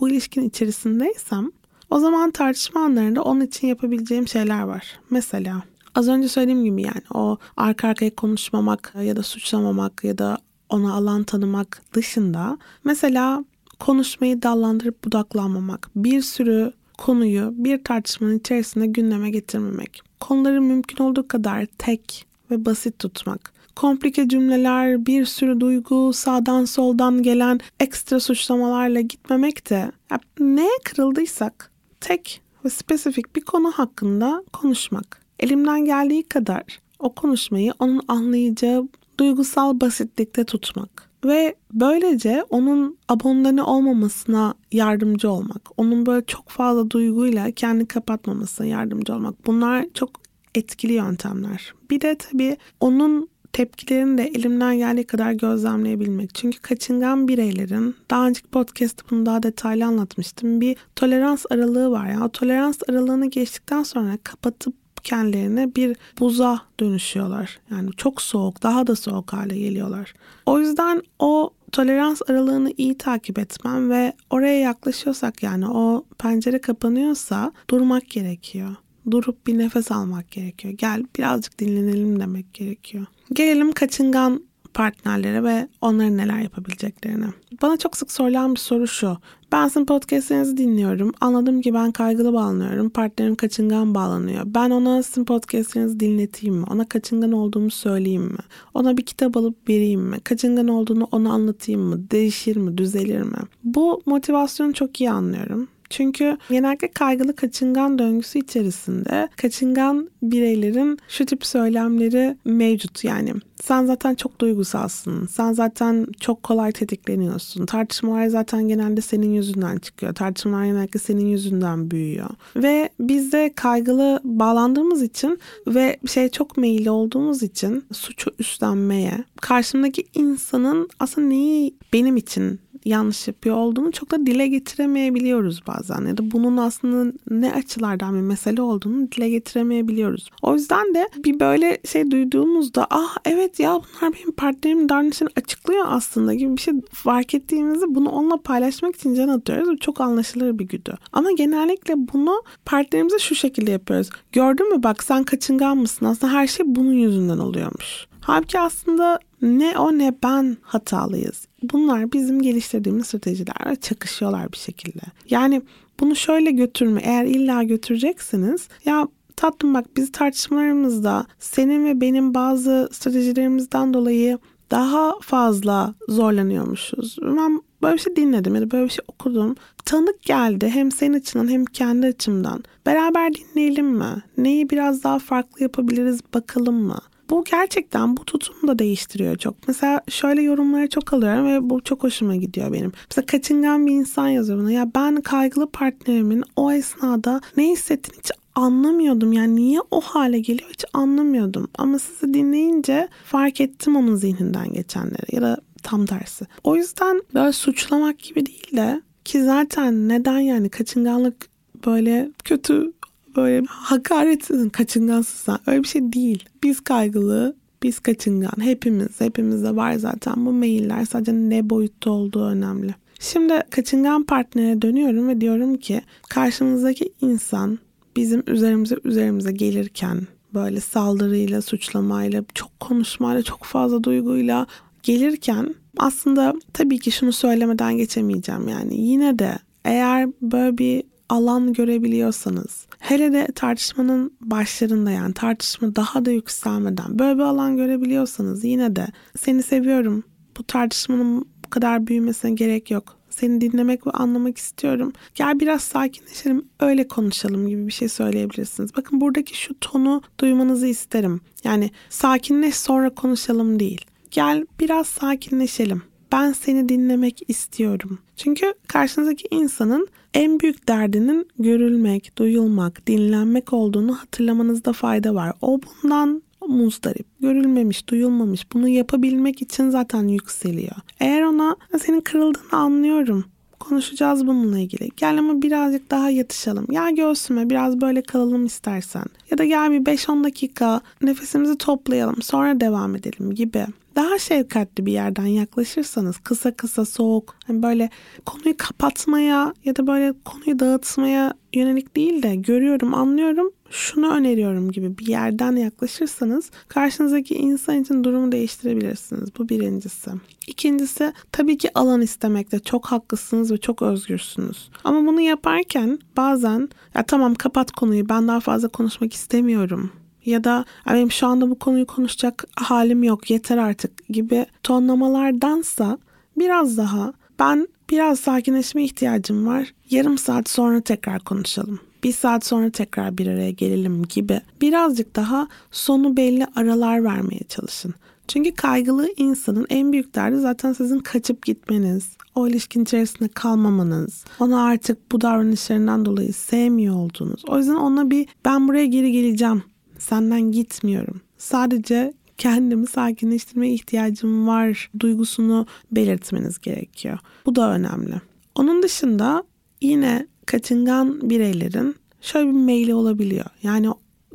bu 0.00 0.08
ilişkin 0.08 0.48
içerisindeysem 0.48 1.50
o 1.90 1.98
zaman 1.98 2.30
tartışma 2.30 2.80
anlarında 2.80 3.22
onun 3.22 3.40
için 3.40 3.68
yapabileceğim 3.68 4.28
şeyler 4.28 4.62
var. 4.62 5.00
Mesela 5.10 5.62
az 5.94 6.08
önce 6.08 6.28
söylediğim 6.28 6.64
gibi 6.64 6.82
yani 6.82 7.02
o 7.14 7.38
arka 7.56 7.88
arkaya 7.88 8.14
konuşmamak 8.14 8.94
ya 9.02 9.16
da 9.16 9.22
suçlamamak 9.22 10.04
ya 10.04 10.18
da 10.18 10.38
ona 10.68 10.94
alan 10.94 11.24
tanımak 11.24 11.82
dışında 11.92 12.58
mesela 12.84 13.44
konuşmayı 13.78 14.42
dallandırıp 14.42 15.04
budaklanmamak, 15.04 15.90
bir 15.96 16.22
sürü 16.22 16.72
konuyu 16.98 17.52
bir 17.56 17.84
tartışmanın 17.84 18.38
içerisinde 18.38 18.86
gündeme 18.86 19.30
getirmemek, 19.30 20.02
konuları 20.20 20.62
mümkün 20.62 21.04
olduğu 21.04 21.28
kadar 21.28 21.66
tek 21.78 22.26
ve 22.50 22.64
basit 22.64 22.98
tutmak, 22.98 23.52
komplike 23.76 24.28
cümleler, 24.28 25.06
bir 25.06 25.24
sürü 25.24 25.60
duygu, 25.60 26.12
sağdan 26.12 26.64
soldan 26.64 27.22
gelen 27.22 27.60
ekstra 27.80 28.20
suçlamalarla 28.20 29.00
gitmemek 29.00 29.70
de 29.70 29.92
ya 30.10 30.20
neye 30.38 30.78
kırıldıysak 30.84 31.70
tek 32.00 32.40
ve 32.64 32.70
spesifik 32.70 33.36
bir 33.36 33.40
konu 33.40 33.72
hakkında 33.72 34.44
konuşmak. 34.52 35.24
Elimden 35.40 35.84
geldiği 35.84 36.22
kadar 36.22 36.62
o 36.98 37.14
konuşmayı 37.14 37.72
onun 37.78 38.00
anlayacağı 38.08 38.88
duygusal 39.18 39.80
basitlikte 39.80 40.44
tutmak 40.44 41.10
ve 41.24 41.54
böylece 41.72 42.44
onun 42.50 42.98
abondane 43.08 43.62
olmamasına 43.62 44.54
yardımcı 44.72 45.30
olmak. 45.30 45.62
Onun 45.76 46.06
böyle 46.06 46.26
çok 46.26 46.48
fazla 46.48 46.90
duyguyla 46.90 47.50
kendi 47.50 47.86
kapatmamasına 47.86 48.66
yardımcı 48.66 49.14
olmak. 49.14 49.46
Bunlar 49.46 49.86
çok 49.94 50.10
etkili 50.54 50.92
yöntemler. 50.92 51.74
Bir 51.90 52.00
de 52.00 52.14
tabii 52.18 52.56
onun 52.80 53.28
tepkilerini 53.52 54.18
de 54.18 54.22
elimden 54.22 54.78
geldiği 54.78 55.04
kadar 55.04 55.32
gözlemleyebilmek. 55.32 56.34
Çünkü 56.34 56.58
kaçıngan 56.58 57.28
bireylerin 57.28 57.96
daha 58.10 58.26
önceki 58.26 58.48
podcast'ta 58.48 59.04
bunu 59.10 59.26
daha 59.26 59.42
detaylı 59.42 59.84
anlatmıştım. 59.84 60.60
Bir 60.60 60.76
tolerans 60.96 61.44
aralığı 61.50 61.90
var. 61.90 62.06
Yani 62.08 62.24
o 62.24 62.28
tolerans 62.28 62.78
aralığını 62.88 63.30
geçtikten 63.30 63.82
sonra 63.82 64.18
kapatıp 64.24 64.74
kendilerine 65.04 65.74
bir 65.74 65.96
buza 66.20 66.60
dönüşüyorlar. 66.80 67.60
Yani 67.70 67.90
çok 67.96 68.22
soğuk, 68.22 68.62
daha 68.62 68.86
da 68.86 68.96
soğuk 68.96 69.32
hale 69.32 69.58
geliyorlar. 69.58 70.14
O 70.46 70.60
yüzden 70.60 71.02
o 71.18 71.50
tolerans 71.72 72.22
aralığını 72.28 72.72
iyi 72.76 72.98
takip 72.98 73.38
etmem 73.38 73.90
ve 73.90 74.12
oraya 74.30 74.60
yaklaşıyorsak 74.60 75.42
yani 75.42 75.68
o 75.68 76.04
pencere 76.18 76.60
kapanıyorsa 76.60 77.52
durmak 77.70 78.10
gerekiyor. 78.10 78.76
Durup 79.10 79.46
bir 79.46 79.58
nefes 79.58 79.92
almak 79.92 80.30
gerekiyor. 80.30 80.74
Gel 80.78 81.04
birazcık 81.18 81.58
dinlenelim 81.58 82.20
demek 82.20 82.54
gerekiyor. 82.54 83.06
Gelelim 83.32 83.72
kaçıngan 83.72 84.42
partnerlere 84.74 85.44
ve 85.44 85.68
onların 85.80 86.16
neler 86.16 86.38
yapabileceklerine. 86.38 87.26
Bana 87.62 87.76
çok 87.76 87.96
sık 87.96 88.12
sorulan 88.12 88.54
bir 88.54 88.60
soru 88.60 88.88
şu. 88.88 89.16
Ben 89.52 89.68
sizin 89.68 89.86
podcastlerinizi 89.86 90.56
dinliyorum. 90.56 91.12
Anladım 91.20 91.60
ki 91.60 91.74
ben 91.74 91.92
kaygılı 91.92 92.32
bağlanıyorum. 92.32 92.90
Partnerim 92.90 93.34
kaçıngan 93.34 93.94
bağlanıyor. 93.94 94.42
Ben 94.46 94.70
ona 94.70 95.02
sizin 95.02 95.24
podcastlerinizi 95.24 96.00
dinleteyim 96.00 96.54
mi? 96.56 96.64
Ona 96.70 96.88
kaçıngan 96.88 97.32
olduğumu 97.32 97.70
söyleyeyim 97.70 98.22
mi? 98.22 98.38
Ona 98.74 98.96
bir 98.96 99.02
kitap 99.02 99.36
alıp 99.36 99.68
vereyim 99.68 100.00
mi? 100.00 100.20
Kaçıngan 100.20 100.68
olduğunu 100.68 101.08
ona 101.12 101.32
anlatayım 101.32 101.80
mı? 101.80 102.10
Değişir 102.10 102.56
mi? 102.56 102.78
Düzelir 102.78 103.22
mi? 103.22 103.38
Bu 103.64 104.02
motivasyonu 104.06 104.72
çok 104.72 105.00
iyi 105.00 105.10
anlıyorum. 105.10 105.68
Çünkü 105.96 106.38
genellikle 106.50 106.88
kaygılı 106.88 107.36
kaçıngan 107.36 107.98
döngüsü 107.98 108.38
içerisinde 108.38 109.28
kaçıngan 109.36 110.10
bireylerin 110.22 110.98
şu 111.08 111.26
tip 111.26 111.46
söylemleri 111.46 112.36
mevcut. 112.44 113.04
Yani 113.04 113.34
sen 113.62 113.84
zaten 113.84 114.14
çok 114.14 114.40
duygusalsın. 114.40 115.26
Sen 115.26 115.52
zaten 115.52 116.06
çok 116.20 116.42
kolay 116.42 116.72
tetikleniyorsun. 116.72 117.66
Tartışmalar 117.66 118.26
zaten 118.26 118.68
genelde 118.68 119.00
senin 119.00 119.32
yüzünden 119.34 119.78
çıkıyor. 119.78 120.14
Tartışmalar 120.14 120.64
genellikle 120.64 121.00
senin 121.00 121.26
yüzünden 121.26 121.90
büyüyor. 121.90 122.30
Ve 122.56 122.88
biz 123.00 123.32
de 123.32 123.52
kaygılı 123.56 124.20
bağlandığımız 124.24 125.02
için 125.02 125.38
ve 125.66 125.96
şey 126.06 126.28
çok 126.28 126.56
meyilli 126.56 126.90
olduğumuz 126.90 127.42
için 127.42 127.84
suçu 127.92 128.30
üstlenmeye, 128.38 129.24
karşımdaki 129.40 130.04
insanın 130.14 130.88
aslında 131.00 131.28
neyi 131.28 131.74
benim 131.92 132.16
için 132.16 132.60
yanlış 132.84 133.28
yapıyor 133.28 133.56
olduğunu 133.56 133.92
çok 133.92 134.10
da 134.10 134.26
dile 134.26 134.48
getiremeyebiliyoruz 134.48 135.62
bazen 135.66 136.06
ya 136.06 136.16
da 136.16 136.30
bunun 136.30 136.56
aslında 136.56 137.12
ne 137.30 137.52
açılardan 137.52 138.14
bir 138.14 138.20
mesele 138.20 138.62
olduğunu 138.62 139.12
dile 139.12 139.30
getiremeyebiliyoruz. 139.30 140.30
O 140.42 140.54
yüzden 140.54 140.94
de 140.94 141.08
bir 141.24 141.40
böyle 141.40 141.78
şey 141.84 142.10
duyduğumuzda 142.10 142.86
ah 142.90 143.16
evet 143.24 143.60
ya 143.60 143.72
bunlar 143.72 144.14
benim 144.14 144.32
partnerimin 144.32 144.88
davranışını 144.88 145.28
açıklıyor 145.36 145.84
aslında 145.88 146.34
gibi 146.34 146.56
bir 146.56 146.62
şey 146.62 146.74
fark 146.92 147.34
ettiğimizde 147.34 147.94
bunu 147.94 148.08
onunla 148.08 148.36
paylaşmak 148.36 148.96
için 148.96 149.14
can 149.14 149.28
atıyoruz. 149.28 149.68
Bu 149.68 149.78
çok 149.78 150.00
anlaşılır 150.00 150.58
bir 150.58 150.68
güdü. 150.68 150.94
Ama 151.12 151.32
genellikle 151.32 151.94
bunu 151.96 152.42
partnerimize 152.64 153.18
şu 153.18 153.34
şekilde 153.34 153.70
yapıyoruz. 153.70 154.10
Gördün 154.32 154.74
mü 154.76 154.82
bak 154.82 155.04
sen 155.04 155.24
kaçıngan 155.24 155.78
mısın? 155.78 156.06
Aslında 156.06 156.32
her 156.32 156.46
şey 156.46 156.66
bunun 156.68 156.92
yüzünden 156.92 157.38
oluyormuş. 157.38 158.06
Halbuki 158.20 158.60
aslında 158.60 159.18
ne 159.42 159.78
o 159.78 159.98
ne 159.98 160.14
ben 160.22 160.56
hatalıyız. 160.62 161.46
Bunlar 161.72 162.12
bizim 162.12 162.42
geliştirdiğimiz 162.42 163.06
stratejilerle 163.06 163.76
çakışıyorlar 163.76 164.52
bir 164.52 164.58
şekilde. 164.58 165.02
Yani 165.30 165.62
bunu 166.00 166.16
şöyle 166.16 166.50
götürme 166.50 167.00
eğer 167.04 167.24
illa 167.24 167.62
götüreceksiniz 167.62 168.68
ya 168.84 169.08
tatlım 169.36 169.74
bak 169.74 169.84
biz 169.96 170.12
tartışmalarımızda 170.12 171.26
senin 171.38 171.86
ve 171.86 172.00
benim 172.00 172.34
bazı 172.34 172.88
stratejilerimizden 172.92 173.94
dolayı 173.94 174.38
daha 174.70 175.14
fazla 175.20 175.94
zorlanıyormuşuz. 176.08 177.16
Ben 177.22 177.62
böyle 177.82 177.94
bir 177.94 178.00
şey 178.00 178.16
dinledim 178.16 178.54
ya 178.54 178.60
da 178.60 178.70
böyle 178.70 178.84
bir 178.84 178.90
şey 178.90 179.04
okudum. 179.08 179.54
Tanık 179.84 180.22
geldi 180.22 180.68
hem 180.68 180.92
senin 180.92 181.14
açından 181.14 181.48
hem 181.48 181.64
kendi 181.64 182.06
açımdan. 182.06 182.64
Beraber 182.86 183.32
dinleyelim 183.34 183.86
mi? 183.86 184.22
Neyi 184.38 184.70
biraz 184.70 185.04
daha 185.04 185.18
farklı 185.18 185.62
yapabiliriz 185.62 186.20
bakalım 186.34 186.82
mı? 186.82 186.98
Bu 187.30 187.44
gerçekten 187.44 188.16
bu 188.16 188.24
tutumu 188.24 188.68
da 188.68 188.78
değiştiriyor 188.78 189.36
çok. 189.36 189.54
Mesela 189.68 190.00
şöyle 190.08 190.42
yorumları 190.42 190.88
çok 190.88 191.12
alıyorum 191.12 191.46
ve 191.46 191.70
bu 191.70 191.80
çok 191.80 192.02
hoşuma 192.02 192.36
gidiyor 192.36 192.72
benim. 192.72 192.92
Mesela 193.10 193.26
kaçıngan 193.26 193.86
bir 193.86 193.92
insan 193.92 194.28
yazıyor 194.28 194.58
bana. 194.58 194.72
Ya 194.72 194.90
ben 194.94 195.20
kaygılı 195.20 195.70
partnerimin 195.70 196.44
o 196.56 196.72
esnada 196.72 197.40
ne 197.56 197.68
hissettiğini 197.68 198.18
hiç 198.18 198.30
anlamıyordum. 198.54 199.32
Yani 199.32 199.56
niye 199.56 199.80
o 199.90 200.00
hale 200.00 200.40
geliyor 200.40 200.70
hiç 200.70 200.84
anlamıyordum. 200.92 201.68
Ama 201.78 201.98
sizi 201.98 202.34
dinleyince 202.34 203.08
fark 203.24 203.60
ettim 203.60 203.96
onun 203.96 204.16
zihninden 204.16 204.72
geçenleri 204.72 205.36
ya 205.36 205.42
da 205.42 205.56
tam 205.82 206.06
tersi. 206.06 206.46
O 206.64 206.76
yüzden 206.76 207.22
böyle 207.34 207.52
suçlamak 207.52 208.18
gibi 208.18 208.46
değil 208.46 208.76
de 208.76 209.02
ki 209.24 209.42
zaten 209.42 210.08
neden 210.08 210.38
yani 210.38 210.68
kaçınganlık 210.68 211.48
böyle 211.86 212.30
kötü 212.44 212.92
böyle 213.36 213.66
hakaret 213.68 214.48
kaçıngansızsan 214.72 215.58
öyle 215.66 215.82
bir 215.82 215.88
şey 215.88 216.12
değil. 216.12 216.44
Biz 216.62 216.80
kaygılı, 216.80 217.56
biz 217.82 217.98
kaçıngan. 217.98 218.60
Hepimiz, 218.60 219.20
hepimizde 219.20 219.76
var 219.76 219.92
zaten 219.92 220.46
bu 220.46 220.52
mailler. 220.52 221.04
Sadece 221.04 221.32
ne 221.32 221.70
boyutta 221.70 222.10
olduğu 222.10 222.44
önemli. 222.44 222.94
Şimdi 223.20 223.62
kaçıngan 223.70 224.24
partnere 224.24 224.82
dönüyorum 224.82 225.28
ve 225.28 225.40
diyorum 225.40 225.76
ki 225.76 226.02
karşımızdaki 226.28 227.12
insan 227.20 227.78
bizim 228.16 228.42
üzerimize 228.46 228.96
üzerimize 229.04 229.52
gelirken 229.52 230.26
böyle 230.54 230.80
saldırıyla, 230.80 231.62
suçlamayla, 231.62 232.44
çok 232.54 232.80
konuşmayla, 232.80 233.42
çok 233.42 233.64
fazla 233.64 234.04
duyguyla 234.04 234.66
gelirken 235.02 235.74
aslında 235.98 236.54
tabii 236.72 236.98
ki 236.98 237.12
şunu 237.12 237.32
söylemeden 237.32 237.96
geçemeyeceğim 237.96 238.68
yani 238.68 239.00
yine 239.00 239.38
de 239.38 239.58
eğer 239.84 240.28
böyle 240.42 240.78
bir 240.78 241.02
alan 241.28 241.72
görebiliyorsanız 241.72 242.86
hele 242.98 243.32
de 243.32 243.46
tartışmanın 243.54 244.32
başlarında 244.40 245.10
yani 245.10 245.34
tartışma 245.34 245.96
daha 245.96 246.24
da 246.24 246.30
yükselmeden 246.30 247.18
böyle 247.18 247.34
bir 247.38 247.42
alan 247.42 247.76
görebiliyorsanız 247.76 248.64
yine 248.64 248.96
de 248.96 249.06
seni 249.38 249.62
seviyorum 249.62 250.24
bu 250.58 250.64
tartışmanın 250.64 251.48
bu 251.66 251.70
kadar 251.70 252.06
büyümesine 252.06 252.50
gerek 252.50 252.90
yok 252.90 253.16
seni 253.34 253.60
dinlemek 253.60 254.06
ve 254.06 254.10
anlamak 254.10 254.58
istiyorum. 254.58 255.12
Gel 255.34 255.60
biraz 255.60 255.82
sakinleşelim, 255.82 256.68
öyle 256.80 257.08
konuşalım 257.08 257.68
gibi 257.68 257.86
bir 257.86 257.92
şey 257.92 258.08
söyleyebilirsiniz. 258.08 258.96
Bakın 258.96 259.20
buradaki 259.20 259.58
şu 259.58 259.80
tonu 259.80 260.22
duymanızı 260.40 260.86
isterim. 260.86 261.40
Yani 261.64 261.90
sakinleş 262.08 262.76
sonra 262.76 263.10
konuşalım 263.10 263.80
değil. 263.80 264.04
Gel 264.30 264.66
biraz 264.80 265.06
sakinleşelim. 265.06 266.02
Ben 266.34 266.52
seni 266.52 266.88
dinlemek 266.88 267.42
istiyorum. 267.48 268.18
Çünkü 268.36 268.74
karşınızdaki 268.88 269.48
insanın 269.50 270.08
en 270.34 270.60
büyük 270.60 270.88
derdinin 270.88 271.48
görülmek, 271.58 272.38
duyulmak, 272.38 273.06
dinlenmek 273.06 273.72
olduğunu 273.72 274.14
hatırlamanızda 274.14 274.92
fayda 274.92 275.34
var. 275.34 275.52
O 275.62 275.80
bundan 275.82 276.42
muzdarip, 276.68 277.26
görülmemiş, 277.40 278.08
duyulmamış. 278.08 278.72
Bunu 278.72 278.88
yapabilmek 278.88 279.62
için 279.62 279.90
zaten 279.90 280.28
yükseliyor. 280.28 280.96
Eğer 281.20 281.42
ona 281.42 281.76
senin 282.00 282.20
kırıldığını 282.20 282.78
anlıyorum. 282.78 283.44
Konuşacağız 283.80 284.46
bununla 284.46 284.78
ilgili. 284.78 285.08
Gel 285.16 285.38
ama 285.38 285.62
birazcık 285.62 286.10
daha 286.10 286.30
yatışalım. 286.30 286.86
Gel 286.90 287.14
göğsüme 287.14 287.70
biraz 287.70 288.00
böyle 288.00 288.22
kalalım 288.22 288.66
istersen. 288.66 289.24
Ya 289.50 289.58
da 289.58 289.64
gel 289.64 289.90
bir 289.90 290.00
5-10 290.00 290.44
dakika 290.44 291.00
nefesimizi 291.22 291.78
toplayalım 291.78 292.42
sonra 292.42 292.80
devam 292.80 293.16
edelim 293.16 293.54
gibi 293.54 293.86
daha 294.16 294.38
şefkatli 294.38 295.06
bir 295.06 295.12
yerden 295.12 295.46
yaklaşırsanız 295.46 296.38
kısa 296.38 296.76
kısa 296.76 297.04
soğuk 297.04 297.56
hani 297.66 297.82
böyle 297.82 298.10
konuyu 298.46 298.74
kapatmaya 298.76 299.74
ya 299.84 299.96
da 299.96 300.06
böyle 300.06 300.34
konuyu 300.44 300.78
dağıtmaya 300.78 301.54
yönelik 301.74 302.16
değil 302.16 302.42
de 302.42 302.56
görüyorum 302.56 303.14
anlıyorum 303.14 303.70
şunu 303.94 304.34
öneriyorum 304.34 304.90
gibi 304.90 305.18
bir 305.18 305.26
yerden 305.26 305.76
yaklaşırsanız 305.76 306.70
karşınızdaki 306.88 307.54
insan 307.54 308.00
için 308.00 308.24
durumu 308.24 308.52
değiştirebilirsiniz. 308.52 309.48
Bu 309.58 309.68
birincisi. 309.68 310.30
İkincisi 310.66 311.32
tabii 311.52 311.78
ki 311.78 311.90
alan 311.94 312.20
istemekte 312.20 312.78
çok 312.78 313.06
haklısınız 313.06 313.72
ve 313.72 313.76
çok 313.76 314.02
özgürsünüz. 314.02 314.90
Ama 315.04 315.26
bunu 315.26 315.40
yaparken 315.40 316.18
bazen 316.36 316.88
ya 317.14 317.22
tamam 317.22 317.54
kapat 317.54 317.92
konuyu 317.92 318.28
ben 318.28 318.48
daha 318.48 318.60
fazla 318.60 318.88
konuşmak 318.88 319.32
istemiyorum 319.32 320.10
ya 320.46 320.64
da 320.64 320.84
benim 321.08 321.30
şu 321.30 321.46
anda 321.46 321.70
bu 321.70 321.78
konuyu 321.78 322.06
konuşacak 322.06 322.64
halim 322.76 323.22
yok 323.22 323.50
yeter 323.50 323.78
artık 323.78 324.28
gibi 324.28 324.66
tonlamalardansa 324.82 326.18
biraz 326.58 326.96
daha 326.96 327.32
ben 327.58 327.88
biraz 328.10 328.40
sakinleşme 328.40 329.04
ihtiyacım 329.04 329.66
var 329.66 329.94
yarım 330.10 330.38
saat 330.38 330.68
sonra 330.68 331.00
tekrar 331.00 331.40
konuşalım 331.40 332.00
bir 332.24 332.32
saat 332.32 332.66
sonra 332.66 332.90
tekrar 332.90 333.38
bir 333.38 333.46
araya 333.46 333.70
gelelim 333.70 334.22
gibi 334.22 334.60
birazcık 334.80 335.36
daha 335.36 335.68
sonu 335.90 336.36
belli 336.36 336.66
aralar 336.76 337.24
vermeye 337.24 337.64
çalışın. 337.68 338.14
Çünkü 338.48 338.74
kaygılı 338.74 339.28
insanın 339.36 339.86
en 339.88 340.12
büyük 340.12 340.34
derdi 340.34 340.56
zaten 340.56 340.92
sizin 340.92 341.18
kaçıp 341.18 341.66
gitmeniz, 341.66 342.28
o 342.54 342.68
ilişkin 342.68 343.02
içerisinde 343.02 343.48
kalmamanız, 343.48 344.44
onu 344.60 344.80
artık 344.80 345.32
bu 345.32 345.40
davranışlarından 345.40 346.24
dolayı 346.24 346.52
sevmiyor 346.52 347.14
olduğunuz. 347.14 347.62
O 347.68 347.78
yüzden 347.78 347.94
ona 347.94 348.30
bir 348.30 348.48
ben 348.64 348.88
buraya 348.88 349.06
geri 349.06 349.32
geleceğim 349.32 349.82
senden 350.24 350.72
gitmiyorum. 350.72 351.40
Sadece 351.58 352.32
kendimi 352.58 353.06
sakinleştirmeye 353.06 353.94
ihtiyacım 353.94 354.66
var 354.66 355.10
duygusunu 355.20 355.86
belirtmeniz 356.12 356.80
gerekiyor. 356.80 357.38
Bu 357.66 357.76
da 357.76 357.90
önemli. 357.92 358.34
Onun 358.74 359.02
dışında 359.02 359.64
yine 360.00 360.46
kaçıngan 360.66 361.50
bireylerin 361.50 362.16
şöyle 362.40 362.68
bir 362.68 362.72
meyli 362.72 363.14
olabiliyor. 363.14 363.66
Yani 363.82 364.08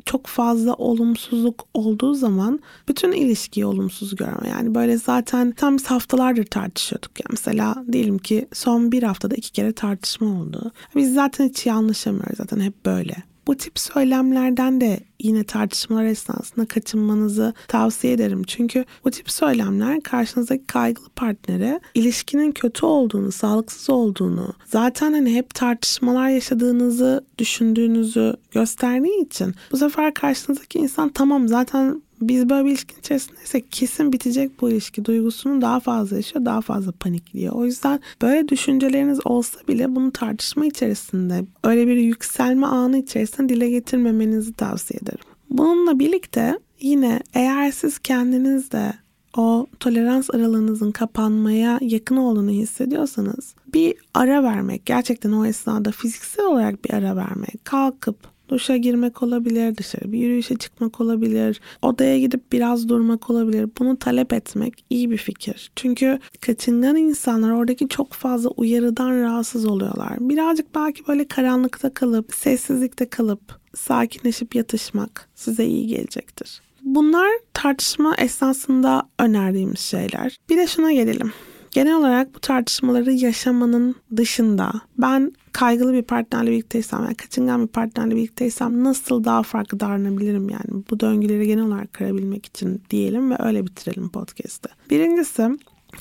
çok 0.04 0.26
fazla 0.26 0.74
olumsuzluk 0.74 1.66
olduğu 1.74 2.14
zaman 2.14 2.60
bütün 2.88 3.12
ilişkiyi 3.12 3.66
olumsuz 3.66 4.16
görme. 4.16 4.48
Yani 4.48 4.74
böyle 4.74 4.96
zaten 4.96 5.52
tam 5.52 5.76
biz 5.76 5.86
haftalardır 5.86 6.44
tartışıyorduk. 6.44 7.10
Yani 7.20 7.30
mesela 7.30 7.84
diyelim 7.92 8.18
ki 8.18 8.48
son 8.52 8.92
bir 8.92 9.02
haftada 9.02 9.34
iki 9.34 9.52
kere 9.52 9.72
tartışma 9.72 10.40
oldu. 10.40 10.72
Biz 10.96 11.14
zaten 11.14 11.48
hiç 11.48 11.66
iyi 11.66 11.72
anlaşamıyoruz 11.72 12.36
zaten 12.36 12.60
hep 12.60 12.86
böyle. 12.86 13.29
Bu 13.46 13.56
tip 13.56 13.78
söylemlerden 13.78 14.80
de 14.80 15.00
yine 15.20 15.44
tartışmalar 15.44 16.04
esnasında 16.04 16.66
kaçınmanızı 16.66 17.54
tavsiye 17.68 18.12
ederim. 18.12 18.42
Çünkü 18.46 18.84
bu 19.04 19.10
tip 19.10 19.30
söylemler 19.30 20.00
karşınızdaki 20.00 20.66
kaygılı 20.66 21.08
partnere 21.08 21.80
ilişkinin 21.94 22.52
kötü 22.52 22.86
olduğunu, 22.86 23.32
sağlıksız 23.32 23.90
olduğunu, 23.90 24.54
zaten 24.66 25.12
hani 25.12 25.34
hep 25.34 25.54
tartışmalar 25.54 26.28
yaşadığınızı 26.28 27.24
düşündüğünüzü 27.38 28.36
gösterdiği 28.50 29.24
için 29.26 29.54
bu 29.72 29.76
sefer 29.76 30.14
karşınızdaki 30.14 30.78
insan 30.78 31.08
tamam 31.08 31.48
zaten 31.48 32.02
biz 32.20 32.48
böyle 32.48 32.64
bir 32.64 32.70
ilişkin 32.70 32.98
içerisindeysek 32.98 33.72
kesin 33.72 34.12
bitecek 34.12 34.60
bu 34.60 34.70
ilişki 34.70 35.04
duygusunu 35.04 35.60
daha 35.60 35.80
fazla 35.80 36.16
yaşıyor, 36.16 36.44
daha 36.44 36.60
fazla 36.60 36.92
panikliyor. 36.92 37.54
O 37.54 37.64
yüzden 37.64 38.00
böyle 38.22 38.48
düşünceleriniz 38.48 39.26
olsa 39.26 39.60
bile 39.68 39.94
bunu 39.94 40.10
tartışma 40.10 40.66
içerisinde 40.66 41.44
öyle 41.64 41.86
bir 41.86 41.96
yükselme 41.96 42.66
anı 42.66 42.98
içerisinde 42.98 43.48
dile 43.48 43.70
getirmemenizi 43.70 44.52
tavsiye 44.52 45.00
ederim. 45.02 45.24
Bununla 45.50 45.98
birlikte 45.98 46.58
yine 46.80 47.20
eğer 47.34 47.70
siz 47.70 47.98
kendiniz 47.98 48.72
de 48.72 48.92
o 49.36 49.66
tolerans 49.80 50.30
aralığınızın 50.30 50.92
kapanmaya 50.92 51.78
yakın 51.82 52.16
olduğunu 52.16 52.50
hissediyorsanız 52.50 53.54
bir 53.74 53.94
ara 54.14 54.42
vermek, 54.42 54.86
gerçekten 54.86 55.32
o 55.32 55.46
esnada 55.46 55.90
fiziksel 55.90 56.46
olarak 56.46 56.84
bir 56.84 56.94
ara 56.94 57.16
vermek, 57.16 57.64
kalkıp 57.64 58.16
Duşa 58.50 58.76
girmek 58.76 59.22
olabilir, 59.22 59.76
dışarı 59.76 60.12
bir 60.12 60.18
yürüyüşe 60.18 60.56
çıkmak 60.56 61.00
olabilir, 61.00 61.60
odaya 61.82 62.18
gidip 62.18 62.52
biraz 62.52 62.88
durmak 62.88 63.30
olabilir. 63.30 63.68
Bunu 63.78 63.96
talep 63.96 64.32
etmek 64.32 64.84
iyi 64.90 65.10
bir 65.10 65.16
fikir. 65.16 65.70
Çünkü 65.76 66.18
kaçıngan 66.40 66.96
insanlar 66.96 67.50
oradaki 67.50 67.88
çok 67.88 68.12
fazla 68.12 68.50
uyarıdan 68.50 69.22
rahatsız 69.22 69.66
oluyorlar. 69.66 70.16
Birazcık 70.20 70.74
belki 70.74 71.06
böyle 71.06 71.28
karanlıkta 71.28 71.94
kalıp, 71.94 72.34
sessizlikte 72.34 73.08
kalıp, 73.08 73.60
sakinleşip 73.74 74.54
yatışmak 74.54 75.28
size 75.34 75.64
iyi 75.64 75.86
gelecektir. 75.86 76.62
Bunlar 76.82 77.30
tartışma 77.54 78.14
esnasında 78.18 79.02
önerdiğimiz 79.18 79.80
şeyler. 79.80 80.36
Bir 80.48 80.56
de 80.56 80.66
şuna 80.66 80.92
gelelim. 80.92 81.32
Genel 81.70 81.96
olarak 81.96 82.34
bu 82.34 82.40
tartışmaları 82.40 83.12
yaşamanın 83.12 83.94
dışında 84.16 84.72
ben 84.98 85.32
kaygılı 85.52 85.92
bir 85.92 86.02
partnerle 86.02 86.50
birlikteysem, 86.50 87.04
yani 87.04 87.14
kaçıngan 87.14 87.62
bir 87.62 87.68
partnerle 87.68 88.16
birlikteysem 88.16 88.84
nasıl 88.84 89.24
daha 89.24 89.42
farklı 89.42 89.80
davranabilirim 89.80 90.48
yani 90.48 90.84
bu 90.90 91.00
döngüleri 91.00 91.46
genel 91.46 91.64
olarak 91.64 91.92
kırabilmek 91.92 92.46
için 92.46 92.82
diyelim 92.90 93.30
ve 93.30 93.36
öyle 93.38 93.66
bitirelim 93.66 94.08
podcast'ı. 94.08 94.68
Birincisi 94.90 95.48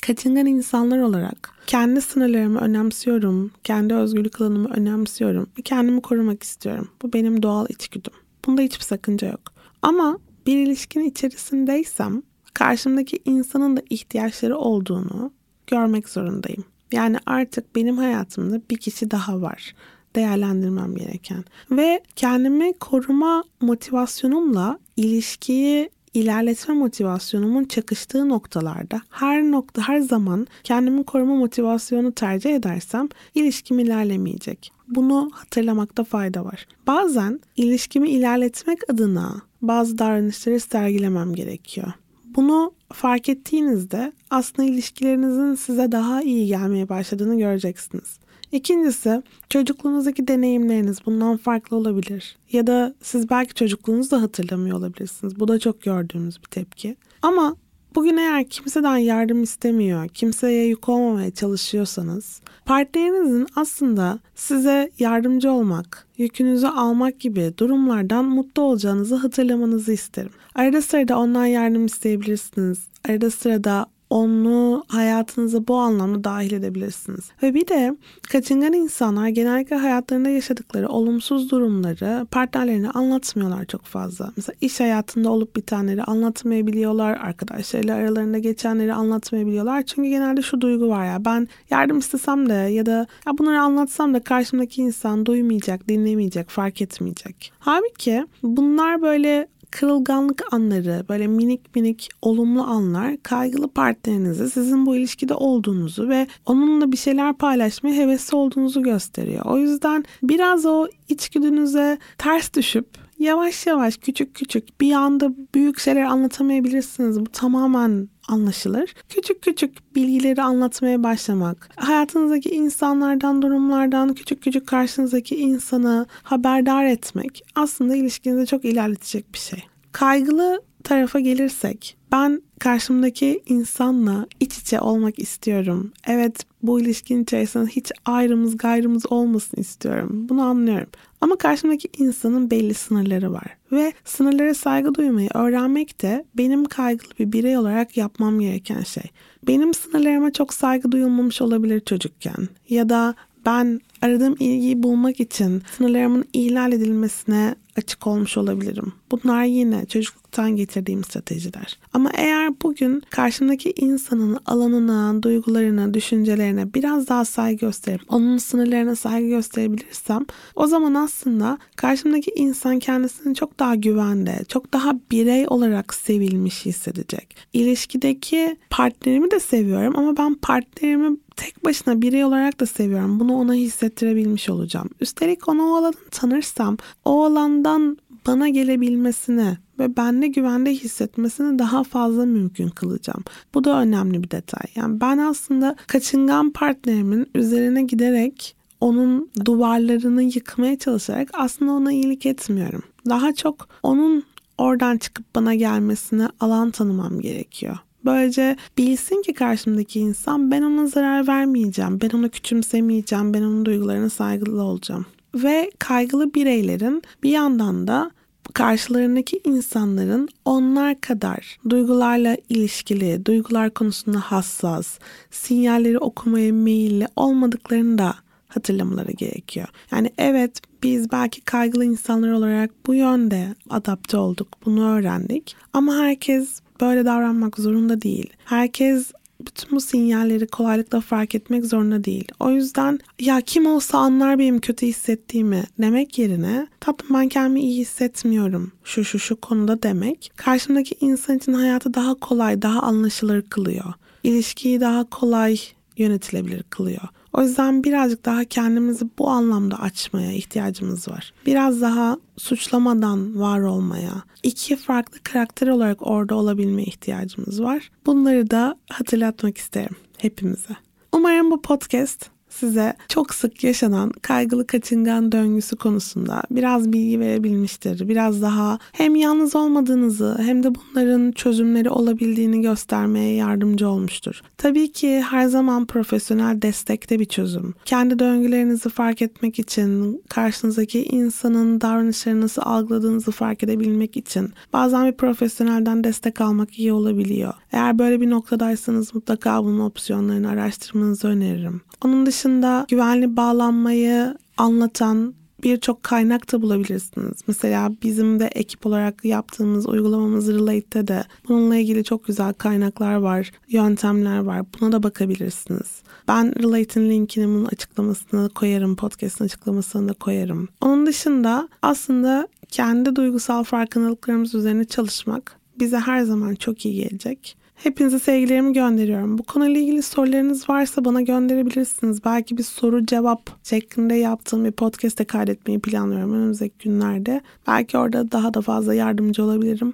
kaçıngan 0.02 0.46
insanlar 0.46 1.00
olarak 1.00 1.52
kendi 1.68 2.02
sınırlarımı 2.02 2.60
önemsiyorum, 2.60 3.52
kendi 3.64 3.94
özgürlük 3.94 4.42
alanımı 4.42 4.70
önemsiyorum, 4.70 5.50
kendimi 5.64 6.02
korumak 6.02 6.44
istiyorum. 6.44 6.88
Bu 7.02 7.14
benim 7.14 7.44
doğal 7.44 7.66
içgüdüm. 7.70 8.14
Bunda 8.46 8.62
hiçbir 8.62 8.86
sakınca 8.86 9.28
yok. 9.28 9.42
Ama 9.82 10.20
bir 10.48 10.58
ilişkin 10.58 11.02
içerisindeysem 11.02 12.22
karşımdaki 12.54 13.20
insanın 13.26 13.78
da 13.78 13.82
ihtiyaçları 13.90 14.58
olduğunu 14.58 15.32
görmek 15.70 16.10
zorundayım. 16.10 16.64
Yani 16.92 17.18
artık 17.26 17.76
benim 17.76 17.98
hayatımda 17.98 18.62
bir 18.72 18.78
kişi 18.78 19.12
daha 19.12 19.42
var 19.42 19.74
değerlendirmem 20.16 20.96
gereken 20.96 21.44
ve 21.72 22.02
kendimi 22.16 22.74
koruma 22.74 23.44
motivasyonumla 23.62 24.80
ilişkiyi 24.98 25.90
ilerletme 26.14 26.74
motivasyonumun 26.74 27.64
çakıştığı 27.66 28.30
noktalarda 28.30 29.02
her 29.10 29.44
nokta 29.44 29.88
her 29.88 30.00
zaman 30.00 30.48
kendimi 30.64 31.04
koruma 31.04 31.36
motivasyonu 31.36 32.12
tercih 32.12 32.56
edersem 32.56 33.10
ilişkim 33.36 33.80
ilerlemeyecek. 33.80 34.72
Bunu 34.88 35.30
hatırlamakta 35.34 36.04
fayda 36.04 36.46
var. 36.46 36.68
Bazen 36.88 37.40
ilişkimi 37.56 38.10
ilerletmek 38.10 38.90
adına 38.90 39.42
bazı 39.62 39.98
davranışları 39.98 40.60
sergilemem 40.60 41.34
gerekiyor. 41.36 41.94
Bunu 42.36 42.74
fark 42.94 43.30
ettiğinizde 43.30 44.12
aslında 44.30 44.70
ilişkilerinizin 44.70 45.56
size 45.56 45.92
daha 45.92 46.22
iyi 46.22 46.48
gelmeye 46.48 46.90
başladığını 46.90 47.38
göreceksiniz. 47.38 48.20
İkincisi 48.52 49.24
çocukluğunuzdaki 49.50 50.28
deneyimleriniz 50.28 51.06
bundan 51.06 51.38
farklı 51.38 51.78
olabilir. 51.78 52.38
Ya 52.52 52.68
da 52.68 52.96
siz 53.02 53.30
belki 53.30 53.54
çocukluğunuzu 53.54 54.12
da 54.12 54.22
hatırlamıyor 54.22 54.78
olabilirsiniz. 54.78 55.40
Bu 55.40 55.48
da 55.48 55.60
çok 55.60 55.82
gördüğümüz 55.82 56.38
bir 56.42 56.50
tepki. 56.50 56.96
Ama 57.22 57.56
Bugün 57.96 58.18
eğer 58.18 58.50
kimseden 58.50 58.98
yardım 58.98 59.44
istemiyor, 59.44 60.08
kimseye 60.08 60.66
yük 60.66 60.90
olmamaya 60.90 61.32
çalışıyorsanız, 61.32 62.42
partnerinizin 62.66 63.48
aslında 63.56 64.20
size 64.36 64.92
yardımcı 65.00 65.52
olmak, 65.52 66.08
yükünüzü 66.18 66.68
almak 66.68 67.20
gibi 67.20 67.54
durumlardan 67.58 68.26
mutlu 68.26 68.62
olacağınızı 68.64 69.16
hatırlamanızı 69.16 69.94
isterim. 69.94 70.32
Arada 70.56 70.82
sırada 70.82 71.20
ondan 71.20 71.46
yardım 71.46 71.86
isteyebilirsiniz. 71.86 72.80
Arada 73.10 73.32
sırada 73.32 73.86
onu 74.10 74.84
hayatınıza 74.88 75.68
bu 75.68 75.76
anlamda 75.76 76.24
dahil 76.24 76.54
edebilirsiniz. 76.54 77.32
Ve 77.44 77.54
bir 77.54 77.68
de 77.68 77.96
kaçıngan 78.30 78.74
insanlar 78.74 79.28
genellikle 79.28 79.76
hayatlarında 79.76 80.30
yaşadıkları 80.30 80.90
olumsuz 80.90 81.52
durumları 81.52 82.28
partnerlerine 82.32 82.90
anlatmıyorlar 82.90 83.66
çok 83.66 83.84
fazla. 83.84 84.34
Mesela 84.38 84.56
iş 84.62 84.80
hayatında 84.80 85.30
olup 85.30 85.56
bitenleri 85.56 86.04
anlatmayabiliyorlar, 86.04 87.18
arkadaşlarıyla 87.18 87.96
aralarında 87.96 88.40
geçenleri 88.40 88.94
anlatmayabiliyorlar. 88.94 89.84
Çünkü 89.84 90.10
genelde 90.10 90.42
şu 90.42 90.62
duygu 90.62 90.90
var 90.90 91.06
ya 91.06 91.26
ben 91.26 91.48
yardım 91.70 92.00
istesem 92.00 92.50
de 92.50 92.54
ya 92.54 92.86
da 92.86 93.08
ya 93.28 93.38
bunları 93.38 93.62
anlatsam 93.62 94.14
da 94.14 94.24
karşımdaki 94.24 94.82
insan 94.82 95.26
duymayacak, 95.26 95.88
dinlemeyecek, 95.88 96.50
fark 96.50 96.82
etmeyecek. 96.82 97.52
Halbuki 97.60 98.26
bunlar 98.44 99.02
böyle 99.02 99.48
kırılganlık 99.72 100.54
anları, 100.54 101.06
böyle 101.10 101.28
minik 101.28 101.76
minik 101.76 102.10
olumlu 102.22 102.64
anlar 102.64 103.18
kaygılı 103.24 103.68
partnerinize 103.68 104.50
sizin 104.50 104.86
bu 104.86 104.96
ilişkide 104.96 105.34
olduğunuzu 105.34 106.10
ve 106.10 106.28
onunla 106.46 106.92
bir 106.92 106.98
şeyler 106.98 107.34
paylaşmaya 107.34 107.96
hevesli 107.96 108.36
olduğunuzu 108.36 108.84
gösteriyor. 108.84 109.46
O 109.46 109.58
yüzden 109.58 110.06
biraz 110.24 110.66
o 110.66 110.88
içgüdünüze 111.10 111.98
ters 112.18 112.54
düşüp 112.54 112.88
yavaş 113.20 113.68
yavaş 113.68 113.98
küçük 113.98 114.36
küçük 114.36 114.82
bir 114.82 114.94
anda 114.94 115.34
büyük 115.56 115.80
şeyler 115.80 116.04
anlatamayabilirsiniz. 116.04 117.20
Bu 117.20 117.30
tamamen 117.32 118.10
anlaşılır. 118.32 118.94
Küçük 119.10 119.42
küçük 119.42 119.96
bilgileri 119.96 120.42
anlatmaya 120.42 121.04
başlamak, 121.04 121.70
hayatınızdaki 121.76 122.50
insanlardan, 122.50 123.42
durumlardan 123.42 124.14
küçük 124.14 124.44
küçük 124.44 124.68
karşınızdaki 124.68 125.36
insanı 125.36 126.06
haberdar 126.24 126.86
etmek 126.86 127.44
aslında 127.56 127.96
ilişkinizi 127.96 128.48
çok 128.48 128.66
ilerletecek 128.66 129.34
bir 129.34 129.40
şey. 129.40 129.64
Kaygılı 129.92 130.62
tarafa 130.84 131.20
gelirsek 131.20 131.98
ben 132.12 132.42
karşımdaki 132.60 133.42
insanla 133.46 134.26
iç 134.40 134.58
içe 134.58 134.80
olmak 134.80 135.20
istiyorum. 135.20 135.92
Evet 136.08 136.46
bu 136.64 136.80
ilişkinin 136.80 137.24
içerisinde 137.24 137.66
hiç 137.66 137.92
ayrımız 138.06 138.58
gayrımız 138.58 139.12
olmasın 139.12 139.62
istiyorum. 139.62 140.30
Bunu 140.30 140.42
anlıyorum. 140.42 140.90
Ama 141.22 141.36
karşımdaki 141.36 141.90
insanın 141.98 142.52
belli 142.52 142.74
sınırları 142.74 143.34
var. 143.34 143.58
Ve 143.72 143.94
sınırlara 144.06 144.54
saygı 144.54 144.96
duymayı 144.96 145.30
öğrenmek 145.34 146.02
de 146.02 146.26
benim 146.38 146.66
kaygılı 146.66 147.12
bir 147.20 147.32
birey 147.32 147.58
olarak 147.58 147.98
yapmam 147.98 148.40
gereken 148.40 148.82
şey. 148.82 149.04
Benim 149.48 149.74
sınırlarıma 149.74 150.32
çok 150.32 150.54
saygı 150.54 150.92
duyulmamış 150.92 151.42
olabilir 151.42 151.80
çocukken. 151.80 152.48
Ya 152.70 152.90
da 152.90 153.16
ben 153.46 153.82
aradığım 154.02 154.36
ilgiyi 154.40 154.84
bulmak 154.84 155.20
için 155.20 155.64
sınırlarımın 155.78 156.26
ihlal 156.34 156.74
edilmesine 156.74 157.56
açık 157.80 158.08
olmuş 158.08 158.38
olabilirim. 158.38 158.94
Bunlar 159.12 159.44
yine 159.44 159.86
çocukluktan 159.86 160.56
getirdiğim 160.56 161.04
stratejiler. 161.04 161.80
Ama 161.94 162.12
eğer 162.14 162.62
bugün 162.62 163.04
karşımdaki 163.10 163.74
insanın 163.78 164.40
alanına, 164.46 165.24
duygularına, 165.24 165.94
düşüncelerine 165.94 166.74
biraz 166.74 167.08
daha 167.08 167.26
saygı 167.26 167.66
gösterip 167.66 168.02
onun 168.10 168.38
sınırlarına 168.38 168.96
saygı 168.96 169.28
gösterebilirsem 169.28 170.26
o 170.56 170.68
zaman 170.68 170.94
aslında 170.94 171.58
karşımdaki 171.76 172.32
insan 172.36 172.80
kendisini 172.80 173.36
çok 173.36 173.60
daha 173.60 173.76
güvende, 173.76 174.40
çok 174.48 174.74
daha 174.74 174.94
birey 175.12 175.46
olarak 175.48 175.94
sevilmiş 175.94 176.66
hissedecek. 176.66 177.36
İlişkideki 177.54 178.58
partnerimi 178.70 179.32
de 179.32 179.40
seviyorum 179.40 179.94
ama 179.98 180.18
ben 180.18 180.36
partnerimi 180.36 181.18
tek 181.40 181.66
başına 181.66 182.02
birey 182.02 182.26
olarak 182.26 182.60
da 182.60 182.66
seviyorum. 182.66 183.20
Bunu 183.20 183.34
ona 183.34 183.54
hissettirebilmiş 183.54 184.50
olacağım. 184.50 184.90
Üstelik 185.02 185.50
onu 185.50 185.64
o 185.64 185.76
alanı 185.76 185.94
tanırsam 186.12 186.78
o 187.06 187.24
alandan 187.70 187.98
bana 188.28 188.50
gelebilmesini 188.50 189.58
ve 189.80 189.98
bende 189.98 190.28
güvende 190.28 190.72
hissetmesini 190.72 191.60
daha 191.60 191.84
fazla 191.84 192.26
mümkün 192.26 192.70
kılacağım. 192.70 193.24
Bu 193.54 193.64
da 193.64 193.82
önemli 193.82 194.24
bir 194.24 194.32
detay. 194.32 194.64
Yani 194.76 195.02
ben 195.02 195.18
aslında 195.18 195.76
kaçıngan 195.88 196.52
partnerimin 196.52 197.28
üzerine 197.36 197.84
giderek 197.84 198.56
onun 198.82 199.30
duvarlarını 199.46 200.24
yıkmaya 200.24 200.78
çalışarak 200.78 201.30
aslında 201.34 201.72
ona 201.72 201.92
iyilik 201.92 202.26
etmiyorum. 202.26 202.84
Daha 203.10 203.34
çok 203.34 203.68
onun 203.84 204.24
oradan 204.58 204.98
çıkıp 204.98 205.36
bana 205.36 205.56
gelmesine 205.56 206.28
alan 206.40 206.72
tanımam 206.72 207.20
gerekiyor. 207.20 207.78
Böylece 208.06 208.56
bilsin 208.78 209.22
ki 209.22 209.34
karşımdaki 209.34 210.00
insan 210.00 210.52
ben 210.52 210.62
ona 210.62 210.88
zarar 210.88 211.28
vermeyeceğim, 211.28 212.02
ben 212.02 212.10
onu 212.10 212.30
küçümsemeyeceğim, 212.30 213.34
ben 213.34 213.42
onun 213.42 213.66
duygularına 213.66 214.10
saygılı 214.10 214.64
olacağım. 214.64 215.06
Ve 215.36 215.72
kaygılı 215.80 216.34
bireylerin 216.34 217.02
bir 217.24 217.30
yandan 217.30 217.88
da 217.88 218.12
karşılarındaki 218.54 219.42
insanların 219.44 220.30
onlar 220.46 221.02
kadar 221.02 221.58
duygularla 221.70 222.38
ilişkili, 222.50 223.26
duygular 223.26 223.70
konusunda 223.70 224.20
hassas, 224.20 225.00
sinyalleri 225.32 226.00
okumaya 226.00 226.54
meyilli 226.54 227.08
olmadıklarını 227.16 227.98
da 227.98 228.16
hatırlamaları 228.48 229.12
gerekiyor. 229.12 229.68
Yani 229.92 230.12
evet 230.18 230.62
biz 230.84 231.12
belki 231.12 231.42
kaygılı 231.42 231.86
insanlar 231.86 232.32
olarak 232.32 232.72
bu 232.88 232.94
yönde 232.94 233.56
adapte 233.70 234.18
olduk, 234.18 234.48
bunu 234.66 234.90
öğrendik. 234.90 235.56
Ama 235.74 235.96
herkes 235.96 236.62
böyle 236.82 237.06
davranmak 237.06 237.58
zorunda 237.58 238.02
değil. 238.02 238.34
Herkes 238.46 239.12
bütün 239.48 239.72
bu 239.72 239.82
sinyalleri 239.82 240.48
kolaylıkla 240.48 241.02
fark 241.02 241.36
etmek 241.36 241.66
zorunda 241.66 242.04
değil. 242.04 242.28
O 242.40 242.52
yüzden 242.52 243.00
ya 243.20 243.42
kim 243.42 243.66
olsa 243.66 243.98
anlar 243.98 244.40
benim 244.40 244.60
kötü 244.60 244.86
hissettiğimi 244.86 245.64
demek 245.80 246.20
yerine 246.20 246.68
tatlım 246.80 247.20
ben 247.20 247.30
kendimi 247.30 247.62
iyi 247.62 247.82
hissetmiyorum 247.82 248.72
şu 248.84 249.04
şu 249.04 249.20
şu 249.20 249.36
konuda 249.36 249.84
demek 249.84 250.32
karşımdaki 250.36 250.96
insan 251.02 251.38
için 251.38 251.54
hayatı 251.54 251.94
daha 251.94 252.14
kolay, 252.14 252.62
daha 252.62 252.82
anlaşılır 252.82 253.42
kılıyor. 253.42 253.94
İlişkiyi 254.24 254.82
daha 254.82 255.10
kolay 255.10 255.58
yönetilebilir 255.98 256.64
kılıyor. 256.64 257.08
O 257.34 257.42
yüzden 257.42 257.84
birazcık 257.84 258.26
daha 258.26 258.46
kendimizi 258.46 259.06
bu 259.20 259.30
anlamda 259.30 259.80
açmaya 259.80 260.32
ihtiyacımız 260.32 261.08
var. 261.08 261.34
Biraz 261.46 261.82
daha 261.82 262.18
suçlamadan 262.38 263.40
var 263.40 263.60
olmaya, 263.60 264.24
iki 264.44 264.76
farklı 264.76 265.20
karakter 265.24 265.68
olarak 265.68 266.08
orada 266.08 266.36
olabilmeye 266.36 266.86
ihtiyacımız 266.88 267.64
var. 267.64 267.92
Bunları 268.06 268.52
da 268.52 268.76
hatırlatmak 268.90 269.58
isterim 269.58 269.96
hepimize. 270.18 270.76
Umarım 271.14 271.52
bu 271.52 271.62
podcast 271.62 272.30
size 272.60 272.94
çok 273.08 273.34
sık 273.34 273.64
yaşanan 273.64 274.12
kaygılı 274.22 274.68
kaçıngan 274.68 275.32
döngüsü 275.32 275.76
konusunda 275.76 276.44
biraz 276.52 276.94
bilgi 276.94 277.20
verebilmiştir. 277.20 278.08
Biraz 278.10 278.42
daha 278.42 278.80
hem 278.92 279.16
yalnız 279.16 279.56
olmadığınızı 279.56 280.38
hem 280.38 280.64
de 280.64 280.76
bunların 280.76 281.32
çözümleri 281.32 281.90
olabildiğini 281.90 282.62
göstermeye 282.62 283.36
yardımcı 283.36 283.90
olmuştur. 283.90 284.42
Tabii 284.58 284.92
ki 284.92 285.22
her 285.22 285.46
zaman 285.46 285.86
profesyonel 285.86 286.62
destekte 286.62 287.20
bir 287.20 287.26
çözüm. 287.26 287.74
Kendi 287.86 288.20
döngülerinizi 288.20 288.90
fark 288.90 289.22
etmek 289.22 289.60
için, 289.60 290.24
karşınızdaki 290.30 291.04
insanın 291.06 291.82
davranışlarını 291.82 292.42
nasıl 292.42 292.62
algıladığınızı 292.66 293.32
fark 293.32 293.64
edebilmek 293.64 294.18
için 294.18 294.54
bazen 294.74 295.08
bir 295.08 295.18
profesyonelden 295.18 296.04
destek 296.04 296.42
almak 296.42 296.80
iyi 296.80 296.94
olabiliyor. 296.94 297.54
Eğer 297.72 298.00
böyle 298.00 298.22
bir 298.22 298.30
noktadaysanız 298.30 299.16
mutlaka 299.16 299.64
bunun 299.64 299.80
opsiyonlarını 299.80 300.50
araştırmanızı 300.50 301.28
öneririm. 301.28 301.82
Onun 302.04 302.26
dışında 302.26 302.49
güvenli 302.90 303.38
bağlanmayı 303.38 304.38
anlatan 304.58 305.34
birçok 305.64 306.04
kaynak 306.04 306.52
da 306.52 306.62
bulabilirsiniz. 306.62 307.38
Mesela 307.48 307.92
bizim 308.04 308.40
de 308.40 308.50
ekip 308.56 308.86
olarak 308.86 309.26
yaptığımız 309.26 309.88
uygulamamız 309.88 310.48
Relate'de 310.48 311.08
de 311.08 311.24
bununla 311.50 311.76
ilgili 311.76 312.04
çok 312.04 312.26
güzel 312.26 312.54
kaynaklar 312.54 313.16
var, 313.16 313.52
yöntemler 313.70 314.40
var. 314.40 314.66
Buna 314.80 314.92
da 314.92 315.04
bakabilirsiniz. 315.04 316.02
Ben 316.28 316.64
Relate'in 316.64 317.10
linkini 317.10 317.48
bunun 317.48 317.66
açıklamasına 317.66 318.50
koyarım, 318.50 318.96
podcast'ın 318.96 319.46
açıklamasına 319.46 320.10
da 320.10 320.14
koyarım. 320.14 320.68
Onun 320.82 321.06
dışında 321.06 321.70
aslında 321.82 322.48
kendi 322.68 323.16
duygusal 323.16 323.64
farkındalıklarımız 323.64 324.56
üzerine 324.56 324.84
çalışmak 324.84 325.60
bize 325.80 325.98
her 325.98 326.22
zaman 326.22 326.56
çok 326.56 326.86
iyi 326.86 326.96
gelecek. 326.96 327.58
Hepinize 327.84 328.20
sevgilerimi 328.20 328.74
gönderiyorum. 328.74 329.38
Bu 329.38 329.44
konuyla 329.44 329.82
ilgili 329.82 330.02
sorularınız 330.02 330.70
varsa 330.70 331.06
bana 331.06 331.22
gönderebilirsiniz. 331.22 332.26
Belki 332.26 332.58
bir 332.58 332.64
soru 332.64 333.06
cevap 333.06 333.50
şeklinde 333.64 334.16
yaptığım 334.16 334.66
bir 334.66 334.72
podcast'te 334.72 335.26
kaydetmeyi 335.26 335.80
planlıyorum 335.80 336.34
önümüzdeki 336.34 336.76
günlerde. 336.84 337.42
Belki 337.68 337.98
orada 337.98 338.32
daha 338.32 338.54
da 338.54 338.62
fazla 338.62 338.94
yardımcı 338.94 339.44
olabilirim. 339.44 339.94